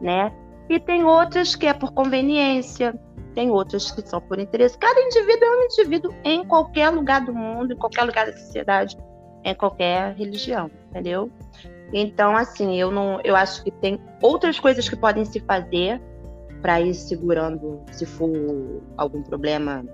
né? 0.00 0.32
E 0.68 0.80
tem 0.80 1.04
outras 1.04 1.54
que 1.54 1.66
é 1.66 1.72
por 1.72 1.92
conveniência, 1.92 2.98
tem 3.34 3.50
outras 3.50 3.90
que 3.90 4.06
são 4.08 4.20
por 4.20 4.38
interesse. 4.38 4.76
Cada 4.78 5.00
indivíduo 5.00 5.44
é 5.44 5.50
um 5.50 5.64
indivíduo 5.64 6.14
em 6.24 6.44
qualquer 6.44 6.90
lugar 6.90 7.24
do 7.24 7.34
mundo, 7.34 7.72
em 7.72 7.76
qualquer 7.76 8.04
lugar 8.04 8.26
da 8.26 8.32
sociedade, 8.32 8.96
em 9.44 9.54
qualquer 9.54 10.14
religião, 10.14 10.70
entendeu? 10.90 11.30
Então, 11.92 12.36
assim, 12.36 12.76
eu 12.76 12.90
não, 12.90 13.20
eu 13.22 13.36
acho 13.36 13.62
que 13.62 13.70
tem 13.70 14.00
outras 14.20 14.58
coisas 14.58 14.88
que 14.88 14.96
podem 14.96 15.24
se 15.24 15.38
fazer 15.40 16.02
para 16.62 16.80
ir 16.80 16.94
segurando, 16.94 17.80
se 17.92 18.04
for 18.04 18.82
algum 18.96 19.22
problema 19.22 19.84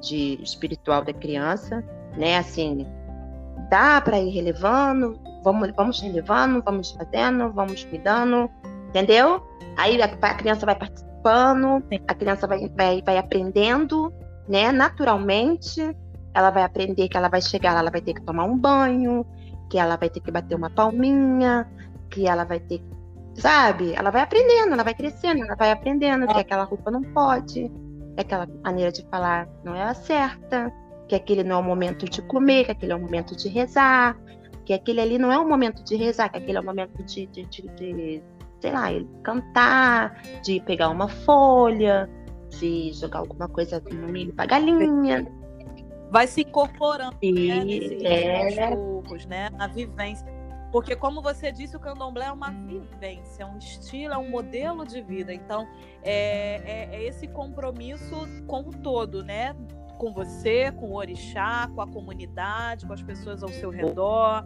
de 0.00 0.38
espiritual 0.42 1.04
da 1.04 1.12
criança, 1.12 1.84
né? 2.16 2.38
Assim, 2.38 2.86
dá 3.68 4.00
para 4.00 4.18
ir 4.20 4.30
relevando, 4.30 5.18
vamos, 5.42 5.70
vamos 5.76 6.00
relevando, 6.00 6.62
vamos 6.62 6.92
fazendo, 6.92 7.52
vamos 7.52 7.84
cuidando, 7.84 8.48
entendeu? 8.94 9.42
Aí 9.76 10.00
a, 10.00 10.04
a 10.04 10.34
criança 10.34 10.64
vai 10.64 10.76
participando, 10.76 11.82
a 12.06 12.14
criança 12.14 12.46
vai, 12.46 12.68
vai, 12.68 13.02
vai 13.02 13.18
aprendendo, 13.18 14.12
né? 14.48 14.70
Naturalmente, 14.70 15.80
ela 16.32 16.50
vai 16.50 16.62
aprender 16.62 17.08
que 17.08 17.16
ela 17.16 17.28
vai 17.28 17.42
chegar, 17.42 17.76
ela 17.76 17.90
vai 17.90 18.00
ter 18.00 18.14
que 18.14 18.22
tomar 18.22 18.44
um 18.44 18.56
banho, 18.56 19.26
que 19.68 19.78
ela 19.78 19.96
vai 19.96 20.08
ter 20.08 20.20
que 20.20 20.30
bater 20.30 20.54
uma 20.54 20.70
palminha, 20.70 21.68
que 22.08 22.28
ela 22.28 22.44
vai 22.44 22.60
ter 22.60 22.80
sabe? 23.34 23.92
Ela 23.94 24.10
vai 24.10 24.22
aprendendo, 24.22 24.72
ela 24.72 24.84
vai 24.84 24.94
crescendo, 24.94 25.42
ela 25.42 25.56
vai 25.56 25.72
aprendendo 25.72 26.28
que 26.28 26.38
aquela 26.38 26.62
roupa 26.62 26.88
não 26.88 27.02
pode, 27.02 27.68
que 28.14 28.20
aquela 28.20 28.48
maneira 28.62 28.92
de 28.92 29.04
falar 29.08 29.48
não 29.64 29.74
é 29.74 29.82
a 29.82 29.92
certa, 29.92 30.72
que 31.08 31.16
aquele 31.16 31.42
não 31.42 31.56
é 31.56 31.58
o 31.58 31.62
momento 31.64 32.08
de 32.08 32.22
comer, 32.22 32.66
que 32.66 32.70
aquele 32.70 32.92
é 32.92 32.94
o 32.94 33.00
momento 33.00 33.36
de 33.36 33.48
rezar, 33.48 34.16
que 34.64 34.72
aquele 34.72 35.00
ali 35.00 35.18
não 35.18 35.32
é 35.32 35.38
o 35.38 35.48
momento 35.48 35.82
de 35.82 35.96
rezar, 35.96 36.28
que 36.28 36.38
aquele 36.38 36.58
é 36.58 36.60
o 36.60 36.64
momento 36.64 37.02
de, 37.02 37.26
de, 37.26 37.44
de, 37.44 37.62
de 37.70 38.22
sei 38.64 38.72
lá, 38.72 38.88
cantar, 39.22 40.22
de 40.42 40.58
pegar 40.60 40.88
uma 40.88 41.06
folha, 41.06 42.08
de 42.58 42.94
jogar 42.94 43.18
alguma 43.18 43.46
coisa 43.46 43.82
no 43.92 44.08
milho 44.08 44.32
para 44.32 44.46
galinha. 44.46 45.26
Vai 46.10 46.26
se 46.26 46.40
incorporando 46.40 47.14
e, 47.20 47.30
né, 47.30 47.62
nesse, 47.62 48.06
é... 48.06 48.74
poucos, 48.74 49.26
né? 49.26 49.50
Na 49.50 49.66
vivência. 49.66 50.26
Porque, 50.72 50.96
como 50.96 51.20
você 51.20 51.52
disse, 51.52 51.76
o 51.76 51.80
candomblé 51.80 52.24
é 52.24 52.32
uma 52.32 52.50
vivência, 52.50 53.42
é 53.42 53.46
um 53.46 53.58
estilo, 53.58 54.14
é 54.14 54.18
um 54.18 54.30
modelo 54.30 54.86
de 54.86 55.02
vida. 55.02 55.32
Então, 55.32 55.68
é, 56.02 56.62
é, 56.64 56.96
é 56.96 57.04
esse 57.04 57.28
compromisso 57.28 58.16
com 58.46 58.60
o 58.60 58.70
todo, 58.70 59.22
né? 59.22 59.54
com 59.98 60.12
você, 60.12 60.72
com 60.72 60.90
o 60.90 60.96
orixá, 60.96 61.70
com 61.74 61.80
a 61.80 61.86
comunidade, 61.86 62.84
com 62.86 62.92
as 62.92 63.02
pessoas 63.02 63.42
ao 63.42 63.48
seu 63.48 63.70
redor. 63.70 64.44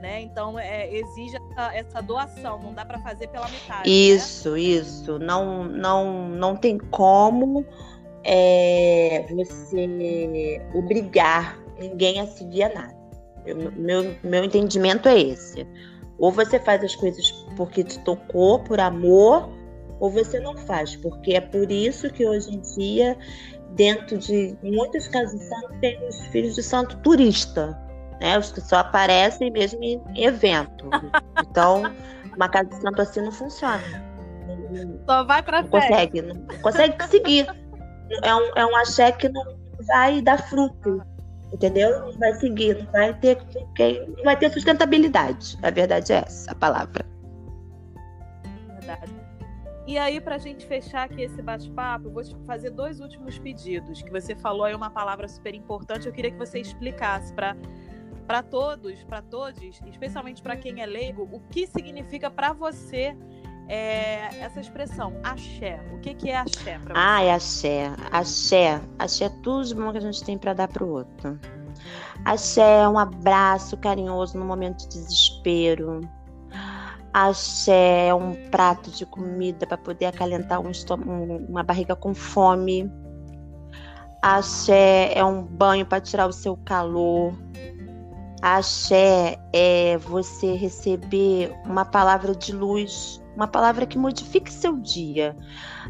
Né? 0.00 0.22
Então 0.22 0.56
é, 0.58 0.94
exige 0.94 1.36
essa, 1.36 1.74
essa, 1.74 2.00
doação, 2.00 2.62
não 2.62 2.72
dá 2.72 2.84
para 2.84 3.00
fazer 3.00 3.26
pela 3.28 3.48
metade. 3.48 3.88
Né? 3.88 3.96
Isso, 3.96 4.52
né? 4.52 4.60
isso. 4.60 5.18
Não, 5.18 5.64
não, 5.64 6.28
não 6.28 6.56
tem 6.56 6.78
como 6.78 7.66
é, 8.22 9.26
você 9.28 10.62
obrigar 10.72 11.58
ninguém 11.80 12.20
a 12.20 12.26
seguir 12.26 12.64
a 12.64 12.74
nada. 12.74 12.96
Eu, 13.44 13.56
meu, 13.72 14.14
meu 14.22 14.44
entendimento 14.44 15.08
é 15.08 15.18
esse. 15.18 15.66
Ou 16.16 16.30
você 16.30 16.60
faz 16.60 16.82
as 16.84 16.94
coisas 16.94 17.30
porque 17.56 17.82
te 17.82 17.98
tocou, 18.00 18.60
por 18.60 18.78
amor, 18.78 19.48
ou 19.98 20.10
você 20.10 20.38
não 20.38 20.56
faz, 20.58 20.94
porque 20.96 21.32
é 21.32 21.40
por 21.40 21.70
isso 21.72 22.08
que 22.10 22.24
hoje 22.24 22.54
em 22.54 22.60
dia 22.60 23.16
dentro 23.74 24.18
de 24.18 24.56
muitas 24.62 25.08
casas 25.08 25.38
de 25.38 25.44
santo 25.46 25.72
tem 25.80 26.08
os 26.08 26.20
filhos 26.26 26.54
de 26.54 26.62
santo 26.62 26.96
turista, 26.98 27.78
né? 28.20 28.38
Os 28.38 28.52
que 28.52 28.60
só 28.60 28.78
aparecem 28.78 29.50
mesmo 29.50 29.82
em 29.82 30.02
evento. 30.16 30.88
Então, 31.50 31.82
uma 32.34 32.48
casa 32.48 32.68
de 32.68 32.76
santo 32.76 33.00
assim 33.00 33.20
não 33.20 33.32
funciona. 33.32 33.82
Só 35.06 35.24
vai 35.24 35.42
para 35.42 35.62
não 35.62 35.68
consegue, 35.68 36.22
não 36.22 36.34
consegue 36.62 37.02
seguir. 37.04 37.46
É 38.22 38.34
um, 38.34 38.52
é 38.56 38.66
um 38.66 38.76
axé 38.76 39.12
que 39.12 39.28
não 39.28 39.56
vai 39.86 40.20
dar 40.20 40.38
fruto, 40.48 41.02
entendeu? 41.52 42.00
Não 42.00 42.12
vai 42.18 42.34
seguir, 42.34 42.76
não 42.84 42.92
vai 42.92 43.14
ter, 43.14 43.38
não 44.16 44.24
vai 44.24 44.36
ter 44.36 44.50
sustentabilidade. 44.52 45.56
A 45.62 45.70
verdade 45.70 46.12
é 46.12 46.16
essa, 46.16 46.50
a 46.50 46.54
palavra. 46.54 47.04
Verdade. 48.78 49.12
E 49.86 49.96
aí, 49.96 50.20
para 50.20 50.34
a 50.34 50.38
gente 50.38 50.66
fechar 50.66 51.04
aqui 51.04 51.22
esse 51.22 51.40
bate-papo, 51.40 52.10
vou 52.10 52.22
te 52.22 52.36
fazer 52.46 52.70
dois 52.70 53.00
últimos 53.00 53.38
pedidos. 53.38 54.02
Que 54.02 54.10
você 54.10 54.34
falou 54.34 54.64
aí 54.64 54.74
uma 54.74 54.90
palavra 54.90 55.26
super 55.28 55.54
importante. 55.54 56.06
Eu 56.06 56.12
queria 56.12 56.30
que 56.30 56.36
você 56.36 56.60
explicasse 56.60 57.32
para 57.32 57.56
para 58.28 58.42
todos, 58.42 59.02
para 59.04 59.22
todos, 59.22 59.80
especialmente 59.86 60.42
para 60.42 60.54
quem 60.54 60.82
é 60.82 60.86
leigo, 60.86 61.26
o 61.32 61.40
que 61.40 61.66
significa 61.66 62.30
para 62.30 62.52
você 62.52 63.16
é, 63.66 64.38
essa 64.38 64.60
expressão, 64.60 65.14
axé. 65.24 65.80
O 65.94 65.98
que, 65.98 66.12
que 66.12 66.28
é 66.28 66.36
axé 66.36 66.78
para 66.78 66.94
você? 66.94 67.00
Ah, 67.00 67.22
é 67.22 67.32
axé. 67.32 67.90
Axé. 68.12 68.80
Axé 68.98 69.24
é 69.24 69.28
tudo 69.42 69.64
de 69.64 69.74
bom 69.74 69.90
que 69.92 69.96
a 69.96 70.02
gente 70.02 70.22
tem 70.22 70.36
para 70.36 70.52
dar 70.52 70.68
para 70.68 70.84
o 70.84 70.90
outro. 70.90 71.40
Axé 72.22 72.82
é 72.82 72.88
um 72.88 72.98
abraço 72.98 73.78
carinhoso 73.78 74.38
no 74.38 74.44
momento 74.44 74.82
de 74.82 74.88
desespero. 74.88 76.02
Axé 77.14 78.08
é 78.08 78.14
um 78.14 78.34
prato 78.50 78.90
de 78.90 79.06
comida 79.06 79.66
para 79.66 79.78
poder 79.78 80.04
acalentar 80.04 80.60
um 80.60 80.70
uma 81.48 81.62
barriga 81.62 81.96
com 81.96 82.14
fome. 82.14 82.92
Axé 84.20 85.12
é 85.14 85.24
um 85.24 85.42
banho 85.42 85.86
para 85.86 85.98
tirar 85.98 86.26
o 86.26 86.32
seu 86.32 86.58
calor. 86.58 87.32
Axé 88.40 89.36
é 89.52 89.98
você 89.98 90.54
receber 90.54 91.52
uma 91.64 91.84
palavra 91.84 92.34
de 92.34 92.52
luz, 92.52 93.20
uma 93.34 93.48
palavra 93.48 93.86
que 93.86 93.98
modifique 93.98 94.52
seu 94.52 94.76
dia. 94.76 95.36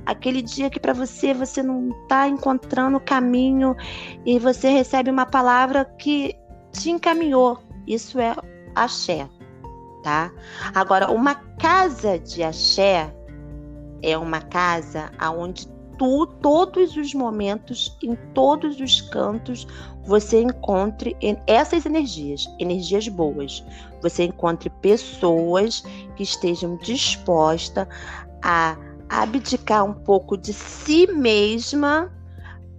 Aquele 0.07 0.41
dia 0.41 0.71
que 0.71 0.81
para 0.81 0.95
você 0.95 1.35
você 1.35 1.63
não 1.63 1.91
está 2.03 2.27
encontrando 2.27 2.97
o 2.97 3.01
caminho 3.01 3.77
e 4.25 4.39
você 4.39 4.71
recebe 4.71 5.11
uma 5.11 5.27
palavra 5.27 5.85
que 5.85 6.35
te 6.73 6.91
encaminhou. 6.91 7.59
Isso 7.87 8.19
é 8.19 8.35
axé, 8.75 9.29
tá? 10.03 10.31
Agora, 10.75 11.11
uma 11.11 11.35
casa 11.35 12.19
de 12.19 12.43
axé 12.43 13.15
é 14.03 14.17
uma 14.17 14.41
casa 14.41 15.11
aonde 15.19 15.67
tu, 15.99 16.27
todos 16.41 16.97
os 16.97 17.13
momentos, 17.13 17.97
em 18.03 18.15
todos 18.33 18.81
os 18.81 19.01
cantos, 19.01 19.67
você 20.05 20.41
encontre 20.41 21.15
essas 21.47 21.85
energias, 21.85 22.49
energias 22.59 23.07
boas. 23.09 23.63
Você 24.01 24.25
encontre 24.25 24.71
pessoas 24.71 25.83
que 26.17 26.23
estejam 26.23 26.77
dispostas 26.79 27.87
a 28.43 28.79
abdicar 29.09 29.85
um 29.85 29.93
pouco 29.93 30.37
de 30.37 30.53
si 30.53 31.07
mesma 31.09 32.11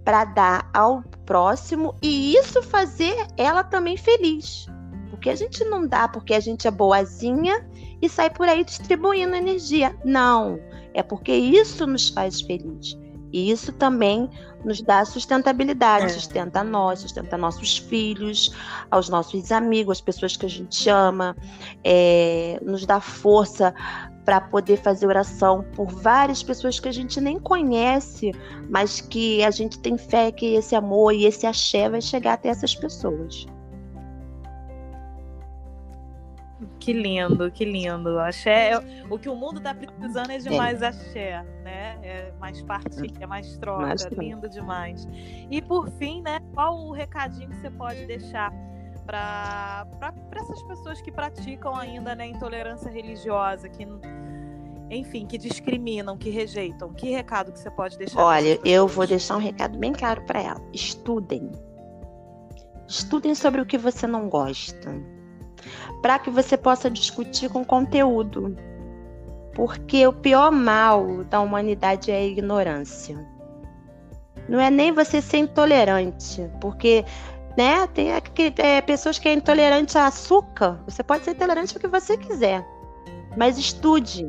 para 0.04 0.24
dar 0.24 0.70
ao 0.72 1.02
próximo 1.24 1.94
e 2.02 2.34
isso 2.34 2.62
fazer 2.62 3.14
ela 3.36 3.62
também 3.62 3.96
feliz. 3.96 4.66
Porque 5.10 5.30
a 5.30 5.36
gente 5.36 5.62
não 5.64 5.86
dá 5.86 6.08
porque 6.08 6.34
a 6.34 6.40
gente 6.40 6.66
é 6.66 6.70
boazinha 6.70 7.64
e 8.00 8.08
sai 8.08 8.30
por 8.30 8.48
aí 8.48 8.64
distribuindo 8.64 9.36
energia. 9.36 9.94
Não, 10.04 10.58
é 10.94 11.02
porque 11.02 11.32
isso 11.32 11.86
nos 11.86 12.08
faz 12.08 12.40
feliz. 12.40 12.98
E 13.32 13.50
isso 13.50 13.72
também 13.72 14.28
nos 14.64 14.82
dá 14.82 15.04
sustentabilidade, 15.04 16.06
é. 16.06 16.08
sustenta 16.08 16.62
nós, 16.62 17.00
sustenta 17.00 17.36
nossos 17.38 17.78
filhos, 17.78 18.54
aos 18.90 19.08
nossos 19.08 19.50
amigos, 19.52 19.98
as 19.98 20.00
pessoas 20.00 20.36
que 20.36 20.46
a 20.46 20.48
gente 20.48 20.88
ama, 20.88 21.36
é, 21.84 22.58
nos 22.62 22.84
dá 22.84 23.00
força 23.00 23.74
para 24.24 24.40
poder 24.40 24.76
fazer 24.76 25.06
oração 25.06 25.64
por 25.74 25.88
várias 25.88 26.42
pessoas 26.42 26.78
que 26.78 26.88
a 26.88 26.92
gente 26.92 27.20
nem 27.20 27.38
conhece, 27.38 28.32
mas 28.68 29.00
que 29.00 29.42
a 29.42 29.50
gente 29.50 29.78
tem 29.78 29.96
fé 29.96 30.30
que 30.30 30.54
esse 30.54 30.74
amor 30.74 31.14
e 31.14 31.24
esse 31.24 31.46
axé 31.46 31.88
vai 31.88 32.00
chegar 32.00 32.34
até 32.34 32.48
essas 32.50 32.74
pessoas. 32.74 33.46
Que 36.90 36.94
lindo, 36.94 37.52
que 37.52 37.64
lindo. 37.64 38.18
Axé, 38.18 38.72
é, 38.72 38.78
o 39.08 39.16
que 39.16 39.28
o 39.28 39.36
mundo 39.36 39.58
está 39.58 39.72
precisando 39.72 40.30
é 40.32 40.38
de 40.38 40.48
é. 40.48 40.56
mais 40.56 40.82
axé, 40.82 41.40
né? 41.62 41.96
É 42.02 42.32
mais 42.40 42.60
partilha, 42.62 43.28
mais 43.28 43.56
troca. 43.58 43.86
Mais 43.86 44.02
lindo 44.06 44.48
demais. 44.48 45.06
E 45.48 45.62
por 45.62 45.88
fim, 45.88 46.20
né? 46.20 46.40
Qual 46.52 46.76
o 46.76 46.90
recadinho 46.90 47.48
que 47.48 47.54
você 47.58 47.70
pode 47.70 48.04
deixar 48.06 48.52
para 49.06 49.86
essas 50.34 50.60
pessoas 50.64 51.00
que 51.00 51.12
praticam 51.12 51.76
ainda 51.76 52.16
né, 52.16 52.26
intolerância 52.26 52.90
religiosa, 52.90 53.68
que 53.68 53.86
enfim, 54.90 55.26
que 55.26 55.38
discriminam, 55.38 56.18
que 56.18 56.28
rejeitam. 56.28 56.92
Que 56.92 57.10
recado 57.10 57.52
que 57.52 57.60
você 57.60 57.70
pode 57.70 57.96
deixar? 57.96 58.20
Olha, 58.20 58.58
eu 58.64 58.88
vou 58.88 59.06
deixar 59.06 59.36
um 59.36 59.40
recado 59.40 59.78
bem 59.78 59.92
claro 59.92 60.22
para 60.22 60.42
ela. 60.42 60.60
Estudem. 60.72 61.52
Estudem 62.88 63.32
sobre 63.36 63.60
o 63.60 63.66
que 63.66 63.78
você 63.78 64.08
não 64.08 64.28
gosta 64.28 65.19
para 66.02 66.18
que 66.18 66.30
você 66.30 66.56
possa 66.56 66.90
discutir 66.90 67.48
com 67.48 67.64
conteúdo. 67.64 68.56
Porque 69.54 70.06
o 70.06 70.12
pior 70.12 70.50
mal 70.50 71.24
da 71.24 71.40
humanidade 71.40 72.10
é 72.10 72.16
a 72.16 72.24
ignorância. 72.24 73.18
Não 74.48 74.60
é 74.60 74.70
nem 74.70 74.92
você 74.92 75.20
ser 75.20 75.38
intolerante, 75.38 76.50
porque 76.60 77.04
né, 77.56 77.86
tem 77.88 78.10
é, 78.10 78.80
pessoas 78.80 79.18
que 79.18 79.28
é 79.28 79.32
intolerante 79.32 79.96
a 79.98 80.06
açúcar. 80.06 80.80
Você 80.86 81.02
pode 81.02 81.24
ser 81.24 81.32
intolerante 81.32 81.74
ao 81.74 81.80
que 81.80 81.88
você 81.88 82.16
quiser, 82.16 82.64
mas 83.36 83.58
estude, 83.58 84.26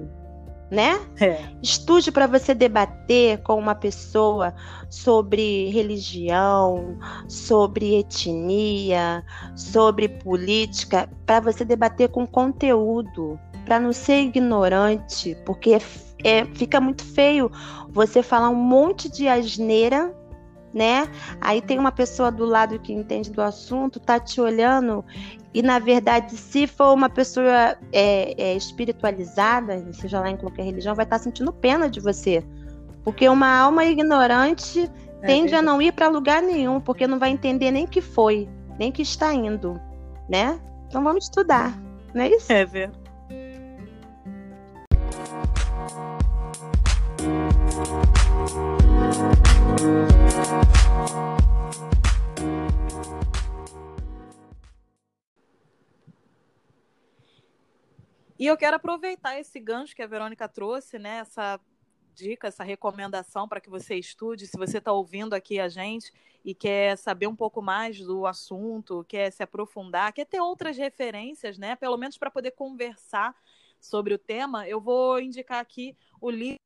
né? 0.71 1.01
É. 1.19 1.43
Estude 1.61 2.11
para 2.13 2.25
você 2.25 2.55
debater 2.55 3.39
com 3.43 3.55
uma 3.55 3.75
pessoa 3.75 4.55
sobre 4.89 5.69
religião, 5.69 6.97
sobre 7.27 7.95
etnia, 7.99 9.23
sobre 9.53 10.07
política, 10.07 11.09
para 11.25 11.41
você 11.41 11.65
debater 11.65 12.07
com 12.07 12.25
conteúdo, 12.25 13.37
para 13.65 13.81
não 13.81 13.91
ser 13.91 14.21
ignorante, 14.21 15.37
porque 15.45 15.73
é, 15.73 15.81
é, 16.23 16.45
fica 16.45 16.79
muito 16.79 17.03
feio 17.03 17.51
você 17.89 18.23
falar 18.23 18.49
um 18.49 18.55
monte 18.55 19.09
de 19.09 19.27
asneira 19.27 20.15
né? 20.73 21.07
Aí 21.39 21.61
tem 21.61 21.77
uma 21.77 21.91
pessoa 21.91 22.31
do 22.31 22.45
lado 22.45 22.79
que 22.79 22.93
entende 22.93 23.31
do 23.31 23.41
assunto, 23.41 23.99
tá 23.99 24.19
te 24.19 24.39
olhando 24.39 25.03
e 25.53 25.61
na 25.61 25.79
verdade, 25.79 26.35
se 26.37 26.65
for 26.65 26.93
uma 26.93 27.09
pessoa 27.09 27.77
é, 27.91 28.41
é, 28.41 28.55
espiritualizada, 28.55 29.85
seja 29.93 30.19
lá 30.19 30.29
em 30.29 30.37
qualquer 30.37 30.63
religião, 30.63 30.95
vai 30.95 31.03
estar 31.03 31.17
tá 31.17 31.23
sentindo 31.23 31.51
pena 31.51 31.89
de 31.89 31.99
você, 31.99 32.43
porque 33.03 33.27
uma 33.27 33.59
alma 33.59 33.83
ignorante 33.83 34.89
é, 35.21 35.27
tende 35.27 35.53
a 35.53 35.61
não 35.61 35.81
ir 35.81 35.91
para 35.91 36.07
lugar 36.07 36.41
nenhum, 36.41 36.79
porque 36.79 37.05
não 37.05 37.19
vai 37.19 37.31
entender 37.31 37.69
nem 37.69 37.85
que 37.85 38.01
foi, 38.01 38.47
nem 38.79 38.91
que 38.91 39.01
está 39.01 39.33
indo, 39.33 39.79
né? 40.29 40.57
Então 40.87 41.03
vamos 41.03 41.25
estudar, 41.25 41.77
não 42.13 42.23
é 42.23 42.29
isso? 42.29 42.51
É 42.51 42.65
ver. 42.65 42.91
E 58.37 58.47
eu 58.47 58.57
quero 58.57 58.75
aproveitar 58.75 59.39
esse 59.39 59.59
gancho 59.59 59.95
que 59.95 60.01
a 60.01 60.07
Verônica 60.07 60.47
trouxe, 60.47 60.97
né? 60.97 61.17
Essa 61.17 61.59
dica, 62.13 62.47
essa 62.47 62.63
recomendação 62.63 63.47
para 63.47 63.61
que 63.61 63.69
você 63.69 63.95
estude. 63.95 64.47
Se 64.47 64.57
você 64.57 64.79
está 64.79 64.91
ouvindo 64.91 65.33
aqui 65.33 65.59
a 65.59 65.69
gente 65.69 66.11
e 66.43 66.55
quer 66.55 66.97
saber 66.97 67.27
um 67.27 67.35
pouco 67.35 67.61
mais 67.61 67.99
do 67.99 68.25
assunto, 68.25 69.05
quer 69.07 69.31
se 69.31 69.43
aprofundar, 69.43 70.11
quer 70.11 70.25
ter 70.25 70.39
outras 70.39 70.75
referências, 70.75 71.57
né? 71.57 71.75
Pelo 71.75 71.97
menos 71.97 72.17
para 72.17 72.31
poder 72.31 72.51
conversar 72.51 73.35
sobre 73.79 74.13
o 74.13 74.17
tema, 74.17 74.67
eu 74.67 74.81
vou 74.81 75.19
indicar 75.19 75.59
aqui 75.59 75.95
o 76.19 76.29
livro 76.29 76.61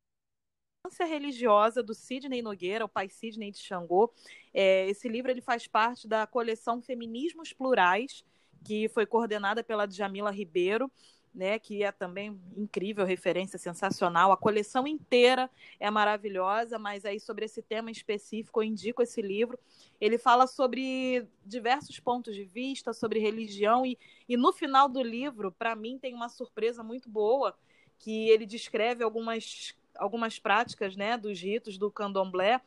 religiosa 1.04 1.82
do 1.82 1.94
Sidney 1.94 2.42
Nogueira, 2.42 2.86
o 2.86 2.90
pai 2.90 3.10
Sidney 3.10 3.52
de 3.52 3.60
Xangô. 3.60 4.12
É, 4.54 4.88
esse 4.88 5.08
livro 5.08 5.32
ele 5.32 5.42
faz 5.42 5.68
parte 5.68 6.08
da 6.08 6.28
coleção 6.28 6.82
Feminismos 6.82 7.54
Plurais, 7.54 8.24
que 8.64 8.88
foi 8.90 9.06
coordenada 9.06 9.64
pela 9.64 9.86
Djamila 9.86 10.32
Ribeiro 10.32 10.92
né, 11.36 11.60
que 11.60 11.84
é 11.84 11.92
também 11.92 12.40
incrível, 12.56 13.06
referência 13.06 13.60
sensacional. 13.60 14.32
A 14.32 14.38
coleção 14.38 14.88
inteira 14.88 15.52
é 15.80 15.92
maravilhosa, 15.92 16.80
mas 16.80 17.04
aí 17.04 17.20
sobre 17.20 17.44
esse 17.44 17.62
tema 17.62 17.92
específico 17.92 18.62
eu 18.62 18.64
indico 18.64 19.04
esse 19.04 19.22
livro. 19.22 19.60
Ele 20.00 20.18
fala 20.18 20.48
sobre 20.48 21.28
diversos 21.46 22.00
pontos 22.00 22.34
de 22.34 22.46
vista, 22.46 22.94
sobre 22.94 23.20
religião, 23.20 23.86
e, 23.86 23.98
e 24.30 24.38
no 24.38 24.54
final 24.54 24.88
do 24.88 25.04
livro, 25.04 25.52
para 25.52 25.76
mim, 25.76 26.00
tem 26.00 26.14
uma 26.14 26.30
surpresa 26.30 26.82
muito 26.82 27.10
boa, 27.10 27.54
que 28.00 28.30
ele 28.30 28.46
descreve 28.46 29.04
algumas, 29.04 29.76
algumas 29.98 30.40
práticas 30.40 30.96
né, 30.96 31.18
dos 31.18 31.40
ritos 31.40 31.78
do 31.78 31.92
candomblé, 31.92 32.62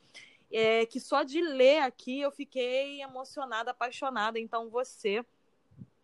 é, 0.51 0.87
que 0.87 0.99
só 0.99 1.23
de 1.23 1.41
ler 1.41 1.83
aqui 1.83 2.21
eu 2.21 2.31
fiquei 2.31 3.03
emocionada, 3.03 3.71
apaixonada. 3.71 4.39
Então, 4.39 4.71
você 4.71 5.25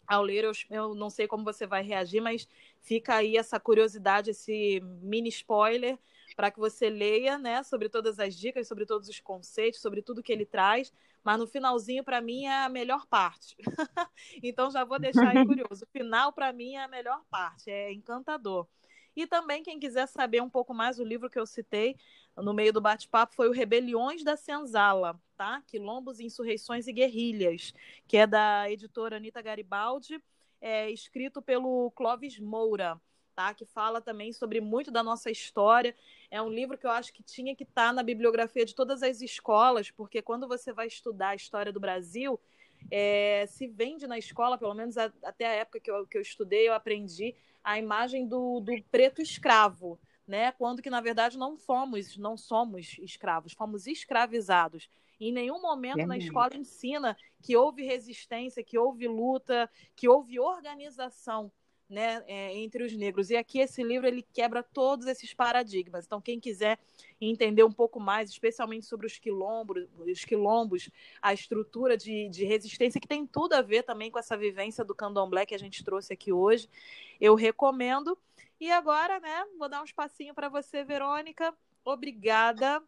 ao 0.07 0.23
ler, 0.23 0.45
eu, 0.45 0.53
eu 0.71 0.95
não 0.95 1.09
sei 1.09 1.27
como 1.27 1.45
você 1.45 1.67
vai 1.67 1.83
reagir, 1.83 2.21
mas 2.21 2.47
fica 2.81 3.17
aí 3.17 3.37
essa 3.37 3.59
curiosidade, 3.59 4.31
esse 4.31 4.81
mini 5.01 5.31
spoiler 5.31 5.99
para 6.37 6.51
que 6.51 6.59
você 6.59 6.91
leia, 6.91 7.39
né, 7.39 7.63
sobre 7.63 7.89
todas 7.89 8.19
as 8.19 8.35
dicas, 8.35 8.67
sobre 8.67 8.85
todos 8.85 9.09
os 9.09 9.21
conceitos, 9.21 9.81
sobre 9.81 10.03
tudo 10.03 10.23
que 10.23 10.33
ele 10.33 10.45
traz. 10.45 10.93
Mas 11.23 11.39
no 11.39 11.47
finalzinho, 11.47 12.05
para 12.05 12.21
mim, 12.21 12.45
é 12.45 12.65
a 12.65 12.69
melhor 12.69 13.07
parte. 13.07 13.57
então 14.43 14.71
já 14.71 14.85
vou 14.85 14.99
deixar 14.99 15.29
aí 15.29 15.45
curioso. 15.47 15.85
O 15.85 15.89
final, 15.99 16.33
para 16.33 16.53
mim, 16.53 16.75
é 16.75 16.85
a 16.85 16.89
melhor 16.89 17.23
parte, 17.31 17.71
é 17.71 17.93
encantador. 17.93 18.67
E 19.17 19.27
também, 19.27 19.63
quem 19.63 19.79
quiser 19.79 20.07
saber 20.09 20.43
um 20.43 20.51
pouco 20.51 20.75
mais, 20.75 20.99
o 20.99 21.05
livro 21.05 21.31
que 21.31 21.39
eu 21.39 21.47
citei 21.47 21.97
no 22.37 22.53
meio 22.53 22.73
do 22.73 22.81
bate-papo 22.81 23.35
foi 23.35 23.49
o 23.49 23.53
Rebeliões 23.53 24.25
da 24.25 24.37
Senzala, 24.37 25.21
tá? 25.37 25.63
Quilombos, 25.67 26.19
Insurreições 26.19 26.87
e 26.89 26.93
Guerrilhas, 26.93 27.73
que 28.09 28.17
é 28.17 28.27
da 28.27 28.71
editora 28.71 29.17
Anita 29.17 29.41
Garibaldi, 29.41 30.21
é, 30.61 30.91
escrito 30.91 31.41
pelo 31.41 31.91
Clóvis 31.93 32.39
Moura. 32.39 33.01
Tá, 33.37 33.53
que 33.53 33.65
fala 33.65 34.01
também 34.01 34.33
sobre 34.33 34.61
muito 34.61 34.93
da 34.93 35.03
nossa 35.03 35.29
história. 35.29 35.93
É 36.31 36.41
um 36.41 36.49
livro 36.49 36.79
que 36.79 36.87
eu 36.87 36.91
acho 36.93 37.13
que 37.13 37.21
tinha 37.21 37.53
que 37.57 37.65
estar 37.65 37.89
tá 37.89 37.93
na 37.93 38.01
bibliografia 38.01 38.65
de 38.65 38.73
todas 38.73 39.03
as 39.03 39.21
escolas, 39.21 39.91
porque 39.91 40.23
quando 40.23 40.47
você 40.47 40.73
vai 40.73 40.87
estudar 40.87 41.31
a 41.31 41.35
história 41.35 41.73
do 41.73 41.81
Brasil, 41.81 42.39
é, 42.91 43.45
se 43.49 43.67
vende 43.67 44.07
na 44.07 44.19
escola, 44.19 44.59
pelo 44.59 44.75
menos 44.75 44.97
a, 44.97 45.13
até 45.23 45.47
a 45.47 45.53
época 45.53 45.81
que 45.81 45.91
eu, 45.91 46.07
que 46.07 46.17
eu 46.17 46.23
estudei, 46.23 46.69
eu 46.69 46.75
aprendi 46.75 47.35
a 47.63 47.79
imagem 47.79 48.27
do, 48.27 48.61
do 48.61 48.73
preto 48.91 49.23
escravo, 49.23 49.99
né? 50.27 50.53
Quando 50.53 50.83
que 50.83 50.91
na 50.91 51.01
verdade 51.01 51.39
não 51.39 51.57
fomos, 51.57 52.17
não 52.17 52.37
somos 52.37 52.99
escravos, 52.99 53.53
fomos 53.53 53.87
escravizados. 53.87 54.89
Em 55.21 55.33
nenhum 55.33 55.61
momento 55.61 56.01
é 56.01 56.07
na 56.07 56.19
escola 56.19 56.57
ensina 56.57 57.17
que 57.43 57.57
houve 57.57 57.83
resistência, 57.85 58.65
que 58.65 58.79
houve 58.79 59.07
luta, 59.07 59.71
que 59.95 60.09
houve 60.09 60.39
organização 60.41 61.51
né, 61.95 62.23
é, 62.27 62.55
entre 62.59 62.85
os 62.85 62.93
negros. 62.95 63.31
E 63.31 63.37
aqui 63.37 63.61
esse 63.61 63.83
livro 63.83 64.07
ele 64.07 64.27
quebra 64.33 64.63
todos 64.63 65.07
esses 65.07 65.33
paradigmas. 65.33 66.05
Então, 66.05 66.21
quem 66.21 66.39
quiser 66.41 66.79
entender 67.21 67.63
um 67.63 67.73
pouco 67.73 67.99
mais, 67.99 68.29
especialmente 68.29 68.85
sobre 68.85 69.07
os 69.07 69.19
quilombos, 69.19 69.87
os 69.97 70.25
quilombos 70.25 70.91
a 71.23 71.33
estrutura 71.33 71.97
de, 71.97 72.29
de 72.29 72.45
resistência, 72.45 73.01
que 73.01 73.09
tem 73.09 73.27
tudo 73.27 73.55
a 73.55 73.63
ver 73.63 73.85
também 73.85 74.11
com 74.11 74.19
essa 74.19 74.37
vivência 74.37 74.85
do 74.85 74.95
candomblé 74.95 75.47
que 75.47 75.55
a 75.55 75.59
gente 75.59 75.83
trouxe 75.85 76.13
aqui 76.13 76.33
hoje, 76.33 76.69
eu 77.21 77.35
recomendo. 77.35 78.19
E 78.61 78.71
agora, 78.71 79.21
né, 79.21 79.45
vou 79.59 79.69
dar 79.69 79.81
um 79.81 79.85
espacinho 79.85 80.35
para 80.35 80.49
você, 80.49 80.85
Verônica. 80.85 81.55
Obrigada 81.85 82.83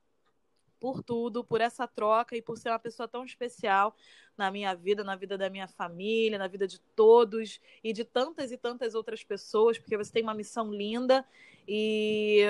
por 0.81 1.03
tudo, 1.03 1.45
por 1.45 1.61
essa 1.61 1.87
troca 1.87 2.37
e 2.37 2.43
por 2.43 2.59
ser 2.59 2.70
uma 2.70 2.79
pessoa 2.79 3.09
tão 3.09 3.24
especial 3.24 3.95
na 4.37 4.51
minha 4.51 4.74
vida, 4.74 5.03
na 5.03 5.16
vida 5.16 5.39
da 5.39 5.49
minha 5.49 5.66
família, 5.66 6.39
na 6.39 6.47
vida 6.47 6.66
de 6.66 6.79
todos 6.95 7.61
e 7.83 7.93
de 7.93 8.05
tantas 8.05 8.53
e 8.53 8.57
tantas 8.57 8.95
outras 8.95 9.24
pessoas, 9.24 9.79
porque 9.79 9.97
você 9.97 10.12
tem 10.12 10.22
uma 10.22 10.35
missão 10.35 10.70
linda 10.70 11.24
e 11.66 12.45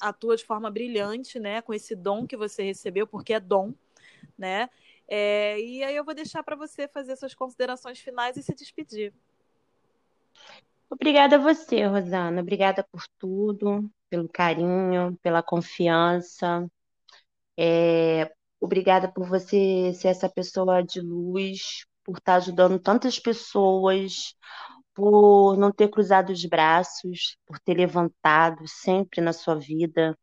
atua 0.00 0.36
de 0.36 0.44
forma 0.44 0.70
brilhante, 0.70 1.38
né, 1.38 1.62
com 1.62 1.74
esse 1.74 1.94
dom 1.94 2.26
que 2.26 2.36
você 2.36 2.62
recebeu, 2.62 3.06
porque 3.06 3.34
é 3.34 3.40
dom, 3.40 3.72
né? 4.36 4.68
É, 5.06 5.58
e 5.60 5.82
aí 5.82 5.96
eu 5.96 6.04
vou 6.04 6.14
deixar 6.14 6.42
para 6.42 6.54
você 6.54 6.86
fazer 6.86 7.16
suas 7.16 7.34
considerações 7.34 7.98
finais 7.98 8.36
e 8.36 8.42
se 8.42 8.54
despedir. 8.54 9.12
Obrigada 10.90 11.36
a 11.36 11.38
você, 11.38 11.84
Rosana. 11.84 12.40
Obrigada 12.40 12.82
por 12.82 13.02
tudo, 13.18 13.90
pelo 14.08 14.28
carinho, 14.28 15.18
pela 15.22 15.42
confiança, 15.42 16.66
é, 17.58 18.30
obrigada 18.60 19.12
por 19.12 19.26
você 19.28 19.92
ser 19.94 20.08
essa 20.08 20.28
pessoa 20.28 20.82
de 20.82 21.00
luz, 21.00 21.84
por 22.04 22.18
estar 22.18 22.36
ajudando 22.36 22.78
tantas 22.78 23.18
pessoas, 23.18 24.34
por 24.94 25.56
não 25.58 25.72
ter 25.72 25.88
cruzado 25.88 26.30
os 26.30 26.44
braços, 26.44 27.36
por 27.46 27.58
ter 27.60 27.74
levantado 27.76 28.66
sempre 28.68 29.20
na 29.20 29.32
sua 29.32 29.56
vida. 29.56 30.16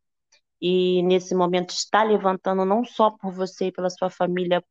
E 0.60 1.02
nesse 1.02 1.34
momento 1.34 1.70
está 1.70 2.02
levantando 2.02 2.64
não 2.64 2.84
só 2.84 3.10
por 3.10 3.32
você 3.32 3.66
e 3.66 3.72
pela 3.72 3.90
sua 3.90 4.10
família, 4.10 4.64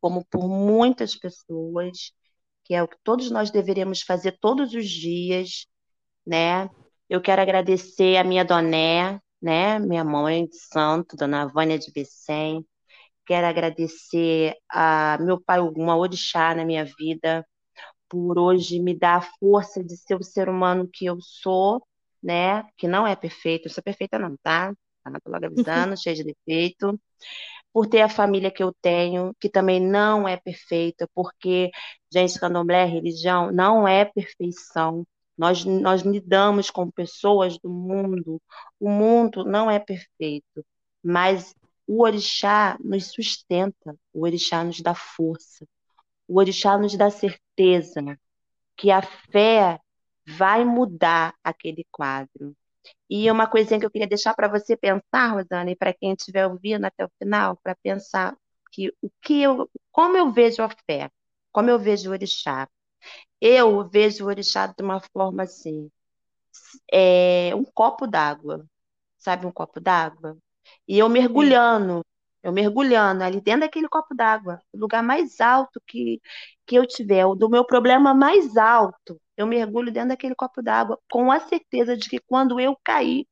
como 0.00 0.24
por 0.26 0.48
muitas 0.48 1.16
pessoas, 1.16 2.12
que 2.64 2.74
é 2.74 2.82
o 2.82 2.88
que 2.88 2.96
todos 3.04 3.30
nós 3.30 3.50
deveríamos 3.50 4.02
fazer 4.02 4.38
todos 4.40 4.74
os 4.74 4.88
dias, 4.88 5.66
né? 6.26 6.70
Eu 7.08 7.20
quero 7.22 7.42
agradecer 7.42 8.16
a 8.18 8.24
minha 8.24 8.44
doné, 8.44 9.20
né? 9.42 9.78
Minha 9.78 10.04
mãe 10.04 10.46
de 10.46 10.56
santo, 10.56 11.16
Dona 11.16 11.46
Vânia 11.46 11.78
de 11.78 11.92
Becém. 11.92 12.64
Quero 13.26 13.46
agradecer 13.46 14.54
a 14.70 15.18
meu 15.20 15.40
pai, 15.40 15.60
uma 15.60 15.96
orixá 15.96 16.54
na 16.54 16.64
minha 16.64 16.84
vida, 16.84 17.46
por 18.08 18.38
hoje 18.38 18.80
me 18.80 18.96
dar 18.98 19.16
a 19.18 19.22
força 19.40 19.82
de 19.84 19.96
ser 19.96 20.16
o 20.16 20.22
ser 20.24 20.48
humano 20.48 20.88
que 20.92 21.06
eu 21.06 21.18
sou, 21.20 21.82
né? 22.22 22.64
Que 22.76 22.88
não 22.88 23.06
é 23.06 23.16
perfeito, 23.16 23.68
eu 23.68 23.72
sou 23.72 23.82
perfeita 23.82 24.18
não, 24.18 24.36
tá? 24.42 24.74
Tá 25.04 25.12
logo 25.26 25.46
avisando, 25.46 25.96
cheia 25.96 26.16
de 26.16 26.24
defeito. 26.24 27.00
Por 27.72 27.86
ter 27.86 28.00
a 28.02 28.08
família 28.08 28.50
que 28.50 28.62
eu 28.62 28.72
tenho, 28.82 29.34
que 29.40 29.48
também 29.48 29.80
não 29.80 30.26
é 30.28 30.36
perfeita, 30.36 31.08
porque, 31.14 31.70
gente, 32.12 32.38
candomblé, 32.40 32.84
religião, 32.86 33.52
não 33.52 33.86
é 33.86 34.04
perfeição. 34.04 35.06
Nós, 35.38 35.64
nós 35.64 36.02
lidamos 36.02 36.70
com 36.70 36.90
pessoas 36.90 37.58
do 37.58 37.70
mundo. 37.70 38.42
O 38.80 38.90
mundo 38.90 39.44
não 39.44 39.70
é 39.70 39.78
perfeito, 39.78 40.66
mas 41.02 41.54
o 41.86 42.02
orixá 42.02 42.76
nos 42.82 43.06
sustenta, 43.12 43.96
o 44.12 44.24
orixá 44.24 44.64
nos 44.64 44.80
dá 44.80 44.94
força, 44.94 45.66
o 46.26 46.38
orixá 46.38 46.76
nos 46.76 46.96
dá 46.96 47.10
certeza 47.10 48.18
que 48.76 48.90
a 48.90 49.00
fé 49.02 49.80
vai 50.26 50.64
mudar 50.64 51.34
aquele 51.42 51.86
quadro. 51.90 52.54
E 53.08 53.30
uma 53.30 53.46
coisinha 53.46 53.80
que 53.80 53.86
eu 53.86 53.90
queria 53.90 54.06
deixar 54.06 54.34
para 54.34 54.48
você 54.48 54.76
pensar, 54.76 55.28
Rosana, 55.32 55.70
e 55.70 55.76
para 55.76 55.94
quem 55.94 56.12
estiver 56.12 56.46
ouvindo 56.46 56.84
até 56.84 57.04
o 57.04 57.10
final, 57.18 57.56
para 57.62 57.74
pensar 57.76 58.36
que 58.70 58.88
o 59.02 59.10
que 59.22 59.42
eu, 59.42 59.70
como 59.90 60.16
eu 60.16 60.30
vejo 60.32 60.62
a 60.62 60.68
fé, 60.86 61.10
como 61.52 61.70
eu 61.70 61.78
vejo 61.78 62.10
o 62.10 62.12
orixá. 62.12 62.68
Eu 63.40 63.88
vejo 63.88 64.24
o 64.24 64.28
orixá 64.28 64.66
de 64.66 64.82
uma 64.82 65.00
forma 65.12 65.44
assim, 65.44 65.90
é, 66.92 67.54
um 67.54 67.64
copo 67.64 68.06
d'água, 68.06 68.64
sabe 69.18 69.46
um 69.46 69.52
copo 69.52 69.80
d'água? 69.80 70.36
E 70.86 70.98
eu 70.98 71.08
mergulhando, 71.08 72.04
eu 72.42 72.52
mergulhando 72.52 73.24
ali 73.24 73.40
dentro 73.40 73.62
daquele 73.62 73.88
copo 73.88 74.14
d'água, 74.14 74.60
o 74.72 74.78
lugar 74.78 75.02
mais 75.02 75.40
alto 75.40 75.80
que, 75.86 76.20
que 76.66 76.76
eu 76.76 76.86
tiver, 76.86 77.26
o 77.26 77.34
do 77.34 77.48
meu 77.48 77.64
problema 77.64 78.14
mais 78.14 78.56
alto, 78.56 79.20
eu 79.36 79.46
mergulho 79.46 79.92
dentro 79.92 80.10
daquele 80.10 80.34
copo 80.34 80.62
d'água 80.62 80.98
com 81.10 81.30
a 81.30 81.40
certeza 81.40 81.96
de 81.96 82.08
que 82.08 82.18
quando 82.20 82.60
eu 82.60 82.76
cair, 82.84 83.26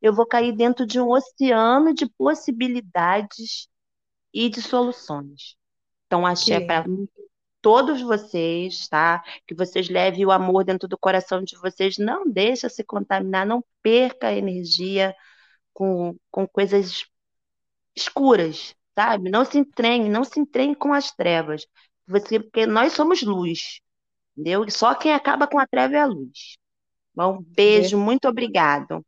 eu 0.00 0.12
vou 0.12 0.26
cair 0.26 0.52
dentro 0.52 0.86
de 0.86 1.00
um 1.00 1.08
oceano 1.10 1.94
de 1.94 2.06
possibilidades 2.06 3.68
e 4.34 4.48
de 4.48 4.60
soluções. 4.60 5.56
Então, 6.06 6.26
achei 6.26 6.60
para 6.60 6.84
todos 7.62 8.02
vocês, 8.02 8.88
tá? 8.88 9.22
Que 9.46 9.54
vocês 9.54 9.88
levem 9.88 10.26
o 10.26 10.32
amor 10.32 10.64
dentro 10.64 10.88
do 10.88 10.98
coração 10.98 11.42
de 11.42 11.56
vocês. 11.56 11.96
Não 11.96 12.28
deixa 12.28 12.68
se 12.68 12.82
contaminar, 12.84 13.46
não 13.46 13.64
perca 13.82 14.28
a 14.28 14.34
energia 14.34 15.14
com, 15.72 16.16
com 16.30 16.46
coisas 16.46 17.06
escuras, 17.96 18.74
sabe? 18.94 19.30
Não 19.30 19.44
se 19.44 19.58
entrene, 19.58 20.08
não 20.08 20.24
se 20.24 20.40
entrene 20.40 20.74
com 20.74 20.92
as 20.92 21.12
trevas. 21.12 21.66
Você, 22.06 22.40
porque 22.40 22.66
nós 22.66 22.92
somos 22.92 23.22
luz, 23.22 23.80
entendeu? 24.36 24.64
E 24.64 24.70
só 24.70 24.94
quem 24.94 25.14
acaba 25.14 25.46
com 25.46 25.58
a 25.58 25.66
treva 25.66 25.94
é 25.96 26.00
a 26.00 26.06
luz. 26.06 26.58
Bom, 27.14 27.38
beijo, 27.42 27.96
muito 27.96 28.28
obrigado. 28.28 29.04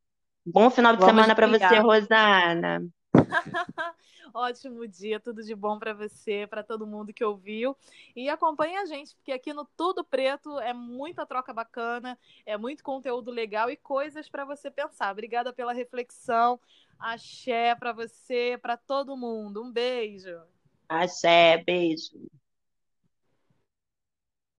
Bom 0.47 0.71
final 0.71 0.93
de 0.93 1.01
Vamos 1.01 1.15
semana 1.15 1.35
para 1.35 1.47
você, 1.47 1.79
Rosana. 1.79 2.87
Ótimo 4.35 4.85
dia, 4.89 5.21
tudo 5.21 5.45
de 5.45 5.55
bom 5.55 5.79
para 5.79 5.95
você, 5.95 6.45
para 6.45 6.65
todo 6.65 6.85
mundo 6.85 7.13
que 7.13 7.25
ouviu. 7.25 7.77
E 8.17 8.29
acompanha 8.29 8.81
a 8.81 8.85
gente, 8.85 9.15
porque 9.15 9.31
aqui 9.31 9.53
no 9.53 9.65
Tudo 9.65 10.03
Preto 10.03 10.59
é 10.59 10.73
muita 10.75 11.25
troca 11.25 11.53
bacana, 11.53 12.19
é 12.45 12.57
muito 12.57 12.83
conteúdo 12.83 13.31
legal 13.31 13.71
e 13.71 13.77
coisas 13.77 14.29
para 14.29 14.45
você 14.45 14.73
pensar. 14.73 15.13
Obrigada 15.13 15.53
pela 15.53 15.73
reflexão. 15.73 16.59
Axé 16.99 17.77
para 17.77 17.93
você, 17.93 18.59
para 18.61 18.77
todo 18.77 19.17
mundo. 19.17 19.63
Um 19.63 19.71
beijo. 19.71 20.43
Axé, 20.89 21.63
beijo. 21.65 22.19